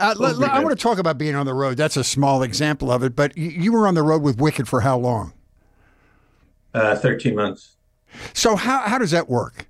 Uh, 0.00 0.14
let- 0.16 0.38
let- 0.38 0.50
I 0.52 0.62
want 0.62 0.78
to 0.78 0.80
talk 0.80 0.98
about 0.98 1.18
being 1.18 1.34
on 1.34 1.44
the 1.44 1.52
road. 1.54 1.76
That's 1.76 1.96
a 1.96 2.04
small 2.04 2.44
example 2.44 2.88
of 2.92 3.02
it. 3.02 3.16
But 3.16 3.36
you, 3.36 3.48
you 3.50 3.72
were 3.72 3.88
on 3.88 3.94
the 3.94 4.02
road 4.04 4.22
with 4.22 4.40
Wicked 4.40 4.68
for 4.68 4.82
how 4.82 4.96
long? 4.96 5.32
Uh, 6.72 6.94
Thirteen 6.94 7.34
months. 7.34 7.74
So 8.32 8.54
how 8.54 8.82
how 8.82 8.98
does 8.98 9.10
that 9.10 9.28
work? 9.28 9.66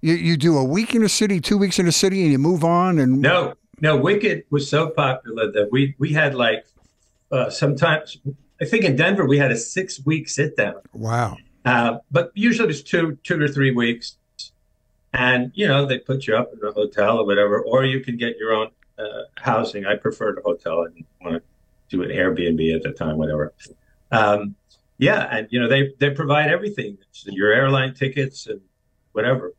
You 0.00 0.14
you 0.14 0.38
do 0.38 0.56
a 0.56 0.64
week 0.64 0.94
in 0.94 1.02
a 1.02 1.10
city, 1.10 1.40
two 1.42 1.58
weeks 1.58 1.78
in 1.78 1.86
a 1.86 1.92
city, 1.92 2.22
and 2.22 2.32
you 2.32 2.38
move 2.38 2.64
on. 2.64 2.98
And 2.98 3.20
No, 3.20 3.52
no. 3.82 3.96
Wicked 3.98 4.44
was 4.48 4.66
so 4.66 4.88
popular 4.88 5.52
that 5.52 5.70
we 5.70 5.94
we 5.98 6.10
had 6.14 6.34
like 6.34 6.64
uh, 7.30 7.50
sometimes 7.50 8.16
I 8.60 8.64
think 8.64 8.84
in 8.84 8.96
Denver 8.96 9.26
we 9.26 9.38
had 9.38 9.50
a 9.52 9.56
six 9.56 10.00
week 10.04 10.28
sit 10.28 10.56
down, 10.56 10.76
wow, 10.92 11.36
Uh, 11.64 11.98
but 12.10 12.30
usually 12.34 12.68
it's 12.70 12.82
two 12.82 13.18
two 13.22 13.38
to 13.38 13.48
three 13.48 13.70
weeks, 13.70 14.16
and 15.12 15.52
you 15.54 15.66
know 15.68 15.86
they 15.86 15.98
put 15.98 16.26
you 16.26 16.36
up 16.36 16.50
in 16.52 16.66
a 16.66 16.72
hotel 16.72 17.18
or 17.18 17.26
whatever, 17.26 17.60
or 17.62 17.84
you 17.84 18.00
can 18.00 18.16
get 18.16 18.36
your 18.38 18.52
own 18.54 18.68
uh, 18.98 19.22
housing. 19.36 19.84
I 19.86 19.96
preferred 19.96 20.38
a 20.38 20.42
hotel. 20.42 20.80
I 20.82 20.88
didn't 20.92 21.06
want 21.20 21.34
to 21.36 21.96
do 21.96 22.02
an 22.02 22.10
Airbnb 22.10 22.74
at 22.74 22.82
the 22.82 22.92
time, 22.92 23.16
whatever. 23.18 23.54
Um, 24.10 24.54
yeah, 24.98 25.28
and 25.30 25.48
you 25.50 25.60
know 25.60 25.68
they 25.68 25.92
they 25.98 26.10
provide 26.10 26.48
everything, 26.50 26.96
your 27.26 27.52
airline 27.52 27.94
tickets 27.94 28.46
and 28.46 28.60
whatever. 29.12 29.52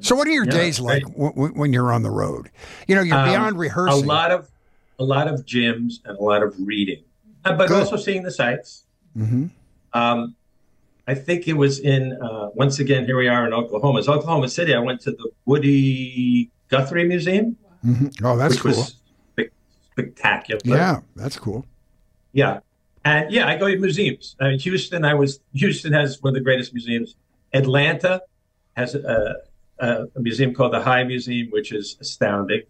So, 0.00 0.14
what 0.14 0.26
are 0.28 0.30
your 0.32 0.44
Yeah, 0.44 0.52
days 0.52 0.80
like 0.80 1.02
great. 1.04 1.34
when 1.56 1.72
you're 1.72 1.92
on 1.92 2.02
the 2.02 2.10
road? 2.10 2.50
You 2.86 2.94
know, 2.94 3.02
you're 3.02 3.16
Um, 3.18 3.28
beyond 3.56 3.56
a 3.88 3.96
lot 3.96 4.30
of 4.30 4.50
a 4.98 5.04
lot 5.04 5.28
of 5.28 5.44
gyms 5.46 5.94
and 6.04 6.16
a 6.18 6.22
lot 6.22 6.42
of 6.42 6.54
reading, 6.58 7.04
Uh, 7.44 7.56
but 7.56 7.68
Good. 7.68 7.78
also 7.82 7.96
seeing 7.96 8.22
the 8.22 8.30
sights. 8.30 8.84
hmm 9.14 9.46
Um, 9.92 10.34
I 11.06 11.14
think 11.14 11.48
it 11.48 11.54
was 11.54 11.78
in 11.80 12.12
uh, 12.22 12.48
once 12.54 12.78
again 12.80 13.06
here 13.06 13.16
we 13.16 13.28
are 13.28 13.46
in 13.46 13.52
Oklahoma. 13.54 13.98
It's 14.00 14.08
Oklahoma 14.08 14.48
City. 14.48 14.74
I 14.74 14.78
went 14.80 15.00
to 15.02 15.10
the 15.12 15.30
Woody 15.46 16.50
Guthrie 16.68 17.08
Museum, 17.08 17.56
hmm 17.82 18.08
Oh, 18.22 18.36
that's 18.36 18.54
which 18.54 18.62
cool. 18.62 18.70
was 18.82 18.96
spe- 19.32 19.52
spectacular. 19.92 20.76
yeah, 20.76 21.00
that's 21.16 21.38
cool. 21.38 21.64
yeah, 22.32 22.60
and 23.06 23.32
yeah, 23.32 23.48
I 23.48 23.56
go 23.56 23.68
to 23.68 23.78
museums. 23.78 24.36
I 24.40 24.48
mean, 24.50 24.58
Houston. 24.58 25.04
I 25.06 25.14
was 25.14 25.40
Houston 25.54 25.92
has 25.94 26.20
one 26.22 26.30
of 26.32 26.34
the 26.34 26.44
greatest 26.44 26.74
museums. 26.74 27.16
Atlanta 27.54 28.20
has 28.76 28.94
a, 28.94 29.36
a, 29.78 29.88
a 30.14 30.20
museum 30.20 30.52
called 30.52 30.74
the 30.74 30.82
High 30.82 31.04
Museum, 31.04 31.48
which 31.50 31.72
is 31.72 31.96
astounding. 32.00 32.62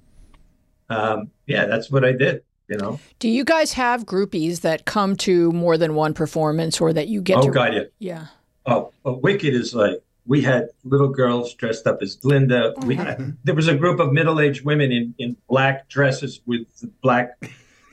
Um, 0.88 1.30
yeah, 1.46 1.66
that's 1.66 1.90
what 1.90 2.04
I 2.04 2.12
did. 2.12 2.42
You 2.68 2.76
know. 2.76 3.00
Do 3.18 3.28
you 3.28 3.44
guys 3.44 3.72
have 3.72 4.04
groupies 4.04 4.60
that 4.60 4.84
come 4.84 5.16
to 5.16 5.50
more 5.52 5.78
than 5.78 5.94
one 5.94 6.12
performance 6.14 6.80
or 6.80 6.92
that 6.92 7.08
you 7.08 7.22
get 7.22 7.38
Oh 7.38 7.42
to? 7.46 7.50
God, 7.50 7.74
yeah. 7.74 7.82
Yeah. 7.98 8.26
Oh, 8.66 8.92
well, 9.02 9.16
Wicked 9.20 9.54
is 9.54 9.74
like 9.74 10.02
we 10.26 10.42
had 10.42 10.68
little 10.84 11.08
girls 11.08 11.54
dressed 11.54 11.86
up 11.86 12.02
as 12.02 12.16
Glinda. 12.16 12.74
We 12.84 12.96
had, 12.96 13.34
there 13.44 13.54
was 13.54 13.66
a 13.68 13.74
group 13.74 13.98
of 13.98 14.12
middle-aged 14.12 14.62
women 14.66 14.92
in, 14.92 15.14
in 15.18 15.36
black 15.48 15.88
dresses 15.88 16.42
with 16.44 16.66
black 17.00 17.30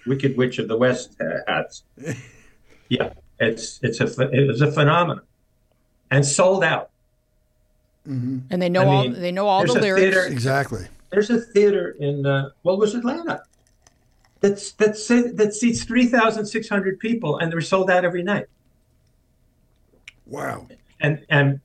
Wicked 0.06 0.36
Witch 0.36 0.60
of 0.60 0.68
the 0.68 0.78
West 0.78 1.16
uh, 1.22 1.38
hats. 1.48 1.84
Yeah, 2.88 3.14
it's 3.40 3.80
it's 3.82 4.00
a 4.00 4.06
it 4.30 4.48
was 4.48 4.62
a 4.62 4.72
phenomenon, 4.72 5.22
and 6.12 6.24
sold 6.24 6.64
out. 6.64 6.92
hmm 8.06 8.38
And 8.52 8.62
they 8.62 8.70
know 8.70 8.82
I 8.84 8.86
all 8.86 9.02
mean, 9.04 9.14
they 9.20 9.32
know 9.32 9.48
all 9.48 9.66
the 9.66 9.74
lyrics. 9.74 10.02
theater- 10.04 10.28
Exactly. 10.28 10.86
There's 11.10 11.32
a 11.32 11.40
theater 11.42 11.96
in 12.00 12.28
uh, 12.28 12.50
well, 12.64 12.76
it 12.76 12.80
was 12.80 12.94
Atlanta. 12.94 13.42
That's 14.42 14.74
that's 14.74 15.08
that 15.08 15.54
seats 15.54 15.84
three 15.84 16.06
thousand 16.06 16.46
six 16.46 16.70
hundred 16.70 17.00
people, 17.00 17.38
and 17.38 17.52
they're 17.52 17.62
sold 17.62 17.90
out 17.90 18.06
every 18.06 18.24
night. 18.24 18.46
Wow. 20.26 20.68
And 21.00 21.26
and 21.30 21.60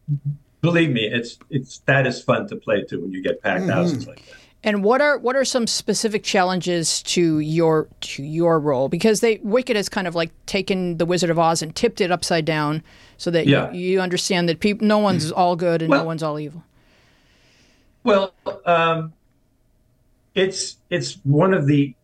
believe 0.61 0.91
me, 0.91 1.07
it's 1.07 1.39
it's 1.51 1.79
that 1.81 2.07
is 2.07 2.23
fun 2.23 2.49
to 2.49 2.57
play 2.57 2.85
to 2.85 2.97
when 3.01 3.13
you 3.13 3.23
get 3.23 3.43
packed 3.43 3.65
Mhm. 3.65 3.73
houses 3.73 4.07
like 4.07 4.25
that. 4.27 4.35
And 4.63 4.85
what 4.85 5.01
are 5.01 5.19
what 5.19 5.37
are 5.37 5.45
some 5.45 5.67
specific 5.67 6.23
challenges 6.23 7.03
to 7.05 7.39
your 7.39 7.89
to 8.03 8.23
your 8.23 8.61
role? 8.61 8.89
Because 8.89 9.21
they 9.21 9.41
Wicked 9.43 9.75
has 9.77 9.89
kind 9.89 10.07
of 10.07 10.15
like 10.15 10.31
taken 10.47 10.99
the 10.99 11.07
Wizard 11.07 11.31
of 11.31 11.39
Oz 11.39 11.63
and 11.63 11.75
tipped 11.75 12.01
it 12.01 12.11
upside 12.11 12.45
down, 12.45 12.83
so 13.17 13.31
that 13.31 13.47
Yeah. 13.47 13.73
you, 13.73 13.81
you 13.81 14.01
understand 14.01 14.49
that 14.49 14.61
people 14.61 14.87
no 14.87 14.99
one's 14.99 15.33
all 15.33 15.57
good 15.57 15.81
and 15.83 15.91
no 15.91 16.05
one's 16.05 16.23
all 16.23 16.39
evil. 16.39 16.63
Well, 18.05 18.35
um, 18.67 19.13
it's 20.35 20.77
it's 20.91 21.15
one 21.25 21.55
of 21.55 21.67
the 21.67 21.95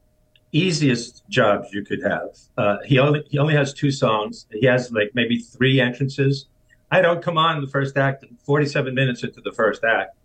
easiest 0.57 1.29
jobs 1.29 1.69
you 1.73 1.85
could 1.85 2.03
have. 2.03 2.29
Uh, 2.57 2.77
he 2.85 2.99
only 2.99 3.25
he 3.29 3.39
only 3.39 3.55
has 3.55 3.73
two 3.73 3.91
songs. 3.91 4.47
He 4.51 4.67
has 4.67 4.91
like 4.93 5.11
maybe 5.15 5.39
three 5.39 5.81
entrances. 5.81 6.47
I 6.91 7.01
don't 7.01 7.23
come 7.23 7.37
on 7.37 7.57
in 7.57 7.63
the 7.63 7.71
first 7.71 7.97
act. 7.97 8.25
Forty-seven 8.45 8.95
minutes 8.95 9.23
into 9.23 9.41
the 9.41 9.53
first 9.53 9.85
act, 9.85 10.17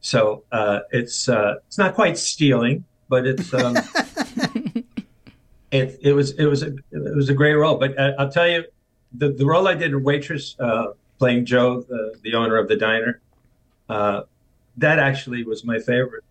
so 0.00 0.44
uh, 0.52 0.80
it's 0.90 1.28
uh, 1.28 1.56
it's 1.66 1.78
not 1.78 1.94
quite 1.94 2.16
stealing, 2.16 2.84
but 3.08 3.26
it's 3.26 3.52
um, 3.52 3.76
it 5.70 5.98
it 6.02 6.12
was 6.12 6.32
it 6.32 6.46
was 6.46 6.62
a 6.62 6.68
it 6.90 7.16
was 7.16 7.28
a 7.28 7.34
great 7.34 7.54
role. 7.54 7.76
But 7.76 7.98
uh, 7.98 8.12
I'll 8.18 8.30
tell 8.30 8.48
you, 8.48 8.64
the 9.12 9.30
the 9.30 9.46
role 9.46 9.68
I 9.68 9.74
did 9.74 9.92
in 9.92 10.02
Waitress, 10.02 10.56
uh, 10.60 10.92
playing 11.18 11.44
Joe, 11.44 11.82
the, 11.82 12.14
the 12.22 12.34
owner 12.34 12.56
of 12.56 12.68
the 12.68 12.76
diner. 12.76 13.20
Uh, 13.88 14.22
that 14.76 14.98
actually 14.98 15.42
was 15.44 15.64
my 15.64 15.78
favorite. 15.78 16.24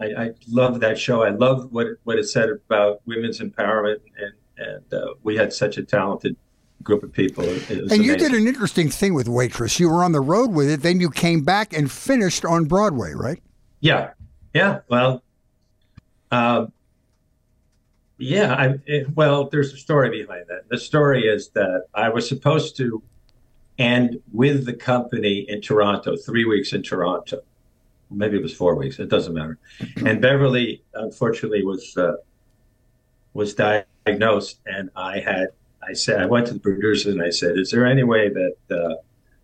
I, 0.00 0.06
I 0.06 0.30
love 0.48 0.80
that 0.80 0.98
show. 0.98 1.22
I 1.22 1.30
love 1.30 1.72
what 1.72 1.86
it, 1.86 1.98
what 2.04 2.18
it 2.18 2.24
said 2.24 2.48
about 2.50 3.00
women's 3.06 3.40
empowerment, 3.40 4.00
and 4.16 4.32
and 4.58 4.92
uh, 4.92 5.14
we 5.22 5.36
had 5.36 5.52
such 5.52 5.78
a 5.78 5.82
talented 5.82 6.36
group 6.82 7.02
of 7.02 7.12
people. 7.12 7.44
It, 7.44 7.70
it 7.70 7.82
was 7.82 7.92
And 7.92 8.04
you 8.04 8.16
did 8.16 8.32
an 8.32 8.46
interesting 8.46 8.90
thing 8.90 9.14
with 9.14 9.28
Waitress. 9.28 9.78
You 9.78 9.88
were 9.90 10.04
on 10.04 10.12
the 10.12 10.20
road 10.20 10.52
with 10.52 10.68
it, 10.68 10.82
then 10.82 11.00
you 11.00 11.10
came 11.10 11.42
back 11.42 11.72
and 11.72 11.90
finished 11.90 12.44
on 12.44 12.64
Broadway, 12.64 13.12
right? 13.12 13.42
Yeah, 13.80 14.10
yeah. 14.54 14.80
Well, 14.88 15.22
um, 16.30 16.72
yeah. 18.18 18.54
I 18.54 18.74
it, 18.86 19.14
well, 19.14 19.48
there's 19.48 19.72
a 19.72 19.76
story 19.76 20.10
behind 20.10 20.46
that. 20.48 20.68
The 20.68 20.78
story 20.78 21.26
is 21.26 21.50
that 21.50 21.84
I 21.94 22.08
was 22.08 22.28
supposed 22.28 22.76
to 22.78 23.02
end 23.78 24.20
with 24.32 24.66
the 24.66 24.72
company 24.72 25.46
in 25.48 25.60
Toronto, 25.60 26.16
three 26.16 26.44
weeks 26.44 26.72
in 26.72 26.82
Toronto. 26.82 27.40
Maybe 28.10 28.36
it 28.36 28.42
was 28.42 28.54
four 28.54 28.74
weeks. 28.74 28.98
It 28.98 29.08
doesn't 29.08 29.34
matter. 29.34 29.58
And 30.04 30.20
Beverly, 30.20 30.82
unfortunately, 30.94 31.64
was 31.64 31.96
uh, 31.96 32.14
was 33.34 33.54
diagnosed, 33.54 34.60
and 34.66 34.90
I 34.96 35.20
had. 35.20 35.48
I 35.80 35.92
said 35.92 36.20
I 36.20 36.26
went 36.26 36.46
to 36.48 36.54
the 36.54 36.60
producer 36.60 37.10
and 37.10 37.22
I 37.22 37.30
said, 37.30 37.56
"Is 37.56 37.70
there 37.70 37.86
any 37.86 38.02
way 38.02 38.28
that 38.28 38.56
uh, 38.70 38.94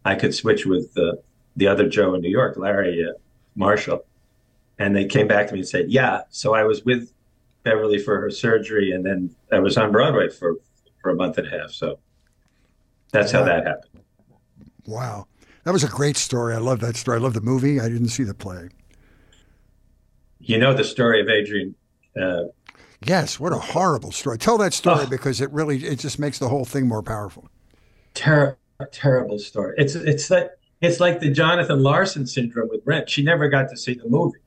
I 0.05 0.15
could 0.15 0.35
switch 0.35 0.67
with 0.67 0.93
uh, 0.97 1.13
the 1.57 1.69
other 1.69 1.89
Joe 1.89 2.15
in 2.15 2.21
New 2.23 2.31
York, 2.31 2.57
Larry 2.57 3.05
uh, 3.05 3.13
Marshall?" 3.55 4.05
And 4.79 4.97
they 4.97 5.07
came 5.07 5.29
back 5.29 5.47
to 5.49 5.53
me 5.53 5.61
and 5.61 5.69
said, 5.69 5.91
"Yeah." 5.91 6.23
So 6.31 6.55
I 6.55 6.65
was 6.65 6.85
with 6.85 7.13
Beverly 7.63 7.99
for 7.99 8.21
her 8.21 8.31
surgery, 8.31 8.93
and 8.93 9.07
then 9.07 9.35
I 9.53 9.61
was 9.61 9.79
on 9.79 9.93
Broadway 9.93 10.29
for 10.29 10.57
for 11.01 11.11
a 11.11 11.15
month 11.15 11.39
and 11.39 11.47
a 11.47 11.51
half. 11.51 11.71
So 11.71 11.99
that's 13.13 13.31
how 13.31 13.45
that 13.45 13.67
happened. 13.67 14.03
Wow. 14.87 15.27
That 15.65 15.73
was 15.73 15.83
a 15.85 15.89
great 15.89 16.17
story. 16.17 16.55
I 16.55 16.59
love 16.59 16.81
that 16.81 16.97
story. 16.97 17.19
I 17.19 17.21
love 17.21 17.35
the 17.35 17.41
movie. 17.41 17.81
I 17.81 17.89
didn't 17.89 18.09
see 18.09 18.23
the 18.23 18.35
play. 18.35 18.69
You 20.41 20.59
know 20.59 20.75
the 20.75 20.85
story 20.85 21.21
of 21.21 21.29
Adrienne. 21.29 21.75
Uh, 22.21 22.45
Yes, 23.07 23.39
what 23.39 23.53
a 23.53 23.59
horrible 23.59 24.13
story. 24.13 24.39
Tell 24.39 24.57
that 24.59 24.73
story 24.73 25.03
Oh. 25.03 25.07
because 25.11 25.43
it 25.43 25.51
really 25.53 25.85
it 25.85 25.99
just 25.99 26.19
makes 26.19 26.39
the 26.39 26.49
whole 26.49 26.65
thing 26.65 26.87
more 26.89 27.03
powerful. 27.03 27.51
ter- 28.15 28.57
terrible 28.93 29.39
story. 29.39 29.75
It's 29.77 29.95
it's 29.95 30.31
like 30.31 30.51
it's 30.81 31.01
like 31.01 31.21
the 31.21 31.31
Jonathan 31.31 31.83
Larson 31.83 32.27
syndrome 32.27 32.69
with 32.71 32.81
Rent. 32.87 33.11
She 33.11 33.23
never 33.23 33.49
got 33.51 33.69
to 33.71 33.77
see 33.77 33.93
the 33.95 34.09
movie 34.09 34.39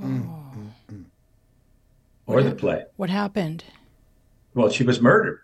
Oh. 0.00 0.44
or 2.26 2.42
the 2.42 2.52
play. 2.54 2.84
What 2.96 3.10
happened? 3.10 3.64
Well, 4.54 4.70
she 4.70 4.84
was 4.84 5.00
murdered. 5.00 5.40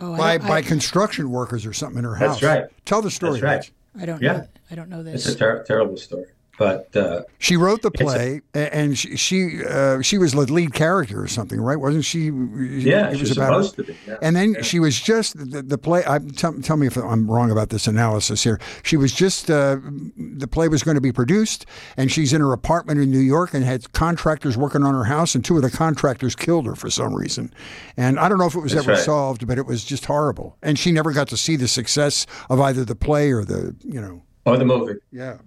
Oh, 0.00 0.16
By 0.18 0.34
I, 0.34 0.38
don't- 0.38 0.48
by 0.48 0.60
construction 0.62 1.30
workers 1.30 1.64
or 1.64 1.72
something 1.72 1.98
in 1.98 2.04
her 2.04 2.16
house. 2.16 2.40
That's 2.40 2.42
right. 2.42 2.64
Tell 2.84 3.00
the 3.00 3.10
story. 3.10 3.40
That's 3.40 3.42
right. 3.42 3.56
Rich. 3.56 3.72
I 3.98 4.06
don't 4.06 4.22
Yeah. 4.22 4.32
know. 4.32 4.46
I 4.70 4.74
don't 4.74 4.88
know 4.88 5.02
this. 5.02 5.26
It's 5.26 5.34
a 5.34 5.38
ter- 5.38 5.64
terrible 5.64 5.96
story. 5.96 6.26
But 6.60 6.94
uh, 6.94 7.22
She 7.38 7.56
wrote 7.56 7.80
the 7.80 7.90
play, 7.90 8.42
a- 8.54 8.74
and 8.74 8.98
she 8.98 9.16
she, 9.16 9.64
uh, 9.64 10.02
she 10.02 10.18
was 10.18 10.32
the 10.32 10.40
lead 10.42 10.74
character 10.74 11.18
or 11.22 11.26
something, 11.26 11.58
right? 11.58 11.78
Wasn't 11.80 12.04
she? 12.04 12.24
yeah, 12.26 13.08
it 13.08 13.14
she 13.16 13.20
was 13.22 13.30
was 13.30 13.30
about. 13.38 13.46
supposed 13.64 13.76
to 13.76 13.84
be. 13.84 13.96
Yeah. 14.06 14.18
And 14.20 14.36
then 14.36 14.52
Yeah. 14.52 14.60
she 14.60 14.78
was 14.78 15.00
just 15.00 15.38
the, 15.38 15.62
the 15.62 15.78
play. 15.78 16.02
I, 16.06 16.18
tell, 16.18 16.52
tell 16.60 16.76
me 16.76 16.86
if 16.86 16.98
I'm 16.98 17.30
wrong 17.30 17.50
about 17.50 17.70
this 17.70 17.86
analysis 17.86 18.44
here. 18.44 18.60
She 18.82 18.98
was 18.98 19.14
just 19.14 19.50
uh, 19.50 19.78
the 20.18 20.46
play 20.46 20.68
was 20.68 20.82
going 20.82 20.96
to 20.96 21.00
be 21.00 21.12
produced, 21.12 21.64
and 21.96 22.12
she's 22.12 22.34
in 22.34 22.42
her 22.42 22.52
apartment 22.52 23.00
in 23.00 23.10
New 23.10 23.20
York 23.20 23.54
and 23.54 23.64
had 23.64 23.90
contractors 23.94 24.58
working 24.58 24.82
on 24.82 24.92
her 24.92 25.04
house, 25.04 25.34
and 25.34 25.42
two 25.42 25.56
of 25.56 25.62
the 25.62 25.70
contractors 25.70 26.36
killed 26.36 26.66
her 26.66 26.74
for 26.74 26.90
some 26.90 27.14
reason. 27.14 27.54
And 27.96 28.20
I 28.20 28.28
don't 28.28 28.36
know 28.36 28.44
if 28.46 28.54
it 28.54 28.60
was 28.60 28.72
That's 28.74 28.84
ever 28.84 28.96
right. 28.96 29.02
solved, 29.02 29.46
but 29.46 29.56
it 29.56 29.64
was 29.64 29.82
just 29.82 30.04
horrible. 30.04 30.58
And 30.62 30.78
she 30.78 30.92
never 30.92 31.12
got 31.14 31.28
to 31.28 31.38
see 31.38 31.56
the 31.56 31.68
success 31.68 32.26
of 32.50 32.60
either 32.60 32.84
the 32.84 32.94
play 32.96 33.32
or 33.32 33.46
the 33.46 33.74
you 33.82 33.98
know. 33.98 34.20
or 34.44 34.58
the 34.58 34.66
movie. 34.66 34.98
Yeah, 35.10 35.38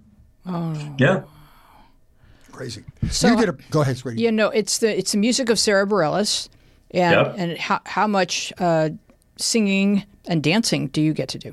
Oh. 0.46 0.94
Yeah. 0.98 1.22
crazy. 2.52 2.84
So- 3.10 3.28
you 3.28 3.36
did 3.36 3.48
a 3.48 3.52
go 3.70 3.80
ahead, 3.80 3.96
sweetie. 3.96 4.22
Yeah, 4.22 4.30
no, 4.30 4.48
it's 4.50 4.78
the 4.78 4.96
it's 4.96 5.12
the 5.12 5.18
music 5.18 5.48
of 5.50 5.58
Sara 5.58 5.86
Bareilles, 5.86 6.48
and 6.90 7.16
Yep. 7.26 7.34
and 7.38 7.58
how 7.58 7.80
how 7.86 8.06
much 8.06 8.52
uh, 8.58 8.90
singing 9.36 10.04
and 10.26 10.42
dancing 10.42 10.88
do 10.88 11.00
you 11.02 11.12
get 11.12 11.28
to 11.30 11.38
do? 11.38 11.52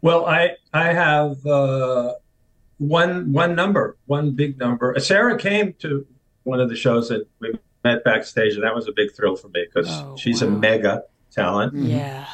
Well, 0.00 0.24
I 0.26 0.52
I 0.72 0.92
have 0.92 1.44
uh, 1.46 2.14
one 2.78 3.32
one 3.32 3.54
number, 3.54 3.96
one 4.06 4.30
big 4.32 4.58
number. 4.58 4.94
Sara 4.98 5.36
came 5.38 5.74
to 5.80 6.06
one 6.44 6.58
of 6.60 6.68
the 6.68 6.76
shows 6.76 7.08
that 7.10 7.26
we 7.40 7.52
met 7.84 8.02
backstage, 8.04 8.54
and 8.54 8.62
that 8.64 8.74
was 8.74 8.88
a 8.88 8.92
big 8.92 9.12
thrill 9.12 9.36
for 9.36 9.48
me 9.48 9.66
because 9.66 9.88
Oh, 9.90 10.16
she's 10.16 10.40
a 10.42 10.48
mega 10.48 11.02
talent. 11.30 11.74
Yeah. 11.74 12.26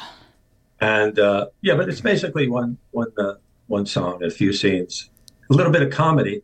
And 0.79 1.19
uh, 1.19 1.47
yeah, 1.61 1.75
but 1.75 1.89
it's 1.89 2.01
basically 2.01 2.47
one 2.47 2.77
one 2.91 3.11
uh, 3.17 3.33
one 3.67 3.85
song, 3.85 4.23
a 4.23 4.29
few 4.29 4.53
scenes, 4.53 5.09
a 5.49 5.53
little 5.53 5.71
bit 5.71 5.81
of 5.81 5.89
comedy. 5.91 6.41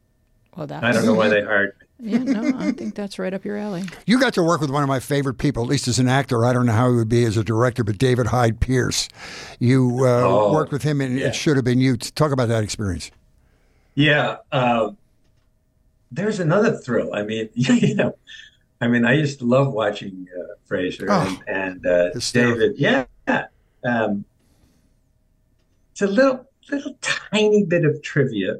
Well, 0.55 0.67
that 0.67 0.83
I 0.83 0.91
don't 0.91 1.05
know 1.05 1.13
why 1.13 1.27
they 1.27 1.41
hired 1.41 1.75
me. 1.79 2.11
Yeah, 2.11 2.17
no, 2.19 2.57
I 2.57 2.71
think 2.71 2.93
that's 2.95 3.17
right 3.17 3.33
up 3.33 3.45
your 3.45 3.57
alley. 3.57 3.83
You 4.05 4.19
got 4.19 4.33
to 4.33 4.43
work 4.43 4.59
with 4.61 4.69
one 4.69 4.83
of 4.83 4.89
my 4.89 4.99
favorite 4.99 5.35
people, 5.37 5.63
at 5.63 5.69
least 5.69 5.87
as 5.87 5.97
an 5.97 6.07
actor. 6.09 6.43
I 6.45 6.51
don't 6.53 6.65
know 6.65 6.73
how 6.73 6.89
he 6.89 6.95
would 6.97 7.07
be 7.09 7.23
as 7.23 7.37
a 7.37 7.43
director, 7.43 7.83
but 7.85 7.97
David 7.97 8.27
Hyde 8.27 8.59
Pierce. 8.59 9.07
You 9.59 9.99
uh, 10.01 10.21
Oh, 10.23 10.53
worked 10.53 10.71
with 10.73 10.83
him, 10.83 10.99
and 11.01 11.17
yeah. 11.17 11.27
it 11.27 11.35
should 11.35 11.55
have 11.55 11.63
been 11.65 11.79
you. 11.79 11.95
Talk 11.97 12.31
about 12.31 12.49
that 12.49 12.63
experience. 12.63 13.11
Yeah. 13.95 14.37
Uh, 14.51 14.91
there's 16.11 16.39
another 16.41 16.73
thrill. 16.77 17.13
I 17.13 17.23
mean, 17.23 17.49
you 17.53 17.95
know, 17.95 18.17
I 18.81 18.87
mean, 18.87 19.05
I 19.05 19.13
used 19.13 19.39
to 19.39 19.45
love 19.45 19.71
watching 19.73 20.27
uh, 20.37 20.55
Frasier 20.69 21.07
Oh, 21.09 21.41
and, 21.47 21.85
and 21.85 21.85
uh. 21.85 22.19
David. 22.33 22.75
Yeah. 22.77 23.05
Um, 23.85 24.25
it's 25.91 26.01
a 26.01 26.07
little, 26.07 26.45
little 26.69 26.97
tiny 27.01 27.63
bit 27.63 27.85
of 27.85 28.01
trivia. 28.01 28.55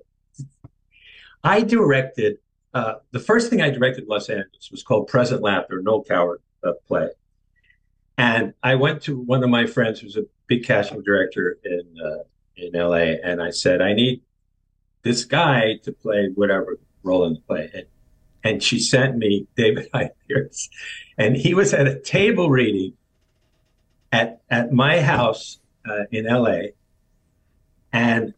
I 1.46 1.62
directed, 1.62 2.38
uh, 2.74 2.96
the 3.12 3.20
first 3.20 3.50
thing 3.50 3.62
I 3.62 3.70
directed 3.70 4.04
in 4.04 4.10
Los 4.10 4.30
Angeles 4.30 4.70
was 4.72 4.84
called 4.84 5.08
Present 5.08 5.42
Laughter, 5.42 5.82
Noël 5.82 6.06
Coward 6.06 6.42
uh, 6.64 6.72
play. 6.88 7.10
And 8.18 8.54
I 8.64 8.76
went 8.76 9.04
to 9.04 9.20
one 9.20 9.44
of 9.44 9.50
my 9.50 9.66
friends 9.66 10.00
who's 10.00 10.18
a 10.18 10.24
big 10.48 10.66
casting 10.66 11.04
director 11.04 11.58
in 11.64 11.84
uh, 12.04 12.24
in 12.58 12.72
LA, 12.74 13.18
and 13.22 13.42
I 13.42 13.50
said, 13.50 13.82
I 13.82 13.94
need 13.94 14.22
this 15.04 15.26
guy 15.26 15.76
to 15.84 15.92
play 15.92 16.30
whatever 16.34 16.80
role 17.04 17.26
in 17.26 17.34
the 17.34 17.40
play. 17.42 17.70
And, 17.74 17.86
and 18.44 18.64
she 18.64 18.80
sent 18.80 19.18
me 19.18 19.48
David 19.56 19.90
Hyde 19.94 20.12
Pierce. 20.28 20.70
And 21.18 21.36
he 21.36 21.54
was 21.54 21.74
at 21.74 21.88
a 21.88 22.00
table 22.00 22.50
reading 22.50 22.94
at, 24.12 24.42
at 24.50 24.72
my 24.72 25.02
house 25.02 25.60
uh, 25.88 26.04
in 26.12 26.26
LA. 26.26 26.70
And 27.92 28.34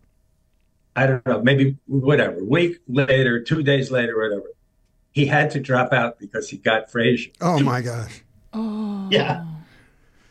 I 0.98 1.06
don't 1.06 1.26
know, 1.28 1.42
maybe 1.44 1.78
whatever, 1.86 2.44
week 2.44 2.80
later, 2.88 3.40
two 3.42 3.62
days 3.62 3.92
later, 3.92 4.18
whatever, 4.18 4.48
he 5.12 5.28
had 5.28 5.52
to 5.52 5.60
drop 5.60 5.94
out 5.94 6.18
because 6.20 6.50
he 6.50 6.58
got 6.58 6.92
Frasier. 6.92 7.32
Oh 7.40 7.60
my 7.60 7.82
gosh! 7.82 8.24
Oh. 8.52 9.08
Yeah. 9.12 9.46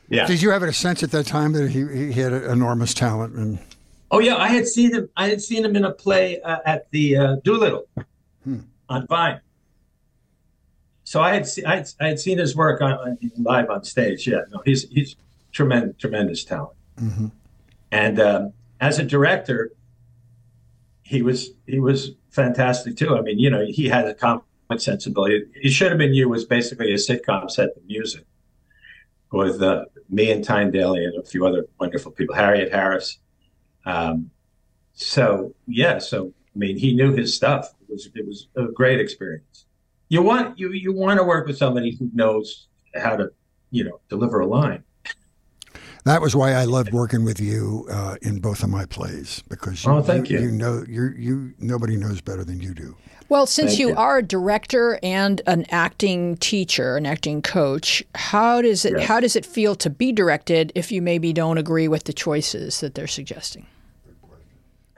Yeah. 0.08 0.26
Did 0.26 0.42
you 0.42 0.50
have 0.50 0.62
a 0.64 0.72
sense 0.72 1.02
at 1.02 1.10
that 1.12 1.26
time 1.26 1.52
that 1.52 1.70
he, 1.70 2.12
he 2.12 2.20
had 2.20 2.32
enormous 2.32 2.94
talent? 2.94 3.34
And 3.36 3.58
Oh 4.10 4.18
yeah, 4.20 4.36
I 4.36 4.48
had 4.48 4.66
seen 4.66 4.92
him. 4.92 5.08
I 5.16 5.28
had 5.28 5.40
seen 5.40 5.64
him 5.64 5.74
in 5.76 5.84
a 5.84 5.92
play 5.92 6.40
uh, 6.40 6.58
at 6.66 6.90
the 6.90 7.16
uh, 7.16 7.36
Doolittle 7.44 7.86
Hmm. 8.44 8.60
on 8.88 9.06
Vine. 9.08 9.40
So 11.04 11.20
I 11.22 11.34
had, 11.34 11.46
se- 11.46 11.64
I 11.64 11.76
had 11.76 11.90
I 12.00 12.08
had 12.08 12.18
seen 12.20 12.38
his 12.38 12.56
work 12.56 12.80
on, 12.80 12.92
on 12.92 13.18
live 13.38 13.70
on 13.70 13.84
stage. 13.84 14.26
Yeah, 14.26 14.40
no, 14.52 14.62
he's 14.64 14.88
he's 14.90 15.14
tremendous 15.52 15.96
tremendous 15.98 16.42
talent. 16.44 16.76
Mhm. 17.00 17.30
And 17.92 18.20
um, 18.20 18.52
as 18.80 18.98
a 18.98 19.04
director, 19.04 19.70
he 21.06 21.22
was 21.22 21.50
he 21.66 21.78
was 21.78 22.10
fantastic 22.30 22.96
too. 22.96 23.16
I 23.16 23.20
mean, 23.22 23.38
you 23.38 23.48
know, 23.48 23.64
he 23.64 23.88
had 23.88 24.06
a 24.06 24.14
comic 24.14 24.42
sensibility. 24.78 25.44
He 25.62 25.70
should 25.70 25.90
have 25.90 25.98
been 25.98 26.12
you 26.12 26.28
was 26.28 26.44
basically 26.44 26.92
a 26.92 26.96
sitcom 26.96 27.48
set 27.50 27.74
to 27.74 27.80
music 27.86 28.24
with 29.30 29.62
uh, 29.62 29.84
me 30.10 30.32
and 30.32 30.42
Tyne 30.42 30.72
Daly 30.72 31.04
and 31.04 31.16
a 31.16 31.24
few 31.24 31.46
other 31.46 31.66
wonderful 31.78 32.10
people, 32.10 32.34
Harriet 32.34 32.72
Harris. 32.72 33.18
Um, 33.84 34.30
so 34.94 35.54
yeah, 35.68 35.98
so 35.98 36.32
I 36.54 36.58
mean, 36.58 36.76
he 36.76 36.92
knew 36.92 37.12
his 37.12 37.34
stuff. 37.34 37.72
It 37.88 37.92
was 37.92 38.08
it 38.14 38.26
was 38.26 38.48
a 38.56 38.64
great 38.64 38.98
experience. 38.98 39.66
You 40.08 40.22
want 40.22 40.58
you 40.58 40.72
you 40.72 40.92
want 40.92 41.20
to 41.20 41.24
work 41.24 41.46
with 41.46 41.56
somebody 41.56 41.94
who 41.96 42.10
knows 42.12 42.66
how 42.96 43.14
to 43.16 43.30
you 43.70 43.84
know 43.84 44.00
deliver 44.08 44.40
a 44.40 44.46
line. 44.46 44.82
That 46.06 46.22
was 46.22 46.34
why 46.34 46.52
I 46.52 46.64
loved 46.64 46.92
working 46.92 47.24
with 47.24 47.40
you 47.40 47.86
uh, 47.90 48.16
in 48.22 48.38
both 48.38 48.62
of 48.62 48.70
my 48.70 48.86
plays 48.86 49.42
because 49.48 49.84
you, 49.84 49.90
Oh, 49.90 50.02
thank 50.02 50.30
you. 50.30 50.40
You 50.40 50.50
know, 50.50 50.84
you 50.88 51.12
you 51.16 51.54
nobody 51.58 51.96
knows 51.96 52.20
better 52.20 52.44
than 52.44 52.60
you 52.60 52.72
do. 52.74 52.96
Well, 53.28 53.46
since 53.46 53.76
you, 53.76 53.88
you. 53.88 53.96
are 53.96 54.18
a 54.18 54.22
director 54.22 55.00
and 55.02 55.42
an 55.48 55.66
acting 55.70 56.36
teacher, 56.36 56.96
an 56.96 57.06
acting 57.06 57.42
coach, 57.42 58.04
how 58.14 58.62
does 58.62 58.84
it 58.84 58.92
Yes. 58.98 59.08
how 59.08 59.18
does 59.20 59.34
it 59.36 59.44
feel 59.44 59.74
to 59.76 59.90
be 59.90 60.12
directed 60.12 60.72
if 60.74 60.92
you 60.92 61.02
maybe 61.02 61.32
don't 61.32 61.58
agree 61.58 61.88
with 61.88 62.04
the 62.04 62.12
choices 62.12 62.80
that 62.80 62.94
they're 62.94 63.08
suggesting? 63.08 63.66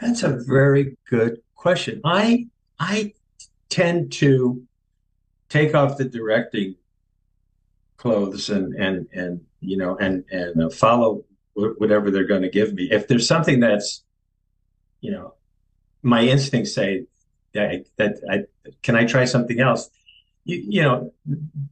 That's 0.01 0.23
a 0.23 0.37
very 0.47 0.97
good 1.09 1.41
question. 1.57 2.01
I 2.05 2.47
I 2.79 3.15
tend 3.71 4.13
to 4.13 4.63
take 5.49 5.75
off 5.75 5.97
the 5.97 6.05
directing 6.05 6.77
clothes 7.97 8.51
and 8.51 8.75
and 8.75 9.07
and 9.13 9.41
you 9.61 9.77
know 9.77 9.97
and 9.97 10.25
and 10.31 10.63
uh, 10.63 10.71
follow 10.71 11.25
wh- 11.55 11.79
whatever 11.79 12.11
they're 12.11 12.25
going 12.25 12.43
to 12.43 12.51
give 12.51 12.75
me. 12.75 12.89
If 12.91 13.09
there's 13.09 13.27
something 13.27 13.61
that's 13.61 14.05
you 15.01 15.11
know 15.11 15.35
my 16.03 16.23
instincts 16.23 16.75
say 16.75 17.07
that 17.55 17.87
that 17.97 18.17
I 18.31 18.73
can 18.83 18.97
I 18.97 19.05
try 19.05 19.25
something 19.25 19.61
else. 19.61 19.91
You, 20.45 20.65
you 20.69 20.83
know 20.83 21.13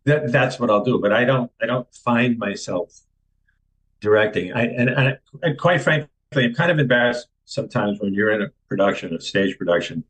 that 0.05 0.33
that's 0.33 0.59
what 0.59 0.71
I'll 0.71 0.85
do. 0.85 0.99
But 1.01 1.13
I 1.13 1.25
don't 1.25 1.51
I 1.63 1.67
don't 1.67 1.93
find 1.95 2.39
myself 2.39 3.01
directing. 4.01 4.53
I 4.53 4.65
and, 4.67 4.91
and, 4.91 5.19
and 5.43 5.59
quite 5.59 5.83
frankly, 5.83 6.09
I'm 6.35 6.55
kind 6.55 6.71
of 6.71 6.79
embarrassed 6.79 7.29
sometimes 7.45 8.01
when 8.01 8.13
you're 8.13 8.31
in 8.31 8.43
a 8.43 8.49
production, 8.69 9.15
a 9.15 9.21
stage 9.21 9.57
production, 9.57 10.05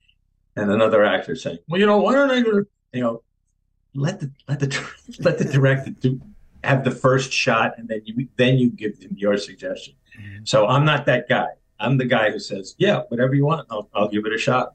and 0.57 0.71
another 0.71 1.05
actor 1.05 1.37
saying, 1.37 1.59
"Well, 1.69 1.81
you 1.81 1.87
know, 1.87 1.99
why 1.99 2.15
don't 2.15 2.31
I, 2.31 2.43
do-" 2.43 2.67
you 2.93 3.03
know, 3.03 3.23
let 3.95 4.21
the 4.21 4.33
let 4.49 4.61
the 4.61 4.91
let 5.21 5.39
the 5.39 5.45
director 5.45 5.91
do 5.91 6.21
have 6.67 6.85
the 6.85 6.91
first 6.91 7.33
shot, 7.33 7.75
and 7.79 7.89
then 7.89 8.03
you 8.05 8.29
then 8.37 8.59
you 8.59 8.71
give 8.71 9.01
them 9.01 9.15
your 9.17 9.37
suggestion." 9.37 9.95
So 10.45 10.67
I'm 10.67 10.85
not 10.85 11.07
that 11.07 11.29
guy. 11.29 11.49
I'm 11.79 11.99
the 11.99 12.05
guy 12.05 12.31
who 12.31 12.39
says, 12.39 12.75
"Yeah, 12.79 13.03
whatever 13.09 13.35
you 13.35 13.45
want, 13.45 13.67
I'll, 13.71 13.89
I'll 13.95 14.09
give 14.09 14.27
it 14.27 14.33
a 14.33 14.39
shot." 14.39 14.75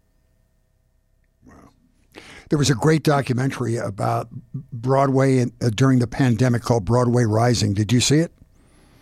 There 2.50 2.60
was 2.60 2.70
a 2.70 2.76
great 2.76 3.04
documentary 3.04 3.78
about 3.78 4.28
Broadway 4.74 5.38
in, 5.38 5.54
uh, 5.62 5.70
during 5.74 6.00
the 6.00 6.08
pandemic 6.08 6.62
called 6.64 6.84
Broadway 6.84 7.24
Rising. 7.24 7.74
Did 7.74 7.94
you 7.94 8.02
see 8.02 8.18
it? 8.18 8.34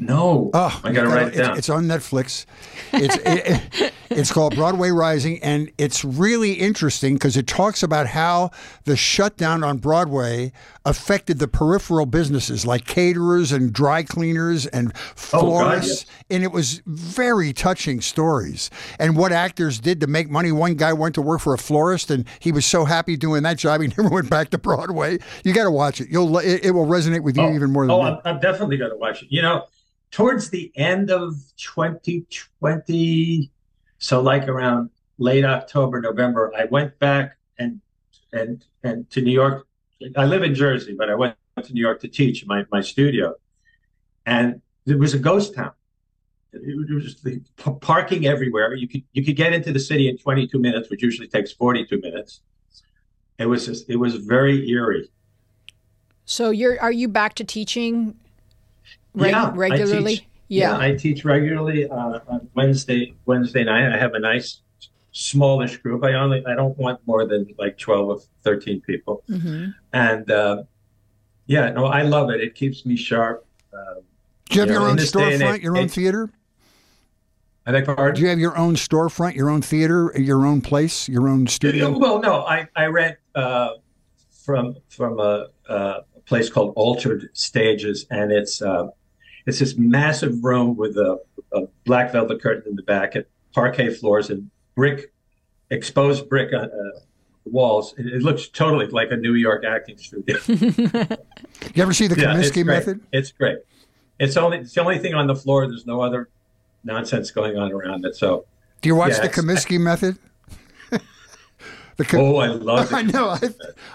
No, 0.02 0.50
Oh, 0.54 0.80
I 0.84 0.94
got 0.94 1.04
to 1.04 1.10
write 1.10 1.28
it 1.34 1.38
down. 1.38 1.58
It's 1.58 1.68
on 1.70 1.84
Netflix. 1.86 2.46
It's 2.94 3.18
it, 3.26 3.94
it's 4.10 4.32
called 4.32 4.56
Broadway 4.56 4.92
Rising, 4.92 5.44
and 5.44 5.70
it's 5.78 6.06
really 6.06 6.54
interesting 6.54 7.16
because 7.16 7.36
it 7.36 7.48
talks 7.48 7.84
about 7.84 8.08
how 8.08 8.52
the 8.86 8.96
shutdown 8.96 9.62
on 9.64 9.78
Broadway 9.78 10.54
affected 10.86 11.40
the 11.40 11.48
peripheral 11.50 12.06
businesses 12.06 12.66
like 12.66 12.86
caterers 12.86 13.52
and 13.52 13.74
dry 13.74 14.02
cleaners 14.04 14.66
and 14.68 14.96
florists, 14.98 15.34
Oh, 15.34 15.52
God, 15.64 15.84
yes. 15.86 16.06
and 16.32 16.44
it 16.44 16.52
was 16.54 16.82
very 16.86 17.52
touching 17.52 18.00
stories. 18.00 18.70
And 19.00 19.18
what 19.18 19.32
actors 19.34 19.80
did 19.80 20.00
to 20.00 20.08
make 20.08 20.30
money. 20.30 20.52
One 20.54 20.76
guy 20.76 20.94
went 20.94 21.14
to 21.16 21.22
work 21.22 21.42
for 21.42 21.54
a 21.54 21.58
florist, 21.58 22.10
and 22.10 22.26
he 22.40 22.52
was 22.54 22.66
so 22.66 22.86
happy 22.86 23.18
doing 23.18 23.44
that 23.44 23.58
job, 23.58 23.82
he 23.82 23.88
never 23.98 24.10
went 24.10 24.30
back 24.30 24.50
to 24.52 24.58
Broadway. 24.58 25.20
You 25.44 25.54
got 25.54 25.66
to 25.66 25.72
watch 25.72 26.00
it. 26.00 26.08
You'll 26.10 26.38
it, 26.40 26.64
it 26.66 26.72
will 26.72 26.88
resonate 26.88 27.22
with 27.22 27.36
you 27.36 27.44
Oh, 27.44 27.54
even 27.54 27.72
more 27.72 27.84
than 27.86 27.92
oh, 27.92 28.04
me. 28.04 28.10
I'm, 28.10 28.36
I'm 28.36 28.40
definitely 28.40 28.78
going 28.78 28.92
to 28.92 28.98
watch 28.98 29.22
it. 29.22 29.28
You 29.30 29.42
know, 29.42 29.66
towards 30.12 30.50
the 30.50 30.72
end 30.76 31.12
of 31.12 31.36
2020, 31.58 33.52
so 33.98 34.22
like 34.22 34.48
around 34.48 34.90
late 35.18 35.46
October, 35.46 36.02
November, 36.02 36.52
I 36.58 36.66
went 36.66 36.98
back 37.00 37.38
and 37.58 37.82
and 38.32 38.64
and 38.84 39.10
to 39.12 39.22
New 39.22 39.32
York. 39.32 39.68
I 40.16 40.26
live 40.26 40.44
in 40.44 40.56
Jersey, 40.56 40.96
but 40.98 41.10
I 41.10 41.16
went 41.16 41.36
to 41.62 41.74
New 41.74 41.82
York 41.82 42.00
to 42.02 42.08
teach 42.08 42.46
my 42.46 42.66
my 42.72 42.82
studio, 42.82 43.36
and 44.26 44.62
it 44.86 44.98
was 44.98 45.14
a 45.14 45.20
ghost 45.20 45.56
town. 45.56 45.74
It 46.52 46.94
was 46.94 47.22
the 47.22 47.42
parking 47.80 48.26
everywhere. 48.26 48.74
You 48.74 48.88
could 48.88 49.04
you 49.14 49.24
could 49.24 49.36
get 49.36 49.54
into 49.54 49.72
the 49.72 49.80
city 49.80 50.10
in 50.10 50.18
22 50.18 50.58
minutes, 50.60 50.90
which 50.90 51.04
usually 51.04 51.28
takes 51.28 51.52
42 51.52 52.00
minutes. 52.00 52.42
It 53.38 53.46
was 53.46 53.68
just, 53.68 53.90
it 53.90 53.96
was 53.96 54.16
very 54.16 54.68
eerie. 54.70 55.10
So 56.26 56.50
you're 56.50 56.80
are 56.82 56.92
you 56.92 57.08
back 57.08 57.36
to 57.36 57.44
teaching 57.44 58.16
reg- 59.14 59.32
Yeah, 59.32 59.46
I 59.46 59.52
regularly? 59.52 60.16
teach- 60.18 60.28
Yeah, 60.48 60.78
I 60.78 60.96
teach 60.96 61.26
regularly 61.26 61.88
uh, 61.90 62.20
on 62.28 62.50
Wednesday 62.56 63.14
Wednesday 63.26 63.64
night. 63.64 63.94
I 63.94 63.98
have 63.98 64.14
a 64.16 64.20
nice 64.20 64.62
smallish 65.12 65.78
group. 65.78 66.04
I 66.04 66.14
only 66.14 66.46
I 66.46 66.56
don't 66.56 66.78
want 66.78 67.00
more 67.06 67.26
than 67.28 67.48
like 67.58 67.78
twelve 67.78 68.10
or 68.10 68.20
thirteen 68.44 68.82
people. 68.82 69.24
hmm 69.28 69.68
And 69.94 70.30
uh, 70.32 70.64
yeah, 71.46 71.70
no, 71.72 71.86
I 71.86 72.02
love 72.04 72.30
it. 72.30 72.42
It 72.42 72.56
keeps 72.56 72.86
me 72.86 72.96
sharp. 72.96 73.46
Uh, 73.74 74.02
Do 74.50 74.56
you 74.56 74.60
have 74.62 74.70
you 74.70 74.74
your 74.74 74.82
know, 74.82 74.86
own 74.88 74.92
in 74.92 74.98
this 74.98 75.12
day 75.12 75.34
and 75.34 75.42
storefront, 75.42 75.56
age- 75.58 75.64
your 75.64 75.78
own 75.78 75.84
age- 75.86 75.92
theater? 75.92 76.30
I 77.66 77.72
think 77.84 78.16
Do 78.16 78.22
you 78.22 78.28
have 78.30 78.40
your 78.40 78.58
own 78.58 78.74
storefront, 78.76 79.36
your 79.36 79.50
own 79.52 79.62
theater, 79.62 80.12
your 80.16 80.44
own 80.48 80.60
place, 80.62 81.08
your 81.08 81.28
own 81.28 81.46
studio? 81.46 81.96
Well, 81.96 82.20
no, 82.20 82.44
I 82.46 82.68
I 82.76 82.86
rent 82.88 83.18
uh, 83.36 83.70
from 84.46 84.76
from 84.90 85.20
a, 85.20 85.48
a 85.68 86.02
place 86.30 86.50
called 86.50 86.72
Altered 86.78 87.30
Stages, 87.34 88.06
and 88.10 88.32
it's 88.32 88.62
uh, 88.62 88.88
it's 89.46 89.60
this 89.60 89.76
massive 89.78 90.44
room 90.44 90.78
with 90.78 90.96
a, 90.98 91.20
a 91.54 91.62
black 91.86 92.12
velvet 92.14 92.42
curtain 92.42 92.64
in 92.70 92.76
the 92.76 92.84
back, 92.84 93.16
and 93.16 93.26
parquet 93.54 93.94
floors, 93.94 94.30
and 94.30 94.50
brick 94.76 95.12
exposed 95.72 96.30
brick 96.30 96.54
uh, 96.54 96.68
walls. 97.46 97.94
It, 97.98 98.06
it 98.08 98.22
looks 98.22 98.48
totally 98.48 98.86
like 98.88 99.12
a 99.12 99.18
New 99.18 99.34
York 99.34 99.66
acting 99.66 99.98
studio. 99.98 100.38
You 101.76 101.84
ever 101.84 101.94
see 101.94 102.08
the 102.08 102.16
Yeah, 102.20 102.38
it's 102.40 102.56
method? 102.56 103.02
It's 103.12 103.32
great. 103.34 103.58
It's 104.18 104.38
only 104.38 104.60
it's 104.60 104.74
the 104.74 104.82
only 104.82 104.98
thing 104.98 105.14
on 105.14 105.28
the 105.28 105.36
floor. 105.36 105.68
There's 105.68 105.86
no 105.86 106.00
other 106.02 106.30
nonsense 106.86 107.32
going 107.32 107.58
on 107.58 107.72
around 107.74 108.06
it. 108.06 108.16
So 108.16 108.46
Do 108.82 108.88
you 108.88 108.96
watch 108.96 109.12
Yeah, 109.12 109.18
the 109.22 109.26
it's- 109.26 109.40
Kominsky 109.66 109.80
method? 109.80 110.18
Because, 111.98 112.20
oh, 112.22 112.38
I 112.38 112.48
love 112.48 112.86
It. 112.92 112.96
I 112.96 113.02
know. 113.02 113.28
I, 113.30 113.40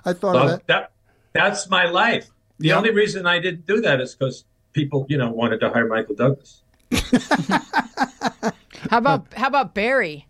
I 0.05 0.13
thought 0.13 0.37
of 0.37 0.43
Love 0.43 0.49
that. 0.51 0.67
that. 0.67 0.93
That's 1.35 1.69
my 1.69 1.85
life. 1.87 2.31
The 2.59 2.69
Yeah. 2.69 2.77
only 2.79 2.91
reason 2.91 3.27
I 3.27 3.41
didn't 3.41 3.67
do 3.67 3.81
that 3.81 4.01
is 4.01 4.15
because 4.15 4.45
people, 4.73 5.05
you 5.09 5.19
know, 5.19 5.31
wanted 5.31 5.59
to 5.61 5.69
hire 5.71 5.87
Michael 5.87 6.15
Douglas. 6.15 6.63
How 8.91 8.99
about 8.99 9.27
how 9.35 9.49
about 9.49 9.75
Barry? 9.75 10.27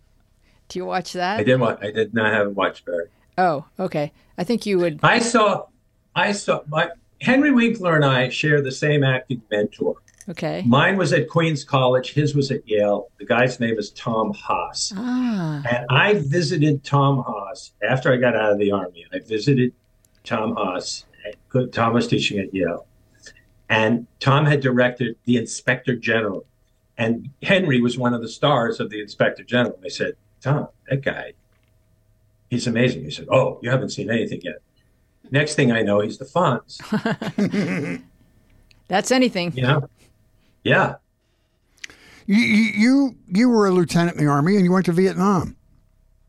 Do 0.68 0.78
you 0.78 0.84
watch 0.86 1.12
that? 1.12 1.40
I 1.40 1.42
didn't 1.42 1.60
want. 1.60 1.82
I 1.84 1.90
did 1.90 2.14
not 2.14 2.32
have 2.32 2.56
watched 2.56 2.86
Barry. 2.86 3.08
Oh, 3.36 3.64
okay. 3.78 4.12
I 4.38 4.44
think 4.44 4.64
you 4.64 4.78
would. 4.78 5.00
I 5.02 5.18
saw. 5.18 5.66
I 6.14 6.32
saw. 6.32 6.60
My 6.68 6.90
Henry 7.20 7.50
Winkler 7.50 7.96
and 7.96 8.04
I 8.04 8.28
share 8.28 8.62
the 8.62 8.70
same 8.72 9.02
acting 9.02 9.42
mentor. 9.50 9.96
Okay. 10.28 10.62
Mine 10.64 10.96
was 10.96 11.12
at 11.12 11.28
Queens 11.28 11.64
College. 11.64 12.12
His 12.14 12.34
was 12.34 12.50
at 12.52 12.66
Yale. 12.66 13.08
The 13.18 13.26
guy's 13.26 13.58
name 13.60 13.76
is 13.78 13.90
Tom 13.90 14.32
Haas. 14.32 14.92
Ah, 14.96 15.62
And 15.68 15.84
I 15.90 16.14
visited 16.14 16.84
Tom 16.84 17.22
Haas 17.26 17.72
after 17.82 18.12
I 18.12 18.16
got 18.16 18.34
out 18.36 18.52
of 18.52 18.58
the 18.58 18.70
army. 18.72 19.04
I 19.12 19.18
visited 19.18 19.72
Tom 20.24 20.56
Haas. 20.56 21.04
At, 21.26 21.72
Tom 21.72 21.94
was 21.94 22.08
teaching 22.08 22.38
at 22.38 22.52
Yale, 22.52 22.86
and 23.68 24.06
Tom 24.20 24.44
had 24.46 24.60
directed 24.60 25.16
the 25.24 25.36
Inspector 25.36 25.94
General, 25.96 26.44
and 26.98 27.30
Henry 27.42 27.80
was 27.80 27.96
one 27.96 28.12
of 28.12 28.20
the 28.20 28.28
stars 28.28 28.80
of 28.80 28.90
the 28.90 29.00
Inspector 29.00 29.42
General. 29.44 29.78
I 29.84 29.88
said, 29.88 30.14
Tom, 30.40 30.68
that 30.88 31.02
guy, 31.02 31.32
he's 32.50 32.66
amazing. 32.66 33.04
He 33.04 33.10
said, 33.10 33.26
Oh, 33.30 33.58
you 33.62 33.70
haven't 33.70 33.90
seen 33.90 34.10
anything 34.10 34.40
yet. 34.42 34.56
Next 35.30 35.54
thing 35.54 35.72
I 35.72 35.82
know, 35.82 36.00
he's 36.00 36.18
the 36.18 36.26
Fonz. 36.26 36.80
that's 38.88 39.10
anything. 39.10 39.52
You 39.56 39.62
know? 39.62 39.88
Yeah. 40.62 40.96
You, 42.26 42.36
you 42.36 42.72
you 42.74 43.16
you 43.26 43.48
were 43.48 43.66
a 43.66 43.70
lieutenant 43.70 44.16
in 44.16 44.24
the 44.24 44.30
army 44.30 44.56
and 44.56 44.64
you 44.64 44.72
went 44.72 44.86
to 44.86 44.92
Vietnam. 44.92 45.56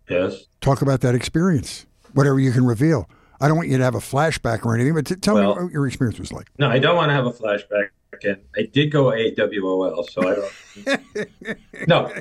Yes. 0.09 0.45
Talk 0.61 0.81
about 0.81 1.01
that 1.01 1.15
experience, 1.15 1.85
whatever 2.13 2.39
you 2.39 2.51
can 2.51 2.65
reveal. 2.65 3.09
I 3.41 3.47
don't 3.47 3.57
want 3.57 3.69
you 3.69 3.77
to 3.77 3.83
have 3.83 3.95
a 3.95 3.99
flashback 3.99 4.65
or 4.65 4.75
anything, 4.75 4.93
but 4.93 5.05
t- 5.05 5.15
tell 5.15 5.36
Well- 5.36 5.55
me 5.55 5.63
what 5.63 5.71
your 5.73 5.88
experience 5.88 6.19
was 6.19 6.31
like. 6.31 6.47
No, 6.57 6.69
I 6.69 6.79
don't 6.79 6.95
want 6.95 7.09
to 7.09 7.13
have 7.13 7.25
a 7.25 7.31
flashback 7.31 7.89
again. 8.13 8.41
I 8.55 8.63
did 8.63 8.91
go 8.91 9.05
AWOL, 9.05 10.09
so 10.09 10.21
I 10.27 10.36
don't. 10.36 11.88
no, 11.88 12.11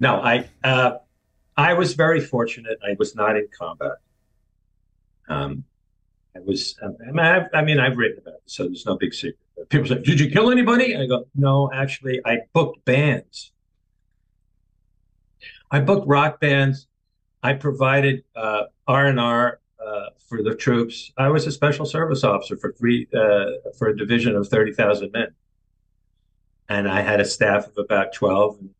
no. 0.00 0.14
I 0.20 0.48
uh, 0.64 0.98
I 1.56 1.74
was 1.74 1.94
very 1.94 2.20
fortunate. 2.20 2.78
I 2.84 2.94
was 2.98 3.14
not 3.16 3.36
in 3.36 3.48
combat. 3.58 3.96
Um, 5.28 5.64
I 6.36 6.40
was. 6.40 6.76
I 6.82 6.88
mean, 7.10 7.18
I've, 7.18 7.48
I 7.52 7.62
mean, 7.62 7.80
I've 7.80 7.96
written 7.96 8.18
about 8.18 8.34
it, 8.34 8.42
so 8.46 8.64
there's 8.64 8.86
no 8.86 8.96
big 8.96 9.12
secret. 9.14 9.38
People 9.70 9.88
say, 9.88 10.00
"Did 10.02 10.20
you 10.20 10.30
kill 10.30 10.50
anybody?" 10.50 10.94
I 10.96 11.06
go, 11.06 11.26
"No, 11.34 11.70
actually, 11.72 12.20
I 12.24 12.40
booked 12.52 12.84
bands. 12.84 13.52
I 15.70 15.80
booked 15.80 16.06
rock 16.06 16.40
bands. 16.40 16.86
I 17.42 17.54
provided 17.54 18.22
uh, 18.36 18.64
R 18.86 19.06
and 19.06 19.18
R 19.18 19.60
uh, 19.86 20.10
for 20.28 20.42
the 20.42 20.54
troops. 20.54 21.12
I 21.16 21.28
was 21.28 21.46
a 21.46 21.52
special 21.52 21.86
service 21.86 22.24
officer 22.24 22.56
for 22.56 22.72
three 22.72 23.06
uh, 23.14 23.70
for 23.78 23.88
a 23.88 23.96
division 23.96 24.34
of 24.34 24.48
thirty 24.48 24.72
thousand 24.72 25.12
men, 25.12 25.28
and 26.68 26.88
I 26.88 27.02
had 27.02 27.20
a 27.20 27.24
staff 27.24 27.66
of 27.68 27.78
about 27.78 28.12
twelve. 28.12 28.58
And 28.58 28.70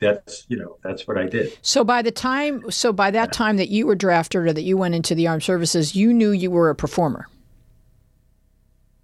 that's 0.00 0.46
you 0.48 0.56
know 0.56 0.78
that's 0.82 1.06
what 1.06 1.18
I 1.18 1.26
did. 1.26 1.56
So 1.62 1.84
by 1.84 2.02
the 2.02 2.10
time, 2.10 2.70
so 2.70 2.92
by 2.92 3.10
that 3.10 3.32
time 3.32 3.56
that 3.56 3.68
you 3.68 3.86
were 3.86 3.94
drafted 3.94 4.46
or 4.46 4.52
that 4.52 4.62
you 4.62 4.76
went 4.76 4.94
into 4.94 5.14
the 5.14 5.26
armed 5.26 5.42
services, 5.42 5.94
you 5.94 6.12
knew 6.12 6.30
you 6.30 6.50
were 6.50 6.70
a 6.70 6.74
performer. 6.74 7.26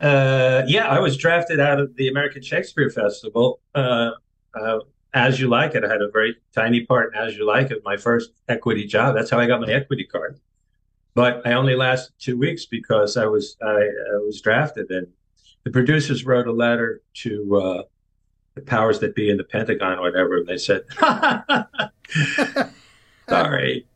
Uh, 0.01 0.63
yeah, 0.67 0.87
I 0.89 0.99
was 0.99 1.17
drafted 1.17 1.59
out 1.59 1.81
of 1.81 1.97
the 1.97 2.09
American 2.09 2.43
Shakespeare 2.43 2.91
Festival. 2.91 3.61
Uh, 3.75 4.11
uh, 4.55 4.81
As 5.15 5.41
You 5.41 5.49
Like 5.49 5.75
It, 5.75 5.85
I 5.85 5.89
had 5.91 6.03
a 6.03 6.11
very 6.11 6.37
tiny 6.55 6.85
part 6.85 7.15
in 7.15 7.21
As 7.21 7.37
You 7.37 7.47
Like 7.47 7.71
It, 7.71 7.83
my 7.83 7.97
first 7.97 8.33
equity 8.49 8.87
job. 8.87 9.15
That's 9.15 9.31
how 9.31 9.39
I 9.39 9.47
got 9.47 9.63
my 9.63 9.73
equity 9.73 10.05
card. 10.05 10.39
But 11.17 11.47
I 11.47 11.55
only 11.55 11.75
lasted 11.75 12.13
two 12.19 12.37
weeks 12.37 12.67
because 12.67 13.17
I 13.17 13.25
was 13.25 13.57
I, 13.63 13.73
I 13.73 14.19
was 14.27 14.43
drafted, 14.43 14.91
and 14.91 15.07
the 15.65 15.71
producers 15.71 16.27
wrote 16.27 16.47
a 16.47 16.53
letter 16.53 17.01
to 17.25 17.57
uh, 17.57 17.83
the 18.55 18.61
powers 18.61 18.99
that 19.01 19.15
be 19.15 19.31
in 19.31 19.39
the 19.39 19.45
Pentagon, 19.45 19.99
or 19.99 20.03
whatever. 20.03 20.37
And 20.37 20.47
they 20.47 20.59
said, 20.59 20.83
"Sorry, 23.31 23.87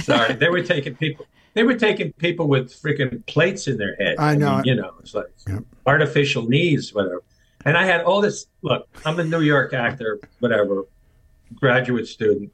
sorry." 0.00 0.34
They 0.36 0.48
were 0.48 0.62
taking 0.62 0.94
people. 0.96 1.26
They 1.52 1.64
were 1.64 1.74
taking 1.74 2.14
people 2.14 2.48
with 2.48 2.72
freaking 2.72 3.26
plates 3.26 3.68
in 3.68 3.76
their 3.76 3.94
head. 3.96 4.16
I 4.18 4.34
know. 4.34 4.56
mean, 4.56 4.64
you 4.64 4.74
know, 4.74 4.94
it's 5.00 5.12
like 5.12 5.26
Yep. 5.46 5.64
artificial 5.86 6.48
knees, 6.48 6.94
whatever. 6.94 7.22
And 7.66 7.76
I 7.76 7.84
had 7.84 8.00
all 8.04 8.22
this. 8.22 8.46
Look, 8.62 8.88
I'm 9.04 9.20
a 9.20 9.24
New 9.24 9.42
York 9.42 9.74
actor, 9.74 10.18
whatever, 10.38 10.84
graduate 11.54 12.08
student. 12.08 12.50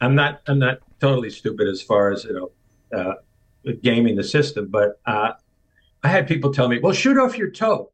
I'm 0.00 0.14
not. 0.14 0.40
I'm 0.46 0.60
not 0.60 0.78
totally 1.00 1.30
stupid 1.30 1.66
as 1.66 1.82
far 1.82 2.12
as 2.12 2.22
you 2.22 2.32
know, 2.32 2.52
uh, 2.94 3.14
gaming 3.82 4.16
the 4.16 4.24
system. 4.24 4.68
But 4.68 5.00
uh, 5.06 5.32
I 6.02 6.08
had 6.08 6.26
people 6.26 6.52
tell 6.52 6.68
me, 6.68 6.78
"Well, 6.78 6.92
shoot 6.92 7.18
off 7.18 7.36
your 7.38 7.50
toe." 7.50 7.90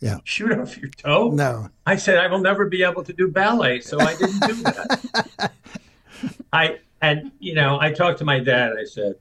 Yeah. 0.00 0.18
Shoot 0.24 0.52
off 0.52 0.78
your 0.78 0.90
toe. 0.90 1.30
No. 1.30 1.68
I 1.84 1.96
said 1.96 2.18
I 2.18 2.28
will 2.28 2.38
never 2.38 2.66
be 2.66 2.84
able 2.84 3.02
to 3.02 3.12
do 3.12 3.26
ballet, 3.26 3.80
so 3.80 3.98
I 3.98 4.14
didn't 4.14 4.40
do 4.46 4.54
that. 4.62 5.52
I 6.52 6.78
and 7.02 7.32
you 7.40 7.54
know 7.54 7.80
I 7.80 7.92
talked 7.92 8.18
to 8.18 8.24
my 8.24 8.38
dad. 8.38 8.74
I 8.78 8.84
said, 8.84 9.16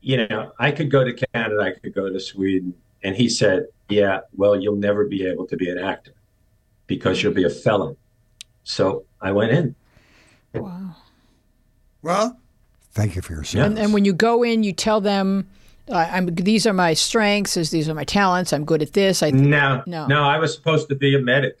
you 0.00 0.26
know, 0.26 0.52
I 0.58 0.72
could 0.72 0.90
go 0.90 1.04
to 1.04 1.12
Canada, 1.12 1.60
I 1.60 1.78
could 1.78 1.94
go 1.94 2.10
to 2.10 2.20
Sweden, 2.20 2.74
and 3.02 3.14
he 3.14 3.28
said, 3.28 3.66
yeah, 3.88 4.20
well, 4.36 4.60
you'll 4.60 4.76
never 4.76 5.06
be 5.06 5.26
able 5.26 5.46
to 5.46 5.56
be 5.56 5.70
an 5.70 5.78
actor 5.78 6.12
because 6.86 7.22
you'll 7.22 7.34
be 7.34 7.44
a 7.44 7.50
felon. 7.50 7.96
So 8.64 9.04
I 9.20 9.32
went 9.32 9.52
in. 9.52 9.74
Wow. 10.54 10.96
Well, 12.02 12.38
thank 12.92 13.16
you 13.16 13.22
for 13.22 13.32
your 13.34 13.44
service. 13.44 13.66
And, 13.66 13.78
and 13.78 13.92
when 13.94 14.04
you 14.04 14.12
go 14.12 14.42
in, 14.42 14.64
you 14.64 14.72
tell 14.72 15.00
them, 15.00 15.48
uh, 15.88 16.08
"I'm 16.10 16.26
these 16.34 16.66
are 16.66 16.72
my 16.72 16.94
strengths. 16.94 17.54
These 17.54 17.70
these 17.70 17.88
are 17.88 17.94
my 17.94 18.04
talents. 18.04 18.52
I'm 18.52 18.64
good 18.64 18.82
at 18.82 18.92
this." 18.92 19.22
I 19.22 19.30
No, 19.30 19.82
No. 19.86 20.06
no, 20.06 20.22
I 20.24 20.38
was 20.38 20.54
supposed 20.54 20.88
to 20.88 20.94
be 20.94 21.14
a 21.14 21.18
medic. 21.20 21.56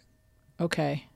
okay. 0.60 1.06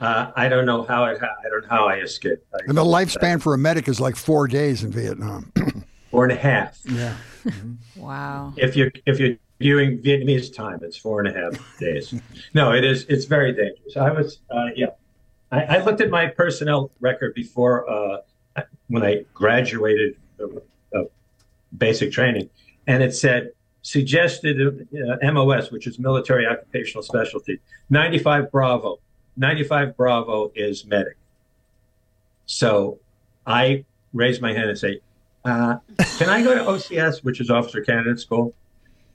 Uh, 0.00 0.32
I 0.34 0.48
don't 0.48 0.64
know 0.64 0.82
how 0.84 1.04
it. 1.04 1.18
I 1.22 1.48
don't 1.50 1.60
know 1.62 1.68
how 1.68 1.86
I 1.86 1.96
escaped. 1.96 2.46
I, 2.54 2.58
And 2.66 2.78
the 2.78 2.84
lifespan 2.84 3.42
for 3.42 3.52
a 3.52 3.58
medic 3.58 3.86
is 3.86 4.00
like 4.00 4.16
four 4.16 4.48
days 4.48 4.82
in 4.82 4.90
Vietnam. 4.90 5.52
four 6.10 6.24
and 6.24 6.32
a 6.32 6.36
half. 6.36 6.78
yeah. 6.86 7.16
Wow. 7.96 8.54
if 8.56 8.76
you're 8.76 8.92
if 9.04 9.18
you're 9.20 9.36
viewing 9.58 9.98
Vietnamese 9.98 10.54
time, 10.54 10.78
it's 10.82 10.96
four 10.96 11.20
and 11.20 11.28
a 11.28 11.38
half 11.38 11.78
days. 11.78 12.14
no, 12.54 12.72
it 12.72 12.82
is. 12.84 13.04
It's 13.10 13.26
very 13.26 13.52
dangerous. 13.52 13.94
I 13.98 14.10
was, 14.10 14.38
uh, 14.50 14.68
yeah. 14.74 14.86
I, 15.50 15.62
I 15.62 15.84
looked 15.84 16.00
at 16.00 16.10
my 16.10 16.26
personnel 16.26 16.90
record 17.00 17.34
before 17.34 17.88
uh, 17.90 18.18
when 18.88 19.02
I 19.02 19.24
graduated 19.34 20.16
uh, 20.40 20.46
uh, 20.96 21.04
basic 21.76 22.12
training, 22.12 22.50
and 22.86 23.02
it 23.02 23.14
said 23.14 23.50
suggested 23.82 24.86
uh, 24.94 25.32
MOS, 25.32 25.70
which 25.70 25.86
is 25.86 25.98
military 25.98 26.46
occupational 26.46 27.02
specialty, 27.02 27.60
95 27.88 28.50
Bravo. 28.50 28.98
95 29.36 29.96
Bravo 29.96 30.52
is 30.54 30.84
medic. 30.86 31.16
So 32.46 32.98
I 33.46 33.84
raise 34.12 34.40
my 34.40 34.52
hand 34.52 34.68
and 34.68 34.78
say, 34.78 35.00
uh, 35.44 35.76
can 36.18 36.28
I 36.28 36.42
go 36.42 36.54
to 36.54 36.60
OCS, 36.62 37.24
which 37.24 37.40
is 37.40 37.48
Officer 37.48 37.80
Candidate 37.80 38.18
School, 38.20 38.54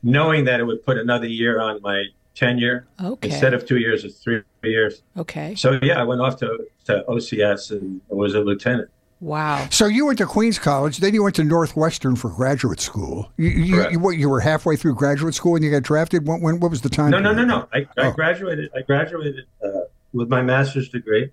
knowing 0.02 0.46
that 0.46 0.60
it 0.60 0.64
would 0.64 0.84
put 0.84 0.98
another 0.98 1.28
year 1.28 1.60
on 1.62 1.82
my 1.82 2.06
tenure 2.34 2.88
Okay. 3.02 3.30
instead 3.30 3.54
of 3.54 3.66
two 3.66 3.78
years, 3.78 4.04
it's 4.04 4.18
three 4.18 4.42
years. 4.72 5.01
okay. 5.18 5.55
So 5.55 5.80
yeah, 5.82 5.99
I 5.99 6.03
went 6.03 6.22
off 6.22 6.38
to, 6.38 6.66
to 6.86 7.03
OCS 7.07 7.72
and 7.72 8.01
was 8.09 8.34
a 8.36 8.39
lieutenant. 8.41 8.89
Wow. 9.22 9.68
So 9.72 9.86
you 9.88 10.05
went 10.05 10.18
to 10.20 10.26
Queens 10.26 10.59
College, 10.59 10.97
then 10.97 11.13
you 11.13 11.24
went 11.24 11.36
to 11.38 11.43
Northwestern 11.43 12.16
for 12.16 12.30
graduate 12.30 12.80
school. 12.82 13.32
You, 13.38 13.49
you, 13.49 13.89
you, 13.91 13.99
what, 13.99 14.18
you 14.18 14.30
were 14.30 14.41
halfway 14.41 14.76
through 14.76 14.95
graduate 14.95 15.34
school 15.34 15.55
and 15.55 15.63
you 15.63 15.72
got 15.72 15.84
drafted. 15.84 16.28
When, 16.28 16.41
when 16.41 16.59
what 16.59 16.70
was 16.70 16.82
the 16.82 16.89
time? 16.89 17.11
No, 17.11 17.20
no, 17.20 17.34
no, 17.34 17.45
no. 17.45 17.68
I, 17.74 17.88
I 17.97 18.07
Oh. 18.07 18.11
graduated. 18.11 18.70
I 18.76 18.82
graduated 18.82 19.45
uh, 19.63 19.70
with 20.13 20.28
my 20.30 20.41
master's 20.41 20.89
degree. 20.89 21.32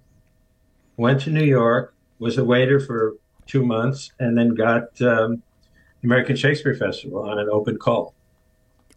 Went 0.97 1.21
to 1.23 1.31
New 1.31 1.45
York. 1.45 1.95
Was 2.19 2.39
a 2.39 2.45
waiter 2.45 2.79
for 2.79 3.15
two 3.47 3.67
months, 3.67 4.13
and 4.21 4.39
then 4.39 4.55
got 4.55 5.03
um, 5.03 5.43
American 6.05 6.37
Shakespeare 6.37 6.75
Festival 6.75 7.29
on 7.29 7.39
an 7.41 7.49
open 7.51 7.79
call. 7.79 8.15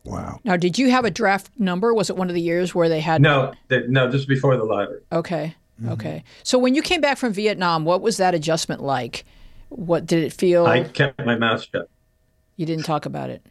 Wow. 0.05 0.39
Now, 0.43 0.55
did 0.55 0.77
you 0.77 0.89
have 0.91 1.03
a 1.03 1.11
draft 1.11 1.49
number? 1.57 1.93
Was 1.93 2.09
it 2.09 2.15
one 2.15 2.29
of 2.29 2.35
the 2.35 2.41
years 2.41 2.73
where 2.75 2.87
they 2.89 2.99
had? 3.01 3.21
No, 3.21 3.53
th- 3.69 3.85
no. 3.89 4.09
This 4.09 4.21
is 4.21 4.25
before 4.27 4.55
the 4.55 4.63
lottery. 4.63 5.01
Okay. 5.11 5.55
Okay. 5.89 6.23
So 6.43 6.57
when 6.57 6.73
you 6.75 6.81
came 6.81 7.01
back 7.01 7.17
from 7.17 7.33
Vietnam, 7.33 7.83
what 7.85 8.01
was 8.01 8.17
that 8.17 8.33
adjustment 8.33 8.81
like? 8.81 9.25
What 9.69 10.05
did 10.05 10.23
it 10.23 10.31
feel? 10.31 10.65
I 10.65 10.83
kept 10.83 11.25
my 11.25 11.35
mouth 11.35 11.67
shut. 11.69 11.89
You 12.55 12.65
didn't 12.65 12.85
talk 12.85 13.05
about 13.05 13.29
it. 13.29 13.41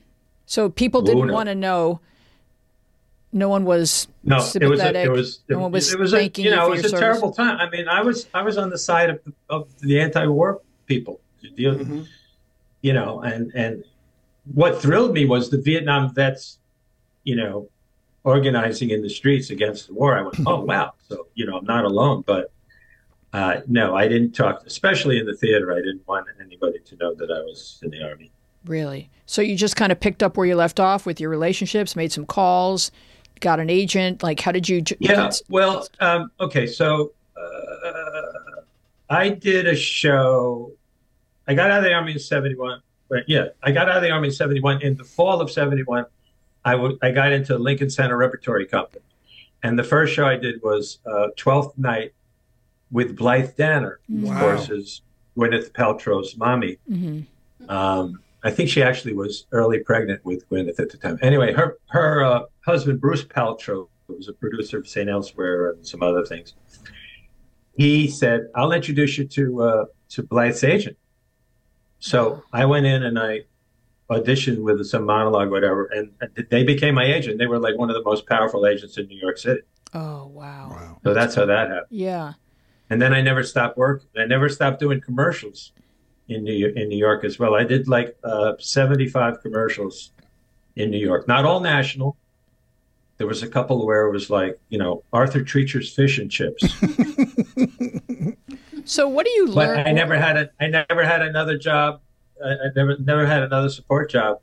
So 0.46 0.70
people 0.70 1.02
didn't 1.02 1.26
no. 1.26 1.34
want 1.34 1.48
to 1.48 1.54
know. 1.54 2.00
No 3.32 3.48
one 3.48 3.64
was 3.64 4.06
No, 4.22 4.36
it 4.36 4.38
was 4.38 4.46
a, 4.48 4.50
sympathetic. 4.52 5.06
it 5.06 5.10
was 5.10 5.40
no 5.48 5.58
one 5.58 5.72
was 5.72 5.92
it 5.92 5.98
was 5.98 6.14
a 6.14 6.30
you 6.36 6.50
know 6.50 6.66
for 6.66 6.74
it 6.74 6.76
was 6.76 6.84
a 6.84 6.88
service. 6.90 7.00
terrible 7.00 7.32
time. 7.32 7.58
I 7.58 7.68
mean, 7.68 7.88
I 7.88 8.00
was 8.00 8.26
I 8.32 8.42
was 8.42 8.56
on 8.56 8.70
the 8.70 8.78
side 8.78 9.10
of 9.10 9.20
of 9.50 9.68
the 9.80 10.00
anti-war 10.00 10.60
people. 10.86 11.20
You, 11.40 11.72
Mm-hmm. 11.72 12.02
you 12.82 12.92
know, 12.92 13.20
and 13.20 13.50
and 13.54 13.84
what 14.52 14.80
thrilled 14.80 15.12
me 15.14 15.24
was 15.24 15.50
the 15.50 15.60
Vietnam 15.60 16.12
vets, 16.14 16.58
you 17.24 17.36
know, 17.36 17.68
organizing 18.24 18.90
in 18.90 19.02
the 19.02 19.08
streets 19.08 19.50
against 19.50 19.86
the 19.88 19.94
war. 19.94 20.18
I 20.18 20.22
went, 20.22 20.36
oh 20.46 20.60
wow, 20.60 20.94
so 21.08 21.26
you 21.34 21.46
know, 21.46 21.58
I'm 21.58 21.64
not 21.64 21.84
alone. 21.84 22.24
But 22.26 22.50
uh, 23.32 23.60
no, 23.66 23.96
I 23.96 24.08
didn't 24.08 24.32
talk, 24.32 24.62
especially 24.66 25.18
in 25.18 25.26
the 25.26 25.36
theater. 25.36 25.72
I 25.72 25.76
didn't 25.76 26.06
want 26.06 26.26
anybody 26.40 26.78
to 26.78 26.96
know 26.96 27.14
that 27.14 27.30
I 27.30 27.40
was 27.40 27.80
in 27.82 27.90
the 27.90 28.02
army. 28.02 28.30
Really? 28.64 29.10
So 29.26 29.42
you 29.42 29.56
just 29.56 29.76
kind 29.76 29.92
of 29.92 30.00
picked 30.00 30.22
up 30.22 30.36
where 30.36 30.46
you 30.46 30.56
left 30.56 30.80
off 30.80 31.06
with 31.06 31.20
your 31.20 31.30
relationships, 31.30 31.96
made 31.96 32.12
some 32.12 32.26
calls, 32.26 32.90
got 33.40 33.60
an 33.60 33.70
agent. 33.70 34.22
Like, 34.22 34.40
how 34.40 34.52
did 34.52 34.68
you? 34.68 34.82
Yeah. 34.98 35.30
Well, 35.48 35.86
um, 36.00 36.30
okay. 36.40 36.66
So 36.66 37.12
uh, 37.36 38.60
I 39.10 39.30
did 39.30 39.66
a 39.66 39.76
show. 39.76 40.72
I 41.46 41.54
got 41.54 41.70
out 41.70 41.78
of 41.78 41.84
the 41.84 41.92
army 41.92 42.12
in 42.12 42.18
'71. 42.18 42.80
But 43.08 43.28
yeah, 43.28 43.48
I 43.62 43.72
got 43.72 43.88
out 43.88 43.96
of 43.96 44.02
the 44.02 44.10
army 44.10 44.28
in 44.28 44.34
'71. 44.34 44.82
In 44.82 44.96
the 44.96 45.04
fall 45.04 45.40
of 45.40 45.50
'71, 45.50 46.06
I, 46.64 46.72
w- 46.72 46.98
I 47.02 47.10
got 47.10 47.32
into 47.32 47.56
Lincoln 47.58 47.90
Center 47.90 48.16
Repertory 48.16 48.66
Company. 48.66 49.02
And 49.62 49.78
the 49.78 49.84
first 49.84 50.12
show 50.14 50.26
I 50.26 50.36
did 50.36 50.62
was 50.62 50.98
uh, 51.06 51.28
Twelfth 51.36 51.76
Night 51.78 52.12
with 52.90 53.16
Blythe 53.16 53.56
Danner, 53.56 54.00
wow. 54.08 54.32
of 54.32 54.38
course, 54.38 54.70
is 54.70 55.02
Gwyneth 55.36 55.72
Paltrow's 55.72 56.36
mommy. 56.36 56.78
Mm-hmm. 56.90 57.70
Um, 57.70 58.20
I 58.44 58.50
think 58.50 58.68
she 58.68 58.82
actually 58.82 59.14
was 59.14 59.46
early 59.52 59.78
pregnant 59.78 60.24
with 60.24 60.48
Gwyneth 60.50 60.78
at 60.78 60.90
the 60.90 60.98
time. 60.98 61.18
Anyway, 61.22 61.52
her 61.52 61.78
her 61.86 62.24
uh, 62.24 62.42
husband 62.64 63.00
Bruce 63.00 63.24
Paltrow 63.24 63.88
was 64.06 64.28
a 64.28 64.34
producer 64.34 64.78
of 64.78 64.86
St. 64.86 65.08
Elsewhere 65.08 65.70
and 65.70 65.86
some 65.86 66.02
other 66.02 66.24
things. 66.24 66.54
He 67.76 68.08
said, 68.08 68.48
"I'll 68.54 68.72
introduce 68.72 69.16
you 69.16 69.26
to 69.28 69.62
uh, 69.62 69.84
to 70.10 70.22
Blythe's 70.22 70.62
agent." 70.62 70.96
So 72.04 72.42
I 72.52 72.66
went 72.66 72.84
in 72.84 73.02
and 73.02 73.18
I 73.18 73.44
auditioned 74.10 74.62
with 74.62 74.84
some 74.86 75.06
monologue, 75.06 75.50
whatever, 75.50 75.86
and 75.86 76.10
they 76.50 76.62
became 76.62 76.94
my 76.94 77.06
agent. 77.06 77.38
They 77.38 77.46
were 77.46 77.58
like 77.58 77.78
one 77.78 77.88
of 77.88 77.96
the 77.96 78.02
most 78.02 78.26
powerful 78.26 78.66
agents 78.66 78.98
in 78.98 79.06
New 79.06 79.18
York 79.18 79.38
City. 79.38 79.62
Oh 79.94 80.26
wow! 80.26 80.68
wow. 80.70 80.98
So 81.02 81.14
that's 81.14 81.34
how 81.34 81.46
that 81.46 81.70
happened. 81.70 81.86
Yeah. 81.88 82.34
And 82.90 83.00
then 83.00 83.14
I 83.14 83.22
never 83.22 83.42
stopped 83.42 83.78
working. 83.78 84.06
I 84.18 84.26
never 84.26 84.50
stopped 84.50 84.80
doing 84.80 85.00
commercials 85.00 85.72
in 86.28 86.44
New 86.44 86.68
in 86.76 86.90
New 86.90 86.98
York 86.98 87.24
as 87.24 87.38
well. 87.38 87.54
I 87.54 87.64
did 87.64 87.88
like 87.88 88.14
uh, 88.22 88.52
seventy 88.58 89.08
five 89.08 89.40
commercials 89.40 90.12
in 90.76 90.90
New 90.90 90.98
York. 90.98 91.26
Not 91.26 91.46
all 91.46 91.60
national. 91.60 92.18
There 93.16 93.26
was 93.26 93.42
a 93.42 93.48
couple 93.48 93.86
where 93.86 94.06
it 94.08 94.12
was 94.12 94.28
like 94.28 94.60
you 94.68 94.76
know 94.76 95.04
Arthur 95.10 95.42
Treacher's 95.42 95.90
fish 95.90 96.18
and 96.18 96.30
chips. 96.30 96.64
so 98.84 99.08
what 99.08 99.26
do 99.26 99.32
you 99.32 99.46
learn? 99.46 99.76
But 99.76 99.86
I 99.86 99.92
never 99.92 100.16
had 100.16 100.36
a 100.36 100.50
I 100.60 100.66
never 100.66 101.04
had 101.04 101.22
another 101.22 101.58
job 101.58 102.00
I, 102.44 102.68
never 102.74 102.96
never 102.98 103.26
had 103.26 103.42
another 103.42 103.68
support 103.68 104.10
job 104.10 104.40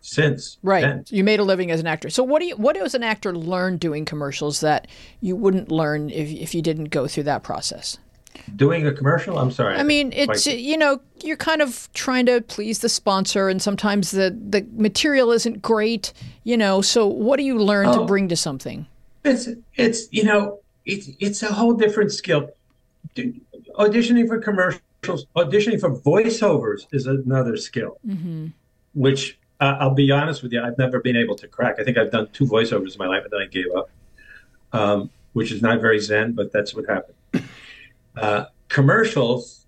since. 0.00 0.58
Right. 0.62 0.82
Then. 0.82 1.04
You 1.08 1.24
made 1.24 1.40
a 1.40 1.44
living 1.44 1.70
as 1.70 1.80
an 1.80 1.86
actor. 1.86 2.10
So 2.10 2.22
what 2.22 2.40
do 2.40 2.46
you 2.46 2.56
what 2.56 2.76
does 2.76 2.94
an 2.94 3.02
actor 3.02 3.34
learn 3.34 3.76
doing 3.76 4.04
commercials 4.04 4.60
that 4.60 4.86
you 5.20 5.36
wouldn't 5.36 5.70
learn 5.70 6.10
if 6.10 6.30
if 6.30 6.54
you 6.54 6.62
didn't 6.62 6.86
go 6.86 7.06
through 7.06 7.24
that 7.24 7.42
process? 7.42 7.98
Doing 8.54 8.86
a 8.86 8.92
commercial? 8.92 9.38
I'm 9.38 9.50
sorry. 9.50 9.76
I 9.76 9.82
mean, 9.82 10.12
it's 10.14 10.46
you 10.46 10.76
know, 10.76 11.00
you're 11.22 11.36
kind 11.36 11.62
of 11.62 11.88
trying 11.94 12.26
to 12.26 12.42
please 12.42 12.80
the 12.80 12.88
sponsor 12.88 13.48
and 13.48 13.60
sometimes 13.60 14.10
the 14.10 14.30
the 14.30 14.66
material 14.72 15.32
isn't 15.32 15.62
great, 15.62 16.12
you 16.44 16.56
know, 16.56 16.82
so 16.82 17.06
what 17.06 17.38
do 17.38 17.44
you 17.44 17.58
learn 17.58 17.86
oh, 17.86 18.00
to 18.00 18.04
bring 18.04 18.28
to 18.28 18.36
something? 18.36 18.86
It's 19.24 19.48
it's 19.74 20.08
you 20.10 20.24
know, 20.24 20.60
it's 20.84 21.08
it's 21.18 21.42
a 21.42 21.52
whole 21.52 21.74
different 21.74 22.12
skill. 22.12 22.50
Auditioning 23.78 24.26
for 24.26 24.38
commercials 24.38 24.80
auditioning 25.36 25.80
for 25.80 25.90
voiceovers 25.90 26.86
is 26.92 27.06
another 27.06 27.56
skill, 27.56 27.98
mm-hmm. 28.06 28.48
which 28.94 29.38
uh, 29.60 29.76
I'll 29.80 29.94
be 29.94 30.10
honest 30.10 30.42
with 30.42 30.52
you, 30.52 30.62
I've 30.62 30.78
never 30.78 31.00
been 31.00 31.16
able 31.16 31.36
to 31.36 31.48
crack. 31.48 31.76
I 31.78 31.84
think 31.84 31.96
I've 31.96 32.10
done 32.10 32.28
two 32.32 32.44
voiceovers 32.46 32.92
in 32.92 32.98
my 32.98 33.06
life 33.06 33.24
and 33.24 33.32
then 33.32 33.40
I 33.40 33.46
gave 33.46 33.66
up, 33.74 33.90
um, 34.72 35.10
which 35.32 35.52
is 35.52 35.62
not 35.62 35.80
very 35.80 35.98
zen, 36.00 36.32
but 36.32 36.52
that's 36.52 36.74
what 36.74 36.86
happened. 36.86 37.16
Uh, 38.16 38.46
commercials, 38.68 39.66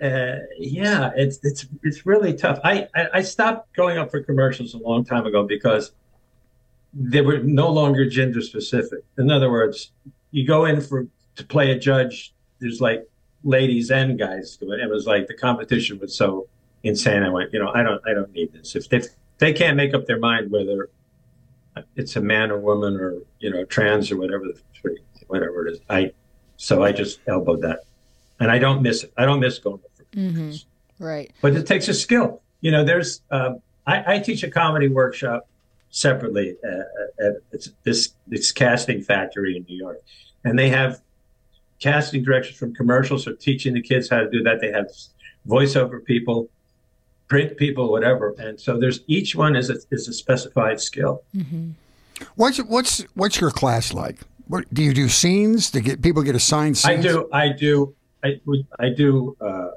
uh, 0.00 0.36
yeah, 0.56 1.10
it's 1.16 1.40
it's 1.42 1.66
it's 1.82 2.06
really 2.06 2.32
tough. 2.32 2.60
I, 2.62 2.86
I, 2.94 3.08
I 3.14 3.22
stopped 3.22 3.74
going 3.74 3.98
up 3.98 4.12
for 4.12 4.22
commercials 4.22 4.72
a 4.74 4.78
long 4.78 5.04
time 5.04 5.26
ago 5.26 5.42
because 5.42 5.90
they 6.94 7.22
were 7.22 7.38
no 7.38 7.68
longer 7.68 8.08
gender 8.08 8.40
specific. 8.40 9.00
In 9.18 9.32
other 9.32 9.50
words, 9.50 9.90
you 10.30 10.46
go 10.46 10.64
in 10.64 10.80
for 10.80 11.08
to 11.34 11.44
play 11.44 11.72
a 11.72 11.76
judge. 11.76 12.32
There's 12.60 12.80
like 12.80 13.08
ladies 13.44 13.90
and 13.90 14.18
guys 14.18 14.56
do 14.56 14.72
it. 14.72 14.80
It 14.80 14.90
was 14.90 15.06
like 15.06 15.26
the 15.26 15.34
competition 15.34 15.98
was 15.98 16.16
so 16.16 16.48
insane. 16.82 17.22
I 17.22 17.30
went, 17.30 17.52
you 17.52 17.58
know, 17.58 17.70
I 17.74 17.82
don't, 17.82 18.02
I 18.06 18.14
don't 18.14 18.32
need 18.32 18.52
this. 18.52 18.76
If 18.76 18.88
they, 18.88 18.98
if 18.98 19.06
they 19.38 19.52
can't 19.52 19.76
make 19.76 19.94
up 19.94 20.06
their 20.06 20.18
mind 20.18 20.50
whether 20.50 20.90
it's 21.96 22.16
a 22.16 22.20
man 22.20 22.50
or 22.50 22.58
woman 22.58 22.96
or 22.96 23.18
you 23.38 23.50
know 23.50 23.64
trans 23.64 24.10
or 24.10 24.16
whatever, 24.16 24.44
the 24.44 24.96
whatever 25.28 25.66
it 25.66 25.72
is, 25.72 25.80
I, 25.88 26.12
so 26.56 26.82
I 26.82 26.92
just 26.92 27.20
elbowed 27.28 27.62
that, 27.62 27.80
and 28.40 28.50
I 28.50 28.58
don't 28.58 28.82
miss 28.82 29.04
it. 29.04 29.12
I 29.16 29.24
don't 29.24 29.40
miss 29.40 29.58
going 29.58 29.78
for 29.78 30.04
mm-hmm. 30.16 30.52
Right. 30.98 31.32
But 31.40 31.54
it 31.54 31.66
takes 31.66 31.86
a 31.88 31.94
skill. 31.94 32.42
You 32.60 32.72
know, 32.72 32.84
there's, 32.84 33.22
um, 33.30 33.60
I, 33.86 34.14
I 34.14 34.18
teach 34.18 34.42
a 34.42 34.50
comedy 34.50 34.88
workshop 34.88 35.48
separately 35.90 36.56
uh, 36.64 37.24
at 37.24 37.62
this 37.84 38.14
this 38.26 38.52
casting 38.52 39.02
factory 39.02 39.56
in 39.56 39.64
New 39.68 39.76
York, 39.76 40.02
and 40.44 40.58
they 40.58 40.68
have 40.68 41.00
casting 41.80 42.22
directions 42.22 42.58
from 42.58 42.74
commercials 42.74 43.26
or 43.26 43.34
teaching 43.34 43.74
the 43.74 43.82
kids 43.82 44.08
how 44.08 44.18
to 44.18 44.30
do 44.30 44.42
that. 44.42 44.60
They 44.60 44.72
have 44.72 44.88
voiceover 45.46 46.04
people, 46.04 46.48
print 47.28 47.56
people, 47.56 47.90
whatever. 47.90 48.34
And 48.38 48.58
so 48.60 48.78
there's 48.78 49.00
each 49.06 49.34
one 49.34 49.56
is 49.56 49.70
a, 49.70 49.76
is 49.90 50.08
a 50.08 50.12
specified 50.12 50.80
skill. 50.80 51.22
Mm-hmm. 51.36 51.70
What's 52.34 52.58
what's 52.58 53.02
what's 53.14 53.40
your 53.40 53.50
class 53.50 53.92
like? 53.92 54.16
What, 54.48 54.72
do 54.72 54.82
you 54.82 54.92
do 54.94 55.08
scenes? 55.08 55.70
To 55.70 55.80
get 55.80 56.02
people 56.02 56.22
get 56.22 56.34
assigned 56.34 56.76
scenes? 56.76 57.04
I 57.06 57.08
do. 57.08 57.28
I 57.32 57.48
do. 57.50 57.94
I, 58.24 58.40
I 58.78 58.88
do. 58.88 59.36
Uh, 59.40 59.70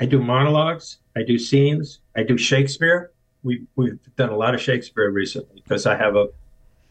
I 0.00 0.06
do 0.06 0.20
monologues. 0.20 0.98
I 1.14 1.22
do 1.22 1.38
scenes. 1.38 2.00
I 2.16 2.24
do 2.24 2.36
Shakespeare. 2.36 3.12
We 3.44 3.62
we've 3.76 3.98
done 4.16 4.30
a 4.30 4.36
lot 4.36 4.54
of 4.54 4.60
Shakespeare 4.60 5.10
recently 5.10 5.62
because 5.62 5.86
I 5.86 5.96
have 5.96 6.16
a 6.16 6.28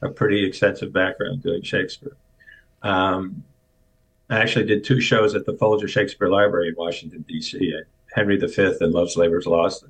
a 0.01 0.09
pretty 0.09 0.45
extensive 0.45 0.93
background 0.93 1.43
doing 1.43 1.61
Shakespeare. 1.61 2.15
Um, 2.81 3.43
I 4.33 4.39
actually 4.39 4.65
did 4.65 4.83
two 4.83 4.99
shows 4.99 5.35
at 5.35 5.45
the 5.45 5.53
Folger 5.53 5.87
Shakespeare 5.87 6.27
Library 6.27 6.69
in 6.69 6.75
Washington, 6.75 7.23
D.C. 7.27 7.81
Henry 8.13 8.37
V 8.37 8.47
and 8.81 8.91
Love's 8.91 9.15
Labour's 9.15 9.45
Lost. 9.45 9.85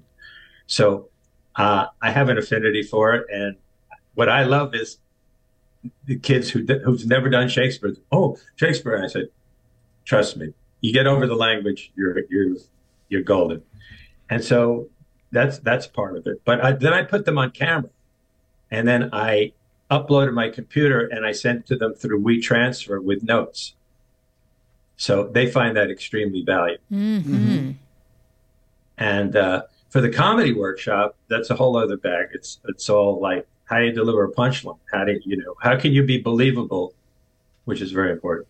So 0.67 1.07
uh, 1.55 1.87
I 2.01 2.11
have 2.11 2.27
an 2.27 2.37
affinity 2.37 2.83
for 2.83 3.13
it. 3.13 3.25
And 3.31 3.55
what 4.15 4.27
I 4.27 4.43
love 4.43 4.75
is 4.75 4.97
the 6.05 6.17
kids 6.17 6.49
who 6.49 6.65
who's 6.83 7.05
never 7.05 7.29
done 7.29 7.47
Shakespeare. 7.47 7.95
Oh, 8.11 8.37
Shakespeare! 8.55 9.01
I 9.01 9.07
said, 9.07 9.29
trust 10.05 10.37
me, 10.37 10.53
you 10.81 10.93
get 10.93 11.07
over 11.07 11.25
the 11.27 11.35
language, 11.35 11.91
you're 11.95 12.19
you're 12.29 12.55
you're 13.09 13.21
golden. 13.21 13.61
And 14.29 14.43
so 14.43 14.89
that's 15.31 15.59
that's 15.59 15.87
part 15.87 16.17
of 16.17 16.27
it. 16.27 16.41
But 16.45 16.63
I, 16.63 16.71
then 16.73 16.93
I 16.93 17.03
put 17.03 17.25
them 17.25 17.37
on 17.37 17.51
camera, 17.51 17.89
and 18.71 18.87
then 18.87 19.09
I 19.13 19.53
uploaded 19.91 20.33
my 20.33 20.49
computer 20.49 21.05
and 21.05 21.25
I 21.25 21.33
sent 21.33 21.67
to 21.67 21.75
them 21.75 21.93
through 21.93 22.21
WeTransfer 22.21 23.03
with 23.03 23.23
notes. 23.23 23.75
So 24.97 25.27
they 25.27 25.49
find 25.49 25.75
that 25.75 25.89
extremely 25.89 26.43
valuable. 26.43 26.83
Mm-hmm. 26.91 27.71
And 28.97 29.35
uh, 29.35 29.63
for 29.89 30.01
the 30.01 30.09
comedy 30.09 30.53
workshop, 30.53 31.15
that's 31.27 31.49
a 31.49 31.55
whole 31.55 31.77
other 31.77 31.97
bag. 31.97 32.27
It's 32.33 32.59
it's 32.67 32.89
all 32.89 33.19
like 33.19 33.47
how 33.65 33.79
do 33.79 33.85
you 33.85 33.91
deliver 33.91 34.23
a 34.23 34.31
punchline? 34.31 34.77
How 34.91 35.03
do 35.03 35.19
you 35.23 35.37
know? 35.37 35.55
How 35.61 35.77
can 35.77 35.91
you 35.91 36.03
be 36.03 36.21
believable, 36.21 36.93
which 37.65 37.81
is 37.81 37.91
very 37.91 38.11
important, 38.11 38.47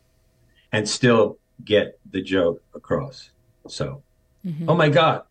and 0.71 0.87
still 0.87 1.37
get 1.63 1.99
the 2.11 2.21
joke 2.21 2.61
across? 2.75 3.29
So, 3.67 4.03
mm-hmm. 4.45 4.69
oh 4.69 4.75
my 4.75 4.89
God, 4.89 5.23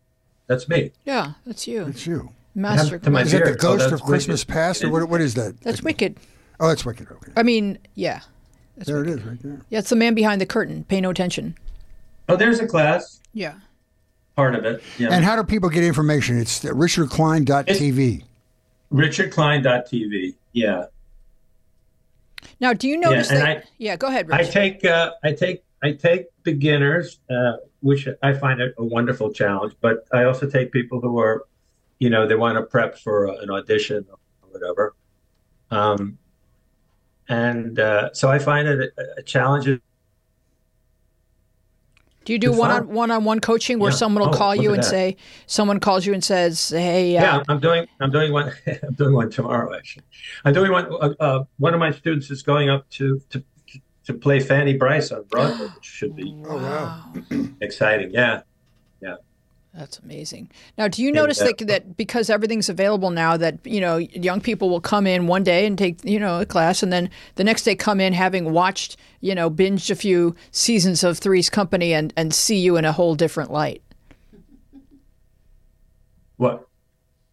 that's 0.47 0.67
me. 0.67 0.91
Yeah, 1.05 1.33
that's 1.45 1.67
you. 1.67 1.85
That's 1.85 2.07
you. 2.07 2.29
Master. 2.55 2.99
To 2.99 3.09
my 3.09 3.21
is 3.21 3.31
that 3.31 3.45
the 3.45 3.55
Ghost 3.55 3.89
oh, 3.91 3.95
of 3.95 4.03
Christmas 4.03 4.41
wicked. 4.41 4.53
Past, 4.53 4.83
or 4.83 4.89
what? 4.89 5.09
What 5.09 5.21
is 5.21 5.33
that? 5.35 5.59
That's 5.61 5.81
Wicked. 5.81 6.17
Oh, 6.59 6.67
that's 6.67 6.85
Wicked. 6.85 7.07
Okay. 7.09 7.31
I 7.35 7.43
mean, 7.43 7.79
yeah. 7.95 8.21
That's 8.75 8.89
there 8.89 9.03
it 9.03 9.09
is, 9.09 9.21
right 9.21 9.41
there. 9.41 9.61
Yeah, 9.69 9.79
it's 9.79 9.89
the 9.89 9.95
man 9.95 10.13
behind 10.13 10.41
the 10.41 10.45
curtain. 10.45 10.83
Pay 10.85 11.01
no 11.01 11.09
attention. 11.09 11.55
Oh, 12.27 12.35
there's 12.35 12.59
a 12.59 12.67
class. 12.67 13.19
Yeah. 13.33 13.55
Part 14.35 14.55
of 14.55 14.65
it. 14.65 14.81
Yeah. 14.97 15.09
And 15.11 15.23
how 15.23 15.35
do 15.35 15.43
people 15.43 15.69
get 15.69 15.83
information? 15.83 16.39
It's 16.39 16.63
richardkline.tv. 16.63 18.23
It's 18.23 18.27
richardkline.tv. 18.91 20.35
Yeah. 20.53 20.85
Now, 22.59 22.73
do 22.73 22.87
you 22.87 22.97
notice 22.97 23.31
yeah, 23.31 23.37
that? 23.37 23.57
I, 23.57 23.63
yeah, 23.77 23.95
go 23.95 24.07
ahead. 24.07 24.27
Rich. 24.27 24.39
I 24.39 24.43
take 24.43 24.85
uh, 24.85 25.11
I 25.23 25.33
take 25.33 25.63
I 25.83 25.91
take 25.91 26.27
beginners, 26.43 27.19
uh, 27.29 27.53
which 27.81 28.07
I 28.21 28.33
find 28.33 28.61
a, 28.61 28.69
a, 28.77 28.83
wonderful 28.83 29.31
challenge. 29.31 29.73
But 29.81 30.07
I 30.13 30.23
also 30.23 30.49
take 30.49 30.71
people 30.71 31.01
who 31.01 31.19
are, 31.19 31.45
you 31.99 32.09
know, 32.09 32.25
they 32.25 32.35
want 32.35 32.57
to 32.57 32.63
prep 32.63 32.97
for 32.97 33.27
an 33.27 33.49
audition 33.49 34.05
or 34.09 34.17
whatever. 34.49 34.95
Um, 35.71 36.17
and 37.29 37.79
uh, 37.79 38.13
so 38.13 38.29
I 38.29 38.39
find 38.39 38.67
it 38.67 38.93
a, 38.97 39.19
a 39.19 39.23
challenge. 39.23 39.65
Do 39.65 39.79
you 42.31 42.39
do 42.39 42.53
one 42.53 42.71
on 42.71 42.87
one 42.87 43.11
on 43.11 43.25
one 43.25 43.41
coaching 43.41 43.79
where 43.79 43.91
yeah. 43.91 43.97
someone 43.97 44.23
will 44.23 44.33
oh, 44.33 44.37
call 44.37 44.55
you 44.55 44.73
and 44.73 44.81
that. 44.81 44.89
say, 44.89 45.17
someone 45.45 45.79
calls 45.79 46.05
you 46.05 46.13
and 46.13 46.23
says, 46.23 46.69
"Hey, 46.69 47.17
uh, 47.17 47.21
yeah, 47.21 47.43
I'm 47.49 47.59
doing 47.59 47.87
I'm 47.99 48.11
doing 48.11 48.31
one 48.31 48.53
I'm 48.83 48.93
doing 48.93 49.13
one 49.13 49.29
tomorrow 49.29 49.75
actually. 49.75 50.05
I'm 50.45 50.53
doing 50.53 50.71
one. 50.71 50.85
Uh, 50.85 51.13
uh, 51.19 51.43
one 51.57 51.73
of 51.73 51.79
my 51.79 51.91
students 51.91 52.31
is 52.31 52.41
going 52.41 52.69
up 52.69 52.89
to 52.91 53.21
to 53.31 53.43
to 54.05 54.13
play 54.13 54.39
Fanny 54.39 54.77
Brice 54.77 55.11
on 55.11 55.23
Broadway, 55.23 55.67
which 55.67 55.85
should 55.85 56.15
be 56.15 56.33
Oh 56.45 56.57
wow. 56.57 57.13
exciting. 57.61 58.11
Yeah, 58.11 58.41
yeah. 59.01 59.15
That's 59.73 59.97
amazing. 59.97 60.51
Now, 60.77 60.87
do 60.87 61.01
you 61.01 61.11
notice 61.11 61.39
that, 61.39 61.57
that 61.65 61.97
because 61.97 62.29
everything's 62.29 62.69
available 62.69 63.09
now, 63.09 63.37
that 63.37 63.57
you 63.65 63.81
know 63.81 63.97
young 63.97 64.39
people 64.39 64.69
will 64.69 64.81
come 64.81 65.07
in 65.07 65.25
one 65.25 65.43
day 65.43 65.65
and 65.65 65.75
take 65.75 66.03
you 66.05 66.19
know 66.19 66.41
a 66.41 66.45
class, 66.45 66.83
and 66.83 66.93
then 66.93 67.09
the 67.35 67.43
next 67.43 67.63
day 67.63 67.75
come 67.75 67.99
in 67.99 68.13
having 68.13 68.51
watched 68.51 68.97
you 69.19 69.33
know 69.33 69.49
binged 69.49 69.89
a 69.89 69.95
few 69.95 70.35
seasons 70.51 71.03
of 71.03 71.17
Three's 71.17 71.49
Company 71.49 71.91
and 71.91 72.13
and 72.15 72.35
see 72.35 72.57
you 72.57 72.77
in 72.77 72.85
a 72.85 72.91
whole 72.91 73.15
different 73.15 73.51
light. 73.51 73.81
What? 76.37 76.67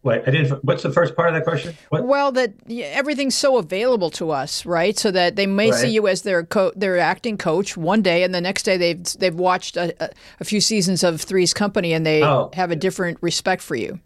Wait, 0.03 0.23
I 0.25 0.31
didn't. 0.31 0.63
What's 0.63 0.81
the 0.81 0.91
first 0.91 1.15
part 1.15 1.27
of 1.29 1.35
that 1.35 1.43
question? 1.43 1.75
What? 1.89 2.07
Well, 2.07 2.31
that 2.31 2.53
everything's 2.69 3.35
so 3.35 3.57
available 3.57 4.09
to 4.11 4.31
us, 4.31 4.65
right? 4.65 4.97
So 4.97 5.11
that 5.11 5.35
they 5.35 5.45
may 5.45 5.71
see 5.71 5.89
you 5.89 6.07
as 6.07 6.23
their 6.23 6.43
co- 6.43 6.71
their 6.75 6.97
acting 6.97 7.37
coach 7.37 7.77
one 7.77 8.01
day, 8.01 8.23
and 8.23 8.33
the 8.33 8.41
next 8.41 8.63
day 8.63 8.77
they've 8.77 9.03
they've 9.19 9.35
watched 9.35 9.77
a, 9.77 10.09
a, 10.39 10.43
few 10.43 10.59
seasons 10.59 11.03
of 11.03 11.21
Three's 11.21 11.53
Company, 11.53 11.93
and 11.93 12.03
they 12.03 12.23
Oh. 12.23 12.49
have 12.53 12.71
a 12.71 12.75
different 12.75 13.19
respect 13.21 13.61
for 13.61 13.75
you. 13.75 13.99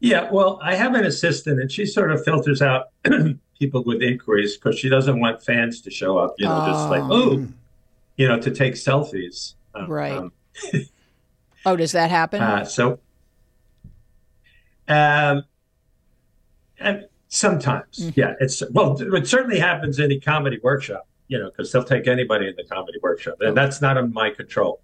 Yeah, 0.00 0.30
well, 0.32 0.58
I 0.62 0.74
have 0.74 0.94
an 0.94 1.04
assistant, 1.04 1.60
and 1.60 1.70
she 1.70 1.84
sort 1.84 2.10
of 2.10 2.24
filters 2.24 2.62
out 2.62 2.86
people 3.58 3.84
with 3.84 4.00
inquiries 4.02 4.56
because 4.56 4.78
she 4.78 4.88
doesn't 4.88 5.20
want 5.20 5.42
fans 5.44 5.82
to 5.82 5.90
show 5.90 6.16
up. 6.16 6.34
You 6.38 6.46
know, 6.48 6.66
just 6.66 6.88
like 6.88 7.02
oh, 7.04 7.46
you 8.16 8.26
know, 8.26 8.40
to 8.40 8.50
take 8.50 8.74
selfies. 8.74 9.52
Um, 9.74 9.86
Right. 9.90 10.12
um, 10.12 10.32
Oh, 11.66 11.76
does 11.76 11.92
that 11.92 12.10
happen? 12.10 12.40
Uh, 12.42 12.64
so, 12.64 12.98
um, 14.88 15.44
and 16.78 17.06
sometimes, 17.28 18.10
yeah, 18.16 18.34
it's 18.40 18.62
well, 18.70 19.00
it 19.00 19.26
certainly 19.26 19.58
happens 19.58 19.98
in 19.98 20.10
a 20.12 20.18
comedy 20.20 20.58
workshop, 20.62 21.06
you 21.28 21.38
know, 21.38 21.50
because 21.50 21.70
they'll 21.72 21.84
take 21.84 22.06
anybody 22.08 22.48
in 22.48 22.54
the 22.56 22.64
comedy 22.64 22.98
workshop, 23.02 23.36
and 23.40 23.56
that's 23.56 23.80
not 23.80 23.96
in 23.96 24.12
my 24.12 24.30
control. 24.30 24.80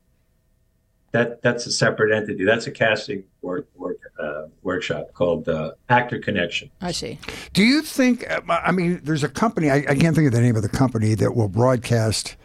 That 1.12 1.40
that's 1.42 1.66
a 1.66 1.72
separate 1.72 2.14
entity. 2.14 2.44
That's 2.44 2.66
a 2.66 2.70
casting 2.70 3.24
work 3.40 3.66
work 3.74 3.96
uh, 4.20 4.44
workshop 4.62 5.08
called 5.14 5.48
uh, 5.48 5.72
Actor 5.88 6.18
Connection. 6.18 6.70
I 6.82 6.92
see. 6.92 7.18
Do 7.54 7.64
you 7.64 7.80
think? 7.80 8.30
uh, 8.30 8.42
I 8.48 8.72
mean, 8.72 9.00
there's 9.02 9.24
a 9.24 9.28
company. 9.28 9.70
I, 9.70 9.76
I 9.88 9.94
can't 9.94 10.14
think 10.14 10.26
of 10.26 10.32
the 10.34 10.40
name 10.42 10.54
of 10.54 10.62
the 10.62 10.68
company 10.68 11.14
that 11.14 11.34
will 11.34 11.48
broadcast 11.48 12.36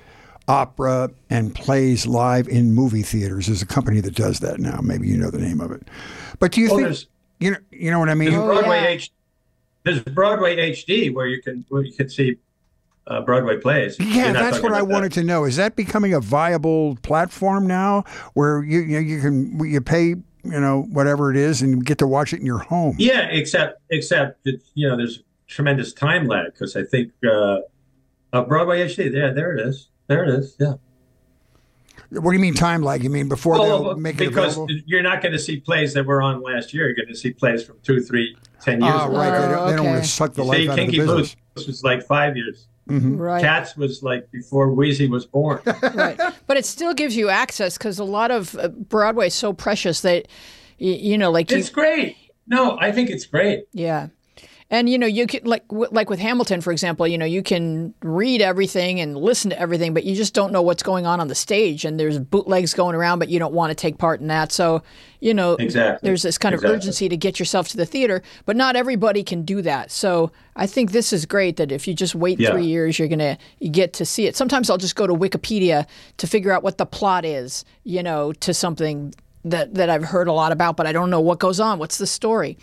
opera 0.48 1.10
and 1.30 1.54
plays 1.54 2.06
live 2.08 2.48
in 2.48 2.74
movie 2.74 3.02
theaters. 3.04 3.48
There's 3.48 3.62
a 3.62 3.66
company 3.66 4.00
that 4.00 4.16
does 4.16 4.40
that 4.40 4.60
now. 4.60 4.80
Maybe 4.82 5.08
you 5.10 5.18
know 5.18 5.30
the 5.30 5.40
name 5.40 5.60
of 5.60 5.72
it. 5.72 5.88
But 6.40 6.54
do 6.54 6.62
you 6.62 6.68
Oh, 6.68 6.76
think? 6.78 6.84
there's 6.84 7.08
You 7.44 7.52
know, 7.52 7.58
you 7.72 7.92
know 7.92 8.00
what 8.00 8.10
I 8.10 8.16
mean? 8.16 8.32
there's 8.32 8.42
Oh, 8.42 8.48
Broadway 8.48 8.82
yeah. 8.82 8.88
H. 8.88 9.12
There's 9.84 10.00
Broadway 10.02 10.72
HD 10.72 11.14
where 11.14 11.28
you 11.28 11.42
can 11.42 11.66
where 11.68 11.82
you 11.82 11.92
can 11.92 12.08
see 12.08 12.38
uh, 13.08 13.22
Broadway 13.22 13.58
plays. 13.60 13.98
Yeah, 14.00 14.32
that's 14.32 14.62
what 14.62 14.72
I 14.72 14.80
that. 14.80 14.86
wanted 14.86 15.12
to 15.14 15.24
know. 15.24 15.44
Is 15.44 15.58
that 15.58 15.76
becoming 15.76 16.14
a 16.14 16.22
viable 16.22 16.96
platform 17.02 17.68
now, 17.68 18.06
where 18.34 18.64
you 18.64 18.80
you, 18.80 18.94
know, 18.94 19.00
you 19.00 19.20
can 19.20 19.60
you 19.60 19.82
pay 19.82 20.06
you 20.06 20.24
know 20.44 20.84
whatever 20.90 21.32
it 21.32 21.38
is 21.38 21.62
and 21.62 21.72
you 21.72 21.82
get 21.82 21.98
to 21.98 22.08
watch 22.08 22.32
it 22.34 22.40
in 22.40 22.46
your 22.46 22.60
home? 22.60 22.96
Yeah, 22.98 23.28
except 23.30 23.82
except 23.90 24.44
that 24.46 24.62
you 24.74 24.88
know 24.88 24.96
there's 24.96 25.22
tremendous 25.48 25.92
time 25.92 26.28
lag 26.28 26.54
because 26.54 26.78
I 26.78 26.84
think 26.84 27.12
uh, 27.30 27.58
uh, 28.32 28.44
Broadway 28.44 28.88
HD. 28.88 29.14
Yeah, 29.14 29.32
there 29.34 29.52
it 29.58 29.68
is. 29.68 29.90
There 30.08 30.24
it 30.24 30.30
is. 30.30 30.56
Yeah. 30.60 30.76
What 32.22 32.32
do 32.32 32.34
you 32.38 32.40
mean 32.42 32.54
time 32.54 32.82
lag? 32.84 33.04
You 33.04 33.10
mean 33.10 33.28
before 33.30 33.54
Well, 33.60 33.84
they'll 33.84 33.98
make 33.98 34.16
it 34.16 34.30
because 34.30 34.54
available? 34.58 34.76
you're 34.86 35.02
not 35.04 35.22
going 35.22 35.32
to 35.34 35.40
see 35.40 35.60
plays 35.60 35.94
that 35.94 36.06
were 36.06 36.22
on 36.22 36.42
last 36.42 36.74
year. 36.74 36.86
You're 36.86 36.96
going 36.96 37.08
to 37.08 37.16
see 37.16 37.32
plays 37.32 37.64
from 37.64 37.78
two, 37.84 38.02
three, 38.02 38.36
ten 38.62 38.82
years 38.82 38.94
Ah, 38.96 39.06
ago. 39.08 39.18
right. 39.18 39.32
They 39.32 39.48
don't, 39.56 39.68
they 39.70 39.76
don't 39.78 39.86
Oh, 39.88 39.90
want 39.92 40.04
to 40.04 40.10
suck 40.10 40.34
the 40.34 40.44
You 40.44 40.48
life 40.50 40.58
see, 40.58 40.64
out 40.70 40.70
of 40.72 40.76
the 40.76 40.82
Kinky 40.84 40.98
business. 41.00 41.36
Boots 41.56 41.68
was 41.68 41.84
like 41.84 42.06
five 42.06 42.38
years. 42.38 42.68
Right. 42.88 43.42
Cats 43.42 43.78
was 43.78 44.04
like 44.04 44.30
before 44.32 44.70
Wheezy 44.74 45.08
was 45.08 45.26
born. 45.26 45.62
right. 45.96 46.20
But 46.48 46.58
it 46.58 46.66
still 46.66 46.94
gives 46.94 47.16
you 47.16 47.30
access 47.30 47.78
because 47.78 47.98
a 47.98 48.04
lot 48.04 48.30
of 48.30 48.56
uh, 48.58 48.68
Broadway 48.68 49.28
is 49.28 49.34
so 49.34 49.54
precious 49.54 50.02
that, 50.02 50.28
you 50.78 51.18
know, 51.18 51.32
like 51.32 51.50
you, 51.50 51.58
it's 51.58 51.70
great. 51.70 52.18
No, 52.46 52.78
I 52.80 52.92
think 52.92 53.10
it's 53.10 53.26
great. 53.26 53.66
yeah. 53.72 54.08
And 54.74 54.90
you 54.90 54.98
know, 54.98 55.06
you 55.06 55.28
can 55.28 55.44
like 55.46 55.68
w- 55.68 55.88
like 55.92 56.10
with 56.10 56.18
Hamilton, 56.20 56.60
for 56.60 56.72
example. 56.72 57.08
You 57.08 57.20
know, 57.20 57.26
you 57.26 57.44
can 57.44 57.94
read 58.02 58.42
everything 58.42 59.00
and 59.00 59.16
listen 59.16 59.52
to 59.52 59.60
everything, 59.60 59.94
but 59.94 60.04
you 60.04 60.16
just 60.16 60.34
don't 60.34 60.52
know 60.52 60.64
what's 60.64 60.82
going 60.82 61.06
on 61.06 61.20
on 61.20 61.28
the 61.28 61.36
stage. 61.36 61.86
And 61.86 62.00
there's 62.00 62.18
bootlegs 62.18 62.74
going 62.74 62.96
around, 62.96 63.20
but 63.20 63.30
you 63.30 63.38
don't 63.38 63.54
want 63.54 63.70
to 63.70 63.76
take 63.76 64.00
part 64.00 64.20
in 64.20 64.28
that. 64.30 64.52
So, 64.52 64.82
you 65.20 65.32
know, 65.32 65.54
Exactly. 65.54 66.08
there's 66.08 66.24
this 66.24 66.40
kind 66.40 66.56
of 66.56 66.62
Exactly. 66.62 66.76
urgency 66.76 67.08
to 67.10 67.16
get 67.16 67.38
yourself 67.38 67.68
to 67.70 67.78
the 67.78 67.86
theater, 67.86 68.24
but 68.48 68.56
not 68.56 68.76
everybody 68.76 69.22
can 69.24 69.44
do 69.44 69.62
that. 69.62 69.92
So, 69.92 70.32
I 70.56 70.66
think 70.66 70.92
this 70.92 71.14
is 71.14 71.28
great 71.28 71.58
that 71.58 71.72
if 71.72 71.88
you 71.88 71.94
just 71.94 72.16
wait 72.16 72.40
Yeah. 72.40 72.50
three 72.52 72.66
years, 72.66 72.98
you're 72.98 73.08
gonna 73.08 73.38
you 73.60 73.70
get 73.70 73.94
to 73.94 74.06
see 74.06 74.26
it. 74.26 74.36
Sometimes 74.36 74.72
I'll 74.72 74.78
just 74.78 74.96
go 74.96 75.06
to 75.06 75.14
Wikipedia 75.14 75.86
to 76.18 76.26
figure 76.26 76.52
out 76.52 76.64
what 76.64 76.80
the 76.80 76.88
plot 76.88 77.26
is, 77.26 77.64
you 77.84 78.02
know, 78.02 78.34
to 78.34 78.56
something 78.56 79.14
that 79.46 79.76
that 79.76 79.92
I've 79.92 80.06
heard 80.06 80.28
a 80.28 80.34
lot 80.34 80.52
about, 80.52 80.78
but 80.78 80.88
I 80.88 80.92
don't 80.94 81.12
know 81.12 81.22
what 81.22 81.38
goes 81.38 81.60
on. 81.60 81.78
What's 81.78 82.00
the 82.00 82.08
story? 82.08 82.58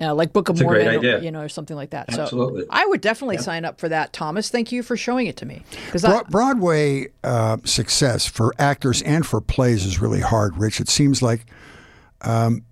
Uh, 0.00 0.14
like 0.14 0.32
Book 0.32 0.48
of 0.48 0.54
It's 0.54 0.62
a 0.62 0.64
great 0.64 0.84
Mormon, 0.84 0.98
idea. 1.00 1.20
you 1.20 1.30
know, 1.30 1.42
or 1.42 1.48
something 1.50 1.76
like 1.76 1.90
that. 1.90 2.08
Absolutely. 2.16 2.62
So 2.62 2.68
I 2.70 2.86
would 2.86 3.02
definitely 3.02 3.36
sign 3.36 3.66
up 3.66 3.78
for 3.78 3.88
that, 3.90 4.12
Thomas. 4.14 4.48
Thank 4.48 4.72
you 4.72 4.82
for 4.82 4.96
showing 4.96 5.26
it 5.26 5.36
to 5.36 5.44
me. 5.46 5.62
Because 5.86 6.02
Bro- 6.02 6.24
Broadway 6.30 7.08
uh, 7.22 7.58
success 7.64 8.24
for 8.24 8.54
actors 8.58 9.02
and 9.02 9.26
for 9.26 9.42
plays 9.42 9.84
is 9.84 10.00
really 10.00 10.20
hard, 10.20 10.56
Rich. 10.56 10.80
It 10.80 10.88
seems 10.88 11.20
like, 11.20 11.44
um, 12.22 12.62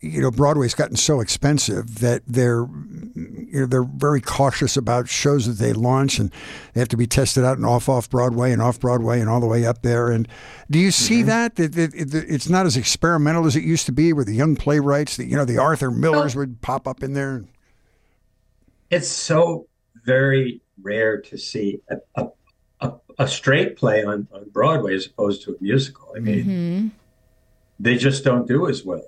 you 0.00 0.20
know, 0.20 0.30
Broadway's 0.30 0.74
gotten 0.74 0.96
so 0.96 1.20
expensive 1.20 2.00
that 2.00 2.22
they're, 2.26 2.66
you 3.14 3.60
know, 3.60 3.66
they're 3.66 3.84
very 3.84 4.20
cautious 4.20 4.76
about 4.76 5.08
shows 5.08 5.46
that 5.46 5.64
they 5.64 5.72
launch, 5.72 6.18
and 6.18 6.30
they 6.72 6.80
have 6.80 6.88
to 6.88 6.96
be 6.96 7.06
tested 7.06 7.44
out 7.44 7.56
and 7.56 7.66
off 7.66 7.88
off 7.88 8.08
Broadway 8.10 8.52
and 8.52 8.60
off 8.60 8.80
Broadway 8.80 9.20
and 9.20 9.28
all 9.28 9.40
the 9.40 9.46
way 9.46 9.64
up 9.64 9.82
there. 9.82 10.10
And 10.10 10.28
do 10.70 10.78
you 10.78 10.90
see 10.90 11.20
mm-hmm. 11.20 11.28
that 11.28 11.56
that, 11.56 11.72
that 11.72 11.94
it, 11.94 12.14
it's 12.14 12.48
not 12.48 12.66
as 12.66 12.76
experimental 12.76 13.46
as 13.46 13.56
it 13.56 13.64
used 13.64 13.86
to 13.86 13.92
be, 13.92 14.12
where 14.12 14.24
the 14.24 14.34
young 14.34 14.56
playwrights, 14.56 15.16
the 15.16 15.24
you 15.24 15.36
know, 15.36 15.44
the 15.44 15.58
Arthur 15.58 15.90
Millers 15.90 16.36
would 16.36 16.60
pop 16.60 16.86
up 16.86 17.02
in 17.02 17.14
there? 17.14 17.44
It's 18.90 19.08
so 19.08 19.66
very 20.04 20.60
rare 20.82 21.20
to 21.20 21.36
see 21.36 21.80
a, 21.88 21.96
a, 22.14 22.28
a, 22.80 22.92
a 23.18 23.28
straight 23.28 23.76
play 23.76 24.04
on, 24.04 24.28
on 24.32 24.48
Broadway 24.50 24.94
as 24.94 25.06
opposed 25.06 25.42
to 25.42 25.52
a 25.52 25.56
musical. 25.60 26.12
I 26.16 26.20
mean, 26.20 26.44
mm-hmm. 26.44 26.88
they 27.80 27.96
just 27.96 28.22
don't 28.24 28.46
do 28.46 28.68
as 28.68 28.84
well. 28.84 29.06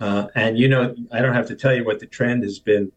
Uh, 0.00 0.28
and 0.34 0.58
you 0.58 0.68
know, 0.68 0.94
I 1.12 1.20
don't 1.20 1.34
have 1.34 1.46
to 1.48 1.54
tell 1.54 1.74
you 1.74 1.84
what 1.84 2.00
the 2.00 2.06
trend 2.06 2.42
has 2.42 2.58
been 2.58 2.90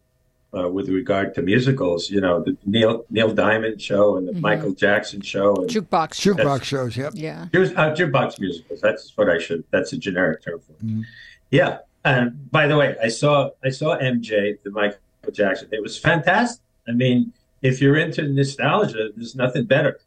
uh, 0.56 0.68
with 0.68 0.88
regard 0.88 1.34
to 1.34 1.42
musicals. 1.42 2.10
You 2.10 2.20
know, 2.20 2.42
the 2.42 2.56
Neil 2.64 3.04
Neil 3.10 3.32
Diamond 3.32 3.80
show 3.80 4.16
and 4.16 4.26
the 4.26 4.32
Michael 4.32 4.72
Jackson 4.72 5.20
show 5.20 5.54
and 5.56 5.68
jukebox. 5.68 6.20
Jukebox 6.20 6.64
shows, 6.64 6.96
yep. 6.96 7.12
yeah. 7.14 7.46
Here's 7.52 7.70
uh, 7.72 7.94
jukebox 7.94 8.40
musicals. 8.40 8.80
That's 8.80 9.12
what 9.16 9.28
I 9.28 9.38
should. 9.38 9.64
That's 9.70 9.92
a 9.92 9.98
generic 9.98 10.42
term 10.42 10.60
for 10.60 10.72
it. 10.72 11.06
Yeah. 11.50 11.78
And 12.04 12.50
by 12.50 12.66
the 12.66 12.76
way, 12.76 12.96
I 13.02 13.08
saw 13.08 13.50
I 13.62 13.70
saw 13.70 13.96
MJ, 13.98 14.58
the 14.62 14.70
Michael 14.70 14.98
Jackson. 15.32 15.68
It 15.72 15.82
was 15.82 15.98
fantastic. 15.98 16.62
I 16.86 16.92
mean, 16.92 17.32
if 17.62 17.80
you're 17.80 17.96
into 17.96 18.22
nostalgia, 18.28 19.10
there's 19.16 19.34
nothing 19.34 19.64
better. 19.64 20.00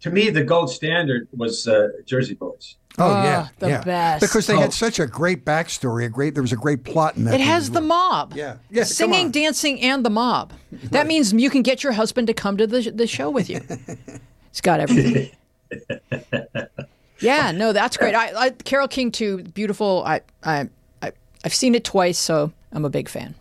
To 0.00 0.10
me, 0.10 0.28
the 0.28 0.44
gold 0.44 0.70
standard 0.70 1.28
was 1.34 1.66
uh, 1.66 1.88
Jersey 2.04 2.34
Boys. 2.34 2.76
Oh 2.98 3.04
Ah, 3.10 3.24
yeah, 3.24 3.48
the 3.60 3.68
yeah. 3.68 3.82
best. 3.82 4.20
Because 4.20 4.46
they 4.46 4.54
Oh. 4.56 4.60
had 4.60 4.72
such 4.74 4.98
a 4.98 5.06
great 5.06 5.44
backstory. 5.44 6.04
A 6.04 6.08
great, 6.08 6.34
there 6.34 6.42
was 6.42 6.52
a 6.52 6.56
great 6.56 6.84
plot 6.84 7.16
in 7.16 7.24
that. 7.24 7.34
It 7.34 7.40
has 7.40 7.70
the 7.70 7.80
mob. 7.80 8.34
Yeah. 8.36 8.56
Yeah, 8.70 8.84
Singing, 8.84 9.30
dancing, 9.30 9.80
and 9.80 10.04
the 10.04 10.10
mob. 10.10 10.52
That 10.90 11.06
means 11.06 11.32
you 11.32 11.48
can 11.50 11.62
get 11.62 11.82
your 11.82 11.92
husband 11.92 12.26
to 12.26 12.34
come 12.34 12.56
to 12.58 12.66
the, 12.66 12.90
the 12.90 13.06
show 13.06 13.30
with 13.30 13.48
you. 13.48 13.60
It's 14.50 14.60
got 14.60 14.80
everything. 14.80 15.30
yeah, 17.20 17.52
no, 17.52 17.72
that's 17.72 17.96
great. 17.96 18.14
I, 18.16 18.32
I 18.46 18.50
Carole 18.50 18.88
King 18.88 19.12
too, 19.12 19.44
beautiful. 19.44 20.02
I, 20.04 20.22
I, 20.42 20.68
I, 21.02 21.12
I've 21.44 21.54
seen 21.54 21.76
it 21.76 21.84
twice, 21.84 22.18
so 22.18 22.52
I'm 22.72 22.84
a 22.84 22.90
big 22.90 23.08
fan. 23.08 23.36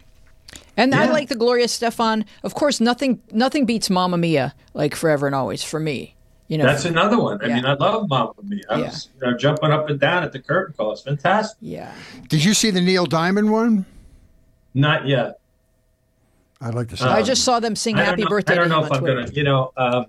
And 0.78 0.94
I 0.96 1.10
like 1.12 1.28
the 1.28 1.36
Gloria 1.36 1.66
Estefan. 1.66 2.26
Of 2.44 2.54
course, 2.54 2.80
nothing, 2.80 3.22
nothing 3.32 3.66
beats 3.66 3.90
Mamma 3.90 4.18
Mia 4.18 4.54
like 4.74 4.96
Forever 4.96 5.26
and 5.26 5.36
Always 5.36 5.64
for 5.64 5.80
me. 5.80 6.16
You 6.50 6.58
know, 6.58 6.66
That's 6.66 6.84
another 6.86 7.18
one. 7.20 7.42
I 7.44 7.48
Yeah. 7.48 7.56
mean, 7.56 7.66
I 7.66 7.74
love 7.76 8.10
Mamma 8.10 8.34
Mia. 8.44 8.64
I 8.70 8.76
Yeah. 8.80 8.86
was 8.88 9.10
you 9.22 9.28
know, 9.32 9.38
jumping 9.38 9.72
up 9.72 9.88
and 9.90 10.00
down 10.00 10.24
at 10.24 10.32
the 10.34 10.40
curtain 10.40 10.74
call. 10.78 10.92
It's 10.92 11.02
fantastic. 11.02 11.58
yeah. 11.62 11.94
Did 12.28 12.44
you 12.44 12.54
see 12.54 12.72
the 12.72 12.82
Neil 12.82 13.06
Diamond 13.06 13.52
one? 13.52 13.86
Not 14.74 15.08
yet. 15.08 15.40
I'd 16.60 16.74
like 16.74 16.90
to 16.90 16.98
see. 16.98 17.06
Uh, 17.06 17.12
I 17.14 17.22
just 17.24 17.44
saw 17.46 17.60
them 17.62 17.76
sing 17.76 17.96
Happy 17.96 18.24
know, 18.24 18.30
Birthday 18.30 18.54
I 18.54 18.56
don't 18.58 18.70
know 18.70 18.84
if 18.84 18.92
I'm 18.92 19.00
Twitter. 19.00 19.22
gonna. 19.22 19.32
You 19.34 19.44
know, 19.44 19.72
um, 19.78 20.06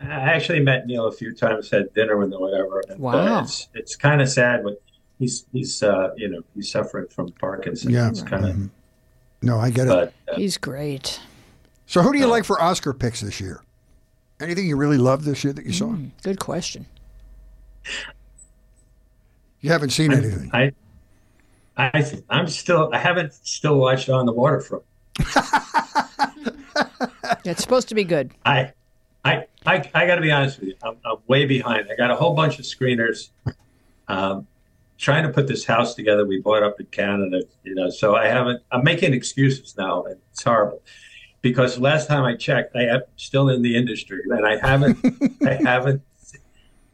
I 0.00 0.06
actually 0.06 0.60
met 0.60 0.86
Neil 0.86 1.06
a 1.06 1.12
few 1.12 1.34
times, 1.34 1.70
had 1.70 1.92
dinner 1.94 2.16
with 2.16 2.32
him, 2.32 2.40
whatever. 2.40 2.82
And, 2.88 2.98
Wow. 2.98 3.38
Uh, 3.38 3.42
it's 3.42 3.68
it's 3.74 3.96
kind 3.96 4.20
of 4.20 4.28
sad, 4.28 4.64
but 4.64 4.80
he's 5.18 5.44
he's 5.52 5.82
uh, 5.82 6.10
you 6.16 6.28
know 6.28 6.42
he's 6.54 6.70
suffering 6.70 7.06
from 7.08 7.30
Parkinson's. 7.32 7.92
Yeah. 7.94 8.08
It's 8.08 8.22
kind 8.22 8.44
of. 8.46 8.70
no, 9.42 9.58
I 9.58 9.70
get 9.70 9.86
it. 9.86 9.90
Uh, 9.92 10.34
He's 10.36 10.56
great. 10.58 11.20
so, 11.86 12.02
who 12.02 12.12
do 12.12 12.18
you 12.18 12.26
like 12.26 12.44
for 12.44 12.60
Oscar 12.60 12.92
picks 12.92 13.20
this 13.20 13.38
year? 13.40 13.60
Anything 14.44 14.66
you 14.66 14.76
really 14.76 14.98
loved 14.98 15.24
this 15.24 15.42
year 15.42 15.54
that 15.54 15.64
you 15.64 15.72
saw? 15.72 15.86
Mm. 15.86 16.10
Good 16.22 16.38
question. 16.38 16.84
You 19.62 19.70
haven't 19.70 19.90
seen 19.90 20.12
anything. 20.12 20.50
I, 20.52 20.72
I, 21.78 22.20
I'm 22.28 22.46
still. 22.48 22.90
I 22.92 22.98
haven't 22.98 23.32
still 23.32 23.78
watched 23.78 24.10
On 24.10 24.26
the 24.26 24.32
Waterfront. 24.32 24.84
It's 27.46 27.62
supposed 27.62 27.88
to 27.88 27.94
be 27.94 28.04
good. 28.04 28.32
I, 28.46 28.72
I, 29.24 29.44
I, 29.66 29.90
I 29.94 30.06
got 30.06 30.16
to 30.16 30.22
be 30.22 30.30
honest 30.30 30.60
with 30.60 30.70
you. 30.70 30.74
I'm, 30.82 30.96
I'm 31.04 31.16
way 31.26 31.44
behind. 31.44 31.88
I 31.92 31.96
got 31.96 32.10
a 32.10 32.16
whole 32.16 32.34
bunch 32.34 32.58
of 32.58 32.64
screeners. 32.64 33.28
Um, 34.08 34.46
trying 34.96 35.24
to 35.24 35.28
put 35.28 35.46
this 35.46 35.64
house 35.64 35.94
together 35.94 36.24
we 36.24 36.40
bought 36.40 36.62
up 36.62 36.80
in 36.80 36.86
Canada, 36.86 37.42
you 37.62 37.74
know. 37.74 37.90
So 37.90 38.16
I 38.16 38.28
haven't. 38.28 38.62
I'm 38.72 38.82
making 38.82 39.12
excuses 39.12 39.76
now, 39.76 40.04
and 40.04 40.18
it's 40.32 40.42
horrible 40.42 40.80
because 41.44 41.78
last 41.78 42.08
time 42.08 42.24
I 42.24 42.34
checked, 42.34 42.74
I 42.74 42.84
am 42.84 43.02
still 43.16 43.50
in 43.50 43.60
the 43.60 43.76
industry, 43.76 44.20
and 44.30 44.46
I 44.46 44.56
haven't. 44.56 44.98
I 45.46 45.54
haven't. 45.62 46.00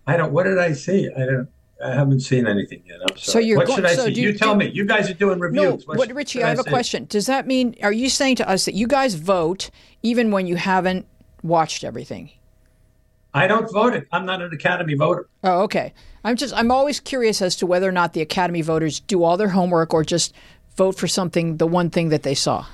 I 0.08 0.16
don't. 0.16 0.32
What 0.32 0.42
did 0.42 0.58
I 0.58 0.72
see? 0.72 1.08
I 1.16 1.20
don't. 1.20 1.48
I 1.82 1.94
haven't 1.94 2.20
seen 2.20 2.46
anything 2.48 2.82
yet. 2.84 2.98
I'm 3.00 3.16
sorry. 3.16 3.20
So 3.20 3.38
you're 3.38 3.56
what 3.58 3.68
go- 3.68 3.76
should 3.76 3.86
I 3.86 3.94
so 3.94 4.06
see? 4.06 4.14
do 4.14 4.20
You, 4.20 4.28
you- 4.30 4.38
tell 4.38 4.52
do- 4.54 4.58
me. 4.58 4.70
You 4.70 4.84
guys 4.84 5.08
are 5.08 5.14
doing 5.14 5.38
reviews. 5.38 5.62
No, 5.62 5.70
reviews. 5.70 5.86
What 5.86 5.98
but 6.08 6.12
Richie, 6.14 6.42
I 6.42 6.48
have 6.50 6.58
a 6.58 6.64
see? 6.64 6.68
question. 6.70 7.06
Does 7.08 7.26
that 7.26 7.46
mean 7.46 7.76
are 7.82 7.92
you 7.92 8.10
saying 8.10 8.36
to 8.36 8.48
us 8.48 8.64
that 8.66 8.74
you 8.74 8.86
guys 8.88 9.14
vote 9.14 9.70
even 10.02 10.32
when 10.32 10.46
you 10.48 10.56
haven't 10.56 11.06
watched 11.44 11.84
everything? 11.84 12.30
I 13.32 13.46
don't 13.46 13.70
vote. 13.72 13.94
it. 13.94 14.08
I'm 14.10 14.26
not 14.26 14.42
an 14.42 14.52
Academy 14.52 14.94
voter. 14.94 15.28
Oh, 15.44 15.60
okay. 15.62 15.94
I'm 16.24 16.34
just 16.34 16.52
I'm 16.54 16.72
always 16.72 16.98
curious 16.98 17.40
as 17.40 17.54
to 17.56 17.66
whether 17.66 17.88
or 17.88 17.92
not 17.92 18.12
the 18.14 18.20
Academy 18.20 18.62
voters 18.62 18.98
do 18.98 19.22
all 19.22 19.36
their 19.36 19.50
homework 19.50 19.94
or 19.94 20.02
just 20.04 20.34
vote 20.76 20.96
for 20.98 21.06
something 21.06 21.58
the 21.58 21.66
one 21.68 21.88
thing 21.88 22.08
that 22.08 22.24
they 22.24 22.34
saw. 22.34 22.66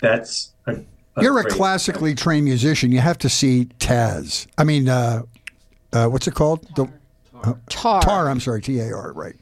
That's. 0.00 0.52
A, 1.20 1.22
a 1.22 1.24
You're 1.24 1.38
a 1.38 1.42
great- 1.42 1.54
classically 1.54 2.14
trained 2.14 2.44
musician. 2.44 2.92
You 2.92 3.00
have 3.00 3.18
to 3.18 3.28
see 3.28 3.66
Taz. 3.78 4.46
I 4.58 4.64
mean, 4.64 4.88
uh, 4.88 5.22
uh, 5.92 6.06
what's 6.06 6.26
it 6.26 6.34
called? 6.34 6.66
The 6.76 6.86
Tar. 7.68 8.02
Tar. 8.02 8.28
I'm 8.28 8.40
sorry, 8.40 8.60
T 8.62 8.78
A 8.80 8.92
R. 8.92 9.12
Right. 9.12 9.34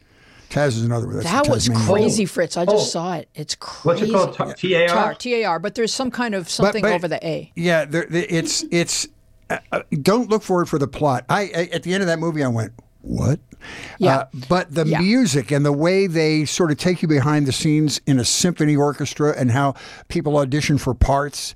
Taz 0.50 0.68
is 0.68 0.82
another. 0.82 1.06
That's 1.12 1.24
That 1.24 1.48
was 1.48 1.66
Tasmanian. 1.66 1.86
crazy, 1.88 2.24
Fritz. 2.24 2.56
I 2.56 2.64
just 2.64 2.76
Oh. 2.76 2.78
saw 2.90 3.14
it. 3.16 3.28
It's 3.34 3.54
crazy. 3.54 4.12
What's 4.12 4.32
it 4.34 4.36
called? 4.38 4.56
T 4.56 4.74
A 4.74 4.86
Tar, 4.88 4.96
R. 5.06 5.14
T 5.14 5.34
A 5.42 5.44
R, 5.44 5.58
but 5.58 5.74
there's 5.74 5.92
some 5.92 6.10
kind 6.10 6.34
of 6.34 6.48
something 6.48 6.82
but- 6.82 6.92
over 6.92 7.06
the 7.08 7.24
A. 7.26 7.52
Yeah, 7.54 7.84
there, 7.84 8.06
there- 8.08 8.26
it's 8.28 8.64
it's. 8.70 9.06
Uh, 9.50 9.58
uh, 9.72 9.80
don't 10.02 10.28
look 10.30 10.42
forward 10.42 10.68
for 10.68 10.78
the 10.78 10.86
plot. 10.88 11.24
I, 11.28 11.40
I 11.42 11.68
at 11.72 11.82
the 11.82 11.92
end 11.94 12.02
of 12.02 12.06
that 12.06 12.18
movie, 12.18 12.42
I 12.44 12.48
went, 12.48 12.72
"What?" 13.00 13.40
Yeah. 13.98 14.16
Uh, 14.16 14.24
but 14.48 14.74
the 14.74 14.86
Yeah. 14.86 15.00
music 15.00 15.50
and 15.50 15.64
the 15.64 15.72
way 15.72 16.06
they 16.06 16.44
sort 16.44 16.70
of 16.70 16.76
take 16.78 17.02
you 17.02 17.08
behind 17.08 17.46
the 17.46 17.52
scenes 17.52 18.00
in 18.06 18.18
a 18.18 18.24
symphony 18.24 18.76
orchestra 18.76 19.34
and 19.36 19.50
how 19.50 19.74
people 20.08 20.36
audition 20.38 20.78
for 20.78 20.94
parts, 20.94 21.54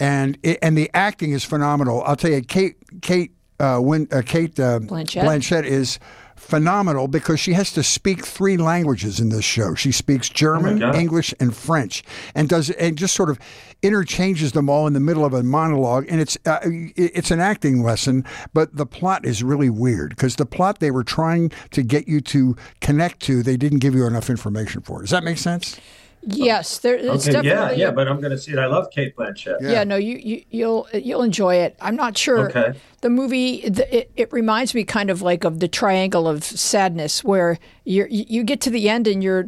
and 0.00 0.38
it, 0.42 0.58
and 0.62 0.76
the 0.76 0.90
acting 0.94 1.32
is 1.32 1.44
phenomenal. 1.44 2.02
I'll 2.06 2.16
tell 2.16 2.30
you, 2.30 2.40
Kate 2.42 2.76
Kate 3.02 3.32
uh, 3.60 3.78
Win, 3.82 4.08
uh, 4.10 4.22
Cate 4.24 4.58
uh, 4.58 4.80
Blanchett? 4.80 5.22
Blanchett 5.22 5.64
is 5.64 5.98
phenomenal 6.36 7.08
because 7.08 7.40
she 7.40 7.52
has 7.52 7.72
to 7.72 7.82
speak 7.82 8.24
three 8.24 8.56
languages 8.56 9.20
in 9.20 9.28
this 9.28 9.44
show. 9.44 9.74
She 9.74 9.92
speaks 9.92 10.28
German, 10.28 10.78
God. 10.78 10.94
English, 10.94 11.34
and 11.40 11.54
French, 11.54 12.02
and 12.34 12.48
does 12.48 12.70
and 12.70 12.96
just 12.96 13.14
sort 13.14 13.30
of 13.30 13.38
interchanges 13.82 14.52
them 14.52 14.68
all 14.68 14.86
in 14.86 14.92
the 14.92 15.00
middle 15.00 15.24
of 15.24 15.34
a 15.34 15.42
monologue. 15.42 16.06
And 16.08 16.20
it's 16.20 16.36
uh, 16.46 16.60
it's 16.64 17.30
an 17.30 17.40
acting 17.40 17.82
lesson, 17.82 18.24
but 18.52 18.76
the 18.76 18.86
plot 18.86 19.24
is 19.24 19.42
really 19.42 19.70
weird 19.70 20.10
because 20.10 20.36
the 20.36 20.46
plot 20.46 20.80
they 20.80 20.90
were 20.90 21.04
trying 21.04 21.50
to 21.70 21.82
get 21.82 22.08
you 22.08 22.20
to 22.22 22.56
connect 22.80 23.20
to, 23.22 23.42
they 23.42 23.56
didn't 23.56 23.78
give 23.78 23.94
you 23.94 24.06
enough 24.06 24.30
information 24.30 24.82
for. 24.82 25.00
Does 25.00 25.10
that 25.10 25.24
make 25.24 25.38
sense? 25.38 25.80
Yes, 26.26 26.78
there. 26.78 26.94
It's 26.94 27.28
Okay, 27.28 27.36
yeah, 27.36 27.54
definitely. 27.54 27.80
yeah, 27.82 27.90
but 27.90 28.08
I'm 28.08 28.20
going 28.20 28.30
to 28.30 28.38
see 28.38 28.52
it. 28.52 28.58
I 28.58 28.66
love 28.66 28.90
Cate 28.90 29.16
Blanchett. 29.16 29.58
Yeah, 29.60 29.84
no, 29.84 29.96
you, 29.96 30.16
you 30.16 30.44
you'll 30.50 30.88
you'll 30.94 31.22
enjoy 31.22 31.56
it. 31.56 31.76
I'm 31.80 31.96
not 31.96 32.16
sure. 32.16 32.48
Okay. 32.48 32.78
The 33.00 33.10
movie 33.10 33.68
the, 33.68 33.98
it, 33.98 34.10
it 34.16 34.32
reminds 34.32 34.74
me 34.74 34.84
kind 34.84 35.10
of 35.10 35.22
like 35.22 35.44
of 35.44 35.60
the 35.60 35.68
triangle 35.68 36.26
of 36.26 36.44
sadness, 36.44 37.22
where 37.22 37.58
you 37.84 38.06
you 38.08 38.42
get 38.44 38.60
to 38.62 38.70
the 38.70 38.88
end 38.88 39.06
and 39.06 39.22
you're 39.22 39.46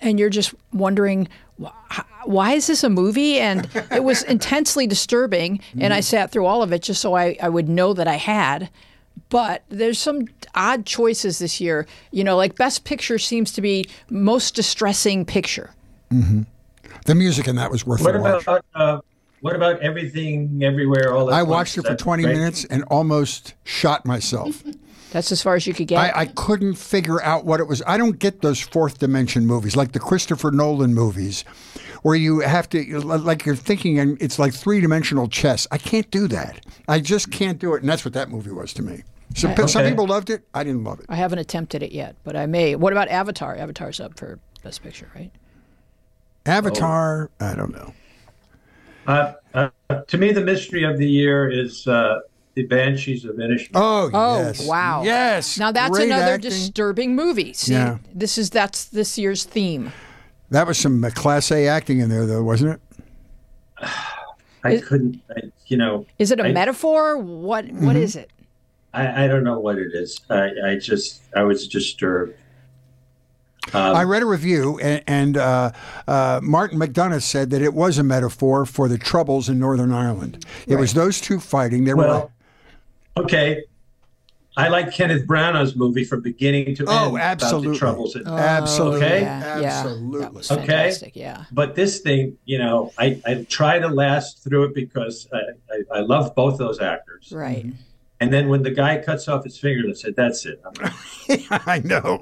and 0.00 0.18
you're 0.18 0.30
just 0.30 0.54
wondering 0.72 1.28
why 2.24 2.52
is 2.52 2.66
this 2.66 2.84
a 2.84 2.90
movie? 2.90 3.38
And 3.38 3.68
it 3.90 4.04
was 4.04 4.22
intensely 4.34 4.86
disturbing. 4.86 5.60
And 5.78 5.92
I 5.92 5.98
mm-hmm. 5.98 6.02
sat 6.02 6.30
through 6.30 6.46
all 6.46 6.62
of 6.62 6.72
it 6.72 6.82
just 6.82 7.00
so 7.00 7.14
I, 7.14 7.36
I 7.40 7.48
would 7.48 7.68
know 7.68 7.92
that 7.94 8.08
I 8.08 8.16
had. 8.16 8.70
But 9.28 9.64
there's 9.68 9.98
some 9.98 10.26
odd 10.54 10.86
choices 10.86 11.38
this 11.38 11.60
year. 11.60 11.86
You 12.10 12.24
know, 12.24 12.36
like 12.36 12.56
Best 12.56 12.84
Picture 12.84 13.18
seems 13.18 13.52
to 13.52 13.60
be 13.60 13.88
most 14.10 14.54
distressing 14.54 15.24
picture. 15.24 15.70
The 17.06 17.14
music 17.14 17.48
in 17.48 17.56
that 17.56 17.70
was 17.70 17.86
worth 17.86 18.02
What 18.02 18.12
the 18.12 18.20
watch. 18.20 18.42
about 18.42 18.64
uh, 18.74 19.00
what 19.40 19.56
about 19.56 19.80
everything, 19.80 20.60
everywhere, 20.62 21.12
all 21.12 21.28
at 21.28 21.34
I 21.34 21.42
once? 21.42 21.50
watched 21.50 21.76
it 21.78 21.80
Is 21.80 21.84
for 21.86 21.90
that 21.92 21.98
20 21.98 22.22
great? 22.22 22.36
minutes 22.36 22.64
and 22.66 22.84
almost 22.84 23.54
shot 23.64 24.06
myself. 24.06 24.62
That's 25.10 25.30
as 25.32 25.42
far 25.42 25.56
as 25.56 25.66
you 25.66 25.74
could 25.74 25.88
get. 25.88 25.98
I, 25.98 26.20
I 26.22 26.26
couldn't 26.26 26.74
figure 26.74 27.20
out 27.22 27.44
what 27.44 27.60
it 27.60 27.64
was. 27.64 27.82
I 27.86 27.98
don't 27.98 28.18
get 28.18 28.40
those 28.40 28.60
fourth 28.60 28.98
dimension 28.98 29.44
movies 29.46 29.76
like 29.76 29.92
the 29.92 30.00
Christopher 30.00 30.50
Nolan 30.52 30.94
movies 30.94 31.42
where 32.02 32.14
you 32.14 32.40
have 32.40 32.68
to, 32.70 33.00
like 33.00 33.44
you're 33.44 33.54
thinking, 33.56 33.98
and 33.98 34.20
it's 34.22 34.38
like 34.38 34.54
three 34.54 34.80
dimensional 34.80 35.28
chess. 35.28 35.66
I 35.70 35.76
can't 35.78 36.10
do 36.10 36.28
that. 36.28 36.64
I 36.88 37.00
just 37.00 37.30
can't 37.30 37.58
do 37.58 37.74
it. 37.74 37.82
And 37.82 37.90
that's 37.90 38.04
what 38.06 38.14
that 38.14 38.30
movie 38.30 38.52
was 38.52 38.72
to 38.74 38.82
me. 38.82 39.02
So, 39.34 39.54
Some 39.66 39.84
people 39.84 40.06
loved 40.06 40.30
it. 40.30 40.44
I 40.54 40.62
didn't 40.64 40.84
love 40.84 41.00
it. 41.00 41.06
I 41.08 41.16
haven't 41.16 41.38
attempted 41.40 41.82
it 41.82 41.92
yet, 41.92 42.16
but 42.24 42.34
I 42.36 42.46
may. 42.46 42.74
What 42.74 42.92
about 42.92 43.08
Avatar? 43.08 43.56
Avatar's 43.56 44.00
up 44.00 44.18
for 44.18 44.38
Best 44.62 44.82
Picture, 44.82 45.10
right? 45.14 45.30
Avatar, 46.46 47.30
I 47.40 47.54
don't 47.54 47.72
know. 47.72 47.92
Uh, 49.06 49.32
uh, 49.54 49.68
to 50.06 50.18
me, 50.18 50.32
the 50.32 50.40
mystery 50.40 50.84
of 50.84 50.98
the 50.98 51.08
year 51.08 51.50
is 51.50 51.86
uh, 51.86 52.20
the 52.54 52.64
Banshees 52.66 53.24
of 53.24 53.36
Inisherin. 53.36 53.70
Oh, 53.74 54.10
Oh, 54.12 54.38
yes. 54.38 54.66
wow. 54.66 55.02
Yes. 55.04 55.58
Now 55.58 55.72
that's 55.72 55.90
Great 55.90 56.06
another 56.06 56.34
acting. 56.34 56.50
disturbing 56.50 57.14
movie. 57.16 57.52
See, 57.52 57.72
Yeah. 57.72 57.98
this 58.14 58.38
is 58.38 58.50
that's 58.50 58.86
this 58.86 59.18
year's 59.18 59.44
theme. 59.44 59.92
That 60.50 60.66
was 60.66 60.78
some 60.78 61.02
uh, 61.04 61.10
Class 61.10 61.50
A 61.50 61.66
acting 61.66 61.98
in 62.00 62.08
there, 62.10 62.26
though, 62.26 62.42
wasn't 62.42 62.74
it? 62.74 63.88
I 64.64 64.76
couldn't, 64.76 65.20
I, 65.36 65.50
you 65.66 65.76
know, 65.76 66.06
Is 66.18 66.30
it 66.30 66.38
a 66.38 66.44
I- 66.44 66.52
metaphor? 66.52 67.16
What 67.18 67.64
Mm-hmm. 67.66 67.86
what 67.86 67.96
is 67.96 68.14
it? 68.16 68.30
I, 68.94 69.24
I 69.24 69.26
don't 69.26 69.42
know 69.42 69.58
what 69.58 69.78
it 69.78 69.92
is. 69.94 70.20
I, 70.28 70.50
I 70.66 70.76
just, 70.76 71.22
I 71.34 71.42
was 71.44 71.66
disturbed. 71.66 72.34
Um, 73.72 73.96
I 73.96 74.02
read 74.02 74.22
a 74.22 74.26
review, 74.26 74.78
and, 74.80 75.02
and 75.06 75.36
uh, 75.36 75.70
uh, 76.08 76.40
Martin 76.42 76.78
McDonagh 76.78 77.22
said 77.22 77.50
that 77.50 77.62
it 77.62 77.72
was 77.74 77.96
a 77.96 78.02
metaphor 78.02 78.66
for 78.66 78.88
the 78.88 78.98
troubles 78.98 79.48
in 79.48 79.58
Northern 79.58 79.92
Ireland. 79.92 80.44
It 80.66 80.76
was 80.76 80.94
those 80.94 81.20
two 81.20 81.38
fighting. 81.38 81.84
They 81.84 81.94
were 81.94 82.28
okay. 83.16 83.62
I 84.54 84.68
like 84.68 84.92
Kenneth 84.92 85.26
Branagh's 85.26 85.74
movie 85.76 86.04
from 86.04 86.20
beginning 86.20 86.74
to 86.74 86.84
Oh, 86.86 87.16
end 87.16 87.22
absolutely. 87.22 87.68
about 87.68 87.72
the 87.72 87.78
troubles. 87.78 88.16
In, 88.16 88.26
absolutely, 88.26 88.96
Okay. 88.98 89.20
Yeah, 89.22 89.60
yeah. 89.60 89.68
absolutely. 89.80 90.42
That 90.42 90.58
Okay. 90.62 91.12
Yeah. 91.14 91.44
but 91.52 91.74
this 91.74 92.00
thing, 92.00 92.36
you 92.44 92.58
know, 92.58 92.92
I, 92.98 93.18
I 93.24 93.46
try 93.48 93.78
to 93.78 93.88
last 93.88 94.44
through 94.44 94.64
it 94.64 94.74
because 94.74 95.26
I, 95.32 95.38
I, 95.72 95.98
I 95.98 96.00
love 96.00 96.34
both 96.34 96.58
those 96.58 96.80
actors. 96.80 97.32
Right. 97.34 97.64
And 98.22 98.32
then 98.32 98.48
when 98.48 98.62
the 98.62 98.70
guy 98.70 98.98
cuts 98.98 99.28
off 99.28 99.44
his 99.44 99.58
finger, 99.58 99.88
I 99.88 99.92
said, 99.92 100.14
"That's 100.16 100.46
it. 100.46 100.62
I'm, 100.64 101.82
know. 101.88 102.20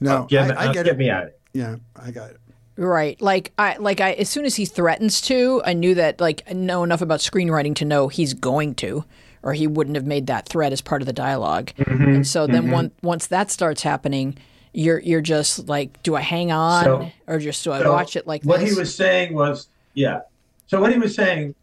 No, 0.00 0.24
get, 0.24 0.56
I, 0.56 0.62
I 0.62 0.72
get 0.72 0.84
get 0.84 0.86
it. 0.94 0.98
me 0.98 1.10
out 1.10 1.22
of 1.24 1.28
it." 1.28 1.40
Yeah, 1.52 1.76
I 1.96 2.10
got 2.10 2.30
it. 2.30 2.40
Right. 2.76 3.20
Like 3.20 3.52
I 3.58 3.76
like 3.76 4.00
I 4.00 4.12
as 4.14 4.28
soon 4.28 4.44
as 4.44 4.56
he 4.56 4.64
threatens 4.64 5.20
to, 5.22 5.62
I 5.64 5.74
knew 5.74 5.94
that 5.94 6.20
like 6.20 6.42
I 6.50 6.54
know 6.54 6.82
enough 6.82 7.00
about 7.02 7.20
screenwriting 7.20 7.76
to 7.76 7.84
know 7.84 8.08
he's 8.08 8.34
going 8.34 8.74
to 8.76 9.04
or 9.44 9.52
he 9.52 9.66
wouldn't 9.68 9.94
have 9.94 10.06
made 10.06 10.26
that 10.26 10.48
threat 10.48 10.72
as 10.72 10.80
part 10.80 11.00
of 11.02 11.06
the 11.06 11.12
dialog 11.12 11.66
Mm-hmm. 11.78 12.02
And 12.14 12.26
so 12.26 12.46
then 12.48 12.70
one, 12.70 12.90
once 13.02 13.26
that 13.28 13.50
starts 13.52 13.82
happening, 13.82 14.36
you're 14.72 14.98
you're 14.98 15.20
just 15.20 15.68
like 15.68 16.02
do 16.02 16.16
I 16.16 16.20
hang 16.20 16.50
on 16.50 16.82
So- 16.84 17.10
or 17.28 17.38
just 17.38 17.62
do 17.62 17.70
I 17.70 17.80
So 17.80 17.92
watch 17.92 18.16
it 18.16 18.26
like 18.26 18.42
what 18.42 18.58
this? 18.58 18.72
he 18.72 18.76
was 18.78 18.92
saying 18.92 19.34
was, 19.34 19.68
yeah. 19.92 20.22
So 20.66 20.80
what 20.80 20.90
he 20.90 20.98
was 20.98 21.14
saying 21.14 21.54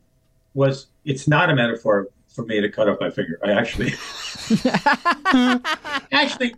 was, 0.54 0.88
it's 1.04 1.28
not 1.28 1.50
a 1.50 1.56
metaphor 1.56 2.08
for 2.34 2.46
me 2.46 2.62
to 2.62 2.70
cut 2.70 2.88
off 2.90 2.98
my 3.00 3.10
finger. 3.10 3.40
I 3.44 3.52
actually, 3.52 3.94
actually, 6.12 6.56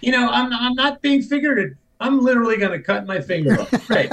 you 0.00 0.12
know, 0.12 0.28
I'm 0.30 0.52
I'm 0.52 0.74
not 0.74 1.00
being 1.02 1.22
figurative. 1.22 1.76
I'm 2.00 2.20
literally 2.20 2.56
going 2.56 2.72
to 2.72 2.80
cut 2.80 3.06
my 3.06 3.20
finger 3.20 3.60
off. 3.60 3.90
Right. 3.90 4.10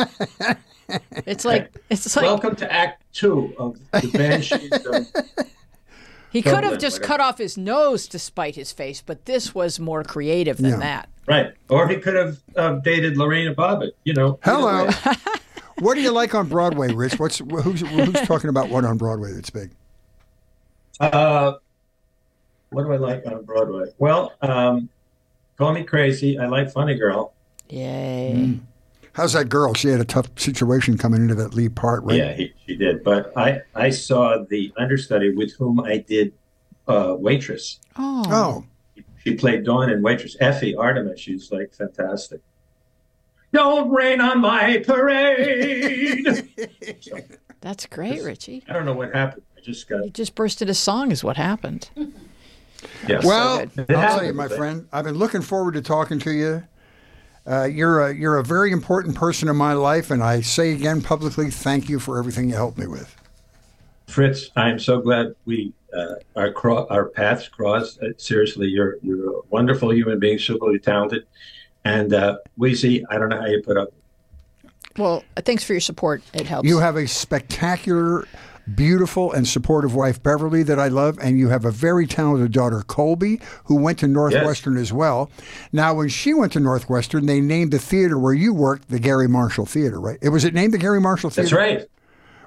it's 1.26 1.46
like 1.46 1.74
it's 1.90 2.16
like 2.16 2.24
Welcome 2.26 2.56
to 2.58 2.72
Act 2.72 3.04
Two 3.14 3.54
of 3.58 3.78
the 3.92 4.10
Banshees. 4.12 4.72
Of, 4.72 5.46
he 6.32 6.42
could 6.42 6.64
have 6.64 6.80
just 6.80 6.98
whatever. 7.02 7.08
cut 7.08 7.20
off 7.20 7.38
his 7.38 7.58
nose 7.58 8.08
to 8.10 8.20
spite 8.20 8.56
his 8.56 8.72
face, 8.72 9.02
but 9.06 9.26
this 9.26 9.54
was 9.56 9.80
more 9.80 10.04
creative 10.04 10.58
than 10.58 10.72
Yeah. 10.72 10.78
that. 10.78 11.10
right. 11.28 11.54
Or 11.70 11.88
he 11.88 11.98
could 11.98 12.16
have 12.16 12.40
uh, 12.56 12.74
dated 12.76 13.18
Lorena 13.18 13.54
Bobbitt. 13.54 13.92
You 14.04 14.14
know. 14.14 14.40
Hello. 14.44 14.90
What 15.80 15.96
do 15.96 16.02
you 16.02 16.12
like 16.12 16.36
on 16.36 16.48
Broadway, 16.48 16.94
Rich? 16.94 17.18
What's 17.20 17.40
who's 17.40 17.82
who's 17.82 18.22
talking 18.28 18.50
about 18.52 18.70
what 18.70 18.86
on 18.86 18.98
Broadway 18.98 19.32
that's 19.32 19.50
big? 19.50 19.72
Uh, 21.02 21.54
what 22.70 22.84
do 22.84 22.94
I 22.94 22.98
like 22.98 23.26
on 23.26 23.44
Broadway? 23.44 23.92
Well, 23.98 24.34
um, 24.42 24.88
call 25.58 25.74
me 25.74 25.84
crazy. 25.84 26.38
I 26.38 26.46
like 26.48 26.72
Funny 26.72 26.96
Girl. 26.96 27.34
Yay. 27.70 28.34
Mm. 28.36 28.60
How's 29.14 29.34
that 29.34 29.50
girl? 29.50 29.74
She 29.74 29.90
had 29.90 30.00
a 30.00 30.06
tough 30.06 30.28
situation 30.38 30.98
coming 30.98 31.22
into 31.22 31.36
that 31.36 31.54
lead 31.54 31.76
part, 31.76 32.04
right? 32.04 32.18
Yeah, 32.18 32.34
he, 32.34 32.54
she 32.66 32.78
did. 32.78 33.04
But 33.04 33.36
I, 33.36 33.62
I 33.76 33.90
saw 33.90 34.46
the 34.48 34.72
understudy 34.78 35.34
with 35.36 35.54
whom 35.56 35.82
I 35.82 35.98
did 35.98 36.34
uh, 36.88 37.16
Waitress. 37.18 37.80
Oh. 37.98 38.24
Oh, 38.28 39.04
She 39.24 39.36
played 39.36 39.66
Dawn 39.66 39.90
in 39.90 40.02
Waitress. 40.02 40.38
Effie 40.40 40.76
Artemis. 40.76 41.20
She's 41.20 41.52
like 41.52 41.74
fantastic. 41.74 42.42
Don't 43.54 43.90
rain 43.90 44.22
on 44.22 44.40
my 44.40 44.82
parade. 44.86 46.50
That's 47.62 47.86
great, 47.88 48.24
Richie. 48.24 48.64
I 48.70 48.74
don't 48.74 48.86
know 48.86 48.94
what 48.94 49.14
happened. 49.14 49.44
I 49.62 49.64
just 49.64 49.88
got. 49.88 50.04
You 50.04 50.10
just 50.10 50.36
burst 50.36 50.62
into 50.62 50.74
song, 50.74 51.12
is 51.12 51.24
what 51.24 51.38
happened. 51.38 51.90
Yes. 53.08 53.24
Well, 53.24 53.60
It 53.60 53.72
I'll 53.92 54.18
tell 54.18 54.26
you, 54.26 54.34
my 54.34 54.48
friend, 54.48 54.88
I've 54.92 55.06
been 55.06 55.14
looking 55.14 55.44
forward 55.44 55.76
to 55.76 55.84
talking 55.84 56.18
to 56.18 56.32
you. 56.32 56.64
Uh, 57.46 57.66
you're 57.66 58.08
a 58.08 58.12
you're 58.16 58.38
a 58.38 58.44
very 58.44 58.72
important 58.72 59.16
person 59.16 59.48
in 59.50 59.56
my 59.56 59.74
life, 59.74 60.10
and 60.10 60.24
I 60.24 60.42
say 60.42 60.72
again 60.72 61.04
publicly, 61.04 61.52
thank 61.52 61.90
you 61.90 62.00
for 62.00 62.18
everything 62.18 62.50
you 62.50 62.56
helped 62.56 62.80
me 62.80 62.88
with. 62.88 63.16
Fritz, 64.08 64.50
I 64.56 64.70
am 64.70 64.80
so 64.80 65.00
glad 65.00 65.36
we 65.46 65.74
uh, 65.96 66.16
our 66.36 66.52
cro- 66.52 66.88
our 66.90 67.06
paths 67.10 67.48
crossed. 67.48 68.02
Uh, 68.02 68.08
seriously, 68.18 68.68
you're 68.68 68.98
you're 69.04 69.30
a 69.30 69.42
wonderful 69.52 69.94
human 69.94 70.18
being, 70.18 70.40
superly 70.40 70.82
talented, 70.82 71.28
and 71.86 72.16
uh, 72.16 72.38
Weezy, 72.60 73.04
I 73.12 73.20
don't 73.20 73.30
know 73.30 73.40
how 73.40 73.48
you 73.48 73.62
put 73.64 73.78
up. 73.78 73.94
Well, 74.98 75.24
thanks 75.38 75.64
for 75.64 75.74
your 75.74 75.82
support. 75.82 76.24
It 76.34 76.48
helps. 76.48 76.68
You 76.68 76.80
have 76.80 76.96
a 76.96 77.08
spectacular, 77.08 78.28
beautiful, 78.76 79.32
and 79.32 79.48
supportive 79.48 79.96
wife, 79.96 80.22
Beverly, 80.22 80.64
that 80.64 80.80
I 80.80 80.88
love, 80.88 81.18
and 81.22 81.38
you 81.40 81.50
have 81.50 81.66
a 81.66 81.72
very 81.72 82.08
talented 82.08 82.52
daughter, 82.52 82.82
Colby, 82.82 83.40
who 83.66 83.76
went 83.76 84.00
to 84.00 84.08
Northwestern 84.08 84.78
as 84.78 84.92
well. 84.94 85.30
Now, 85.72 85.94
when 85.94 86.10
she 86.10 86.34
went 86.34 86.54
to 86.54 86.60
Northwestern, 86.60 87.26
they 87.26 87.42
named 87.42 87.72
the 87.72 87.80
theater 87.80 88.18
where 88.18 88.34
you 88.34 88.54
worked 88.54 88.90
the 88.90 89.00
Garry 89.00 89.28
Marshall 89.28 89.66
Theater, 89.66 90.00
right? 90.00 90.18
It 90.22 90.30
was 90.30 90.44
it 90.44 90.54
named 90.54 90.74
the 90.74 90.78
Garry 90.78 91.02
Marshall 91.02 91.30
Theater 91.30 91.56
That's 91.56 91.80
right. 91.80 91.90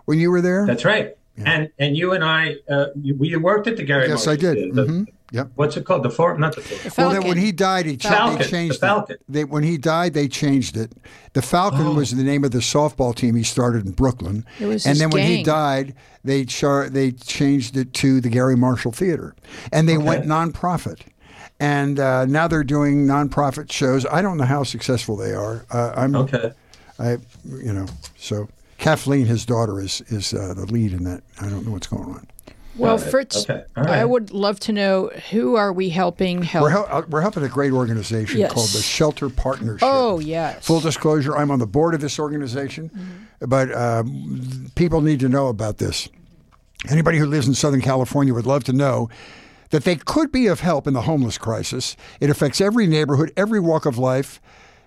when 0.04 0.18
you 0.18 0.30
were 0.30 0.40
there. 0.40 0.66
That's 0.66 0.84
right. 0.84 1.16
And 1.36 1.70
and 1.80 1.96
you 1.96 2.12
and 2.12 2.22
I, 2.22 2.56
uh, 2.70 2.86
we 2.96 3.34
worked 3.36 3.66
at 3.66 3.76
the 3.76 3.82
Garry. 3.82 4.08
Marshall. 4.08 4.18
Yes, 4.18 4.26
Marshall 4.26 4.48
I 4.48 4.54
did. 4.54 4.74
Theater. 4.74 4.74
The- 4.74 4.86
hmm 4.86 5.02
Yep. 5.34 5.50
What's 5.56 5.76
it 5.76 5.84
called? 5.84 6.04
The 6.04 6.10
Forum? 6.10 6.40
Not 6.40 6.54
the 6.54 6.60
Forum. 6.60 6.82
The 6.84 6.94
Well, 6.96 7.10
then 7.10 7.28
when 7.28 7.38
he 7.38 7.50
died, 7.50 7.86
he, 7.86 7.96
cha- 7.96 8.08
Falcon, 8.10 8.50
they 8.52 8.68
the 8.68 8.74
Falcon. 8.74 9.14
it. 9.16 9.22
They, 9.28 9.42
when 9.44 9.64
he 9.64 9.76
died, 9.76 10.14
they 10.14 10.28
changed 10.28 10.76
it. 10.76 10.92
The 11.32 11.42
Falcon 11.42 11.86
Oh. 11.88 11.94
was 11.94 12.12
the 12.12 12.22
name 12.22 12.44
of 12.44 12.52
the 12.52 12.58
softball 12.60 13.12
team 13.14 13.34
he 13.34 13.42
started 13.42 13.84
in 13.84 13.92
Brooklyn. 13.92 14.46
It 14.60 14.66
was 14.66 14.86
and 14.86 14.90
his 14.92 15.00
then 15.00 15.10
when 15.10 15.26
he 15.26 15.42
died, 15.42 15.94
they 16.22 16.44
char- 16.44 16.88
they 16.88 17.10
changed 17.10 17.76
it 17.76 17.92
to 17.94 18.20
the 18.20 18.28
Garry 18.28 18.54
Marshall 18.56 18.92
Theater, 18.92 19.34
and 19.72 19.88
they 19.88 19.98
went 19.98 20.24
nonprofit. 20.24 21.00
And 21.58 21.98
uh, 21.98 22.26
now 22.26 22.46
they're 22.46 22.62
doing 22.64 23.06
nonprofit 23.06 23.72
shows. 23.72 24.06
I 24.06 24.22
don't 24.22 24.36
know 24.38 24.44
how 24.44 24.62
successful 24.62 25.16
they 25.16 25.32
are. 25.32 25.66
Uh, 25.70 25.92
I'm, 25.96 26.14
Okay. 26.14 26.52
I, 27.00 27.18
you 27.44 27.72
know, 27.72 27.86
so 28.16 28.48
Kathleen, 28.78 29.26
his 29.26 29.44
daughter, 29.44 29.80
is 29.80 30.00
is 30.08 30.32
uh, 30.32 30.54
the 30.54 30.66
lead 30.66 30.92
in 30.92 31.02
that. 31.04 31.22
I 31.40 31.48
don't 31.48 31.64
know 31.66 31.72
what's 31.72 31.88
going 31.88 32.04
on. 32.08 32.26
Well, 32.76 32.98
Got. 32.98 33.08
Fritz, 33.10 33.48
Okay. 33.48 33.64
All 33.76 33.88
I 33.88 34.04
would 34.04 34.30
love 34.32 34.58
to 34.60 34.72
know 34.72 35.08
who 35.30 35.56
are 35.56 35.72
we 35.72 35.88
helping 35.90 36.42
help? 36.42 36.62
We're, 36.62 36.70
hel- 36.70 36.88
uh, 36.90 37.02
we're 37.08 37.20
helping 37.20 37.42
a 37.42 37.48
great 37.48 37.72
organization 37.72 38.40
Yes. 38.40 38.52
called 38.52 38.68
the 38.70 38.82
Shelter 38.82 39.28
Partnership. 39.28 39.86
oh, 39.90 40.18
yes. 40.20 40.64
Full 40.66 40.80
disclosure, 40.80 41.36
I'm 41.36 41.50
on 41.50 41.58
the 41.58 41.66
board 41.66 41.94
of 41.94 42.00
this 42.00 42.18
organization, 42.18 43.26
but 43.40 43.74
um, 43.76 44.70
people 44.74 45.00
need 45.00 45.20
to 45.20 45.28
know 45.28 45.48
about 45.48 45.78
this. 45.78 46.08
Anybody 46.90 47.18
who 47.18 47.26
lives 47.26 47.46
in 47.48 47.54
Southern 47.54 47.80
California 47.80 48.34
would 48.34 48.46
love 48.46 48.64
to 48.64 48.72
know 48.72 49.08
that 49.70 49.84
they 49.84 49.96
could 49.96 50.30
be 50.30 50.46
of 50.46 50.60
help 50.60 50.86
in 50.86 50.92
the 50.94 51.02
homeless 51.02 51.38
crisis. 51.38 51.96
It 52.20 52.30
affects 52.30 52.60
every 52.60 52.86
neighborhood, 52.86 53.32
every 53.36 53.58
walk 53.60 53.86
of 53.86 53.96
life. 53.98 54.40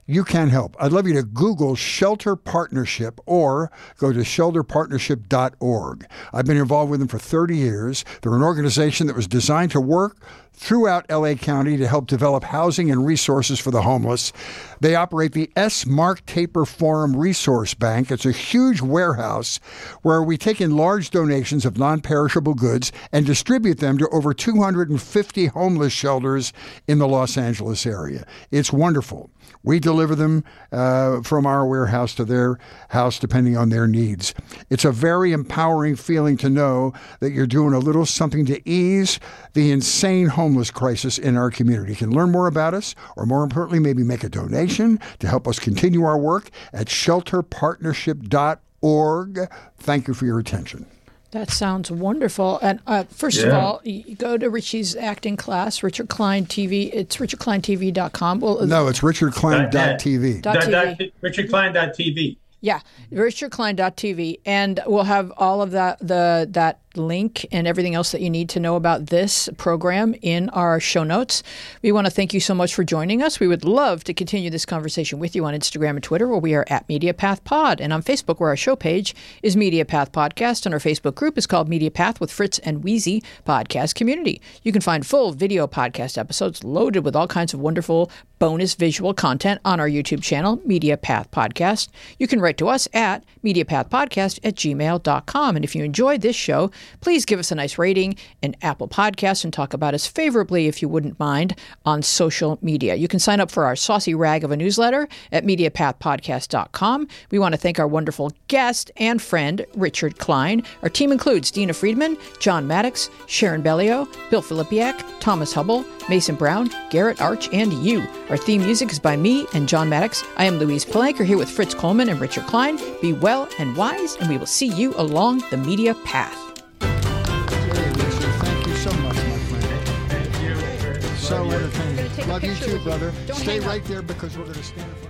You 0.09 0.23
can 0.23 0.47
help. 0.47 0.77
I'd 0.79 0.93
love 0.93 1.05
you 1.05 1.13
to 1.15 1.23
Google 1.23 1.75
Shelter 1.75 2.37
Partnership 2.37 3.19
or 3.25 3.69
go 3.97 4.13
to 4.13 4.19
shelterpartnership.org. 4.19 6.07
I've 6.31 6.45
been 6.45 6.55
involved 6.55 6.89
with 6.89 7.01
them 7.01 7.09
for 7.09 7.19
30 7.19 7.57
years. 7.57 8.05
They're 8.21 8.33
an 8.33 8.41
organization 8.41 9.07
that 9.07 9.17
was 9.17 9.27
designed 9.27 9.71
to 9.71 9.81
work 9.81 10.17
throughout 10.57 11.09
LA 11.09 11.35
County 11.35 11.77
to 11.77 11.87
help 11.87 12.07
develop 12.07 12.43
housing 12.43 12.89
and 12.91 13.05
resources 13.05 13.59
for 13.59 13.71
the 13.71 13.83
homeless. 13.83 14.33
They 14.81 14.95
operate 14.95 15.33
the 15.33 15.51
S. 15.55 15.85
Mark 15.85 16.25
Taper 16.25 16.65
Forum 16.65 17.15
Resource 17.15 17.73
Bank. 17.73 18.11
It's 18.11 18.25
a 18.25 18.31
huge 18.31 18.81
warehouse 18.81 19.59
where 20.01 20.23
we 20.23 20.37
take 20.37 20.59
in 20.59 20.75
large 20.75 21.11
donations 21.11 21.65
of 21.65 21.77
non 21.77 22.01
perishable 22.01 22.55
goods 22.55 22.91
and 23.11 23.25
distribute 23.25 23.77
them 23.77 23.97
to 23.99 24.09
over 24.09 24.33
250 24.33 25.45
homeless 25.47 25.93
shelters 25.93 26.51
in 26.87 26.97
the 26.97 27.07
Los 27.07 27.37
Angeles 27.37 27.85
area. 27.85 28.25
It's 28.51 28.73
wonderful. 28.73 29.29
We 29.63 29.79
deliver 29.79 30.15
them 30.15 30.43
uh, 30.71 31.21
from 31.21 31.45
our 31.45 31.65
warehouse 31.65 32.15
to 32.15 32.25
their 32.25 32.57
house 32.89 33.19
depending 33.19 33.57
on 33.57 33.69
their 33.69 33.87
needs. 33.87 34.33
It's 34.69 34.85
a 34.85 34.91
very 34.91 35.33
empowering 35.33 35.95
feeling 35.95 36.37
to 36.37 36.49
know 36.49 36.93
that 37.19 37.31
you're 37.31 37.47
doing 37.47 37.73
a 37.73 37.79
little 37.79 38.05
something 38.05 38.45
to 38.45 38.69
ease 38.69 39.19
the 39.53 39.71
insane 39.71 40.27
homeless 40.27 40.46
crisis 40.73 41.17
in 41.17 41.35
our 41.37 41.51
community. 41.51 41.91
You 41.91 41.95
can 41.97 42.11
learn 42.11 42.31
more 42.31 42.47
about 42.47 42.73
us, 42.73 42.95
or 43.15 43.25
more 43.25 43.43
importantly, 43.43 43.79
maybe 43.79 44.03
make 44.03 44.23
a 44.23 44.29
donation 44.29 44.99
to 45.19 45.27
help 45.27 45.47
us 45.47 45.59
continue 45.59 46.03
our 46.03 46.17
work 46.17 46.49
at 46.73 46.87
shelterpartnership.org. 46.87 49.39
Thank 49.77 50.07
you 50.07 50.13
for 50.13 50.25
your 50.25 50.39
attention. 50.39 50.85
That 51.31 51.51
sounds 51.51 51.91
wonderful. 51.91 52.57
And 52.61 52.79
uh, 52.87 53.03
first 53.09 53.43
of 53.43 53.53
all, 53.53 53.81
you 53.83 54.15
go 54.15 54.37
to 54.37 54.49
Richie's 54.49 54.95
acting 54.95 55.35
class, 55.35 55.83
Richard 55.83 56.07
Kline 56.07 56.45
TV. 56.45 56.89
It's 56.93 57.17
richardklinetv.com. 57.17 58.39
Well, 58.39 58.65
No, 58.65 58.87
it's 58.87 59.01
richardkline.tv. 59.01 60.41
Dot 60.41 60.61
Dot- 60.61 60.63
TV. 60.69 61.01
dot- 61.01 61.21
RichardKline.tv. 61.21 62.37
Yeah, 62.59 62.79
richardkline.tv, 63.11 64.39
and 64.45 64.79
we'll 64.87 65.03
have 65.03 65.31
all 65.37 65.61
of 65.61 65.71
that 65.71 65.99
the 65.99 66.47
that 66.51 66.81
link 66.97 67.45
and 67.51 67.67
everything 67.67 67.95
else 67.95 68.11
that 68.11 68.21
you 68.21 68.29
need 68.29 68.49
to 68.49 68.59
know 68.59 68.75
about 68.75 69.07
this 69.07 69.47
program 69.57 70.15
in 70.21 70.49
our 70.49 70.79
show 70.79 71.03
notes. 71.03 71.43
We 71.83 71.91
want 71.91 72.07
to 72.07 72.11
thank 72.11 72.33
you 72.33 72.39
so 72.39 72.55
much 72.55 72.73
for 72.73 72.83
joining 72.83 73.21
us. 73.21 73.39
We 73.39 73.47
would 73.47 73.63
love 73.63 74.03
to 74.05 74.13
continue 74.13 74.49
this 74.49 74.65
conversation 74.65 75.19
with 75.19 75.35
you 75.35 75.45
on 75.45 75.53
Instagram 75.53 75.91
and 75.91 76.03
Twitter, 76.03 76.27
where 76.27 76.39
we 76.39 76.55
are 76.55 76.65
at 76.67 76.87
MediaPath 76.87 77.43
Pod, 77.43 77.79
and 77.79 77.93
on 77.93 78.01
Facebook, 78.01 78.39
where 78.39 78.49
our 78.49 78.57
show 78.57 78.75
page 78.75 79.15
is 79.43 79.55
MediaPath 79.55 80.09
Podcast, 80.09 80.65
and 80.65 80.73
our 80.73 80.79
Facebook 80.79 81.15
group 81.15 81.37
is 81.37 81.47
called 81.47 81.69
MediaPath 81.69 82.19
with 82.19 82.31
Fritz 82.31 82.57
and 82.59 82.83
Wheezy 82.83 83.23
Podcast 83.45 83.95
Community. 83.95 84.41
You 84.63 84.71
can 84.71 84.81
find 84.81 85.05
full 85.05 85.31
video 85.31 85.67
podcast 85.67 86.17
episodes 86.17 86.63
loaded 86.63 87.05
with 87.05 87.15
all 87.15 87.27
kinds 87.27 87.53
of 87.53 87.59
wonderful 87.59 88.11
bonus 88.39 88.75
visual 88.75 89.13
content 89.13 89.59
on 89.65 89.79
our 89.79 89.89
YouTube 89.89 90.21
channel, 90.21 90.57
MediaPath 90.59 91.29
Podcast. 91.29 91.89
You 92.19 92.27
can 92.27 92.39
write 92.39 92.57
to 92.57 92.69
us 92.69 92.87
at 92.93 93.23
MediaPathPodcast 93.43 94.39
at 94.43 94.55
gmail.com. 94.55 95.55
And 95.55 95.65
if 95.65 95.75
you 95.75 95.83
enjoyed 95.83 96.21
this 96.21 96.35
show, 96.35 96.71
please 97.01 97.25
give 97.25 97.39
us 97.39 97.51
a 97.51 97.55
nice 97.55 97.77
rating 97.77 98.15
in 98.41 98.55
Apple 98.61 98.87
Podcasts 98.87 99.43
and 99.43 99.53
talk 99.53 99.73
about 99.73 99.93
us 99.93 100.05
favorably, 100.05 100.67
if 100.67 100.81
you 100.81 100.89
wouldn't 100.89 101.19
mind, 101.19 101.55
on 101.85 102.01
social 102.01 102.57
media. 102.61 102.95
You 102.95 103.07
can 103.07 103.19
sign 103.19 103.39
up 103.39 103.51
for 103.51 103.65
our 103.65 103.75
saucy 103.75 104.13
rag 104.13 104.43
of 104.43 104.51
a 104.51 104.57
newsletter 104.57 105.07
at 105.31 105.45
MediaPathPodcast.com. 105.45 107.07
We 107.31 107.39
want 107.39 107.53
to 107.53 107.57
thank 107.57 107.79
our 107.79 107.87
wonderful 107.87 108.31
guest 108.47 108.91
and 108.97 109.21
friend, 109.21 109.65
Richard 109.75 110.17
Kline. 110.19 110.63
Our 110.83 110.89
team 110.89 111.11
includes 111.11 111.51
Dina 111.51 111.73
Friedman, 111.73 112.17
John 112.39 112.67
Maddox, 112.67 113.09
Sharon 113.27 113.61
Bellio, 113.61 114.07
Bill 114.29 114.41
Filipiak, 114.41 115.03
Thomas 115.19 115.53
Hubble, 115.53 115.85
Mason 116.09 116.35
Brown, 116.35 116.69
Garrett 116.89 117.21
Arch, 117.21 117.49
and 117.53 117.73
you. 117.73 118.01
Our 118.29 118.35
theme 118.35 118.61
music 118.61 118.91
is 118.91 118.99
by 118.99 119.15
me 119.15 119.47
and 119.53 119.69
John 119.69 119.87
Maddox. 119.87 120.21
I 120.35 120.43
am 120.43 120.59
Louise 120.59 120.83
Palanker 120.83 121.23
here 121.23 121.37
with 121.37 121.49
Fritz 121.49 121.73
Coleman 121.73 122.09
and 122.09 122.19
Richard 122.19 122.45
Kline. 122.45 122.77
Be 123.01 123.13
well 123.13 123.47
and 123.57 123.73
wise, 123.77 124.17
and 124.17 124.27
we 124.29 124.37
will 124.37 124.45
see 124.45 124.67
you 124.67 124.93
along 124.97 125.43
the 125.49 125.55
media 125.55 125.95
path. 126.03 126.37
Richard, 126.81 128.33
thank 128.41 128.67
you 128.67 128.75
so 128.75 128.91
much, 128.97 129.15
my 129.15 129.37
friend. 129.37 129.63
Thank 130.09 130.41
you. 130.41 131.15
So 131.15 131.49
entertaining. 131.49 132.27
Love 132.27 132.43
you 132.43 132.55
too, 132.55 132.79
brother. 132.79 133.13
Stay 133.31 133.61
right 133.61 133.83
there 133.85 134.01
because 134.01 134.37
we're 134.37 134.43
going 134.43 134.55
to 134.55 134.63
stand 134.63 134.89
in 134.89 134.95
front 134.95 135.05
of 135.05 135.06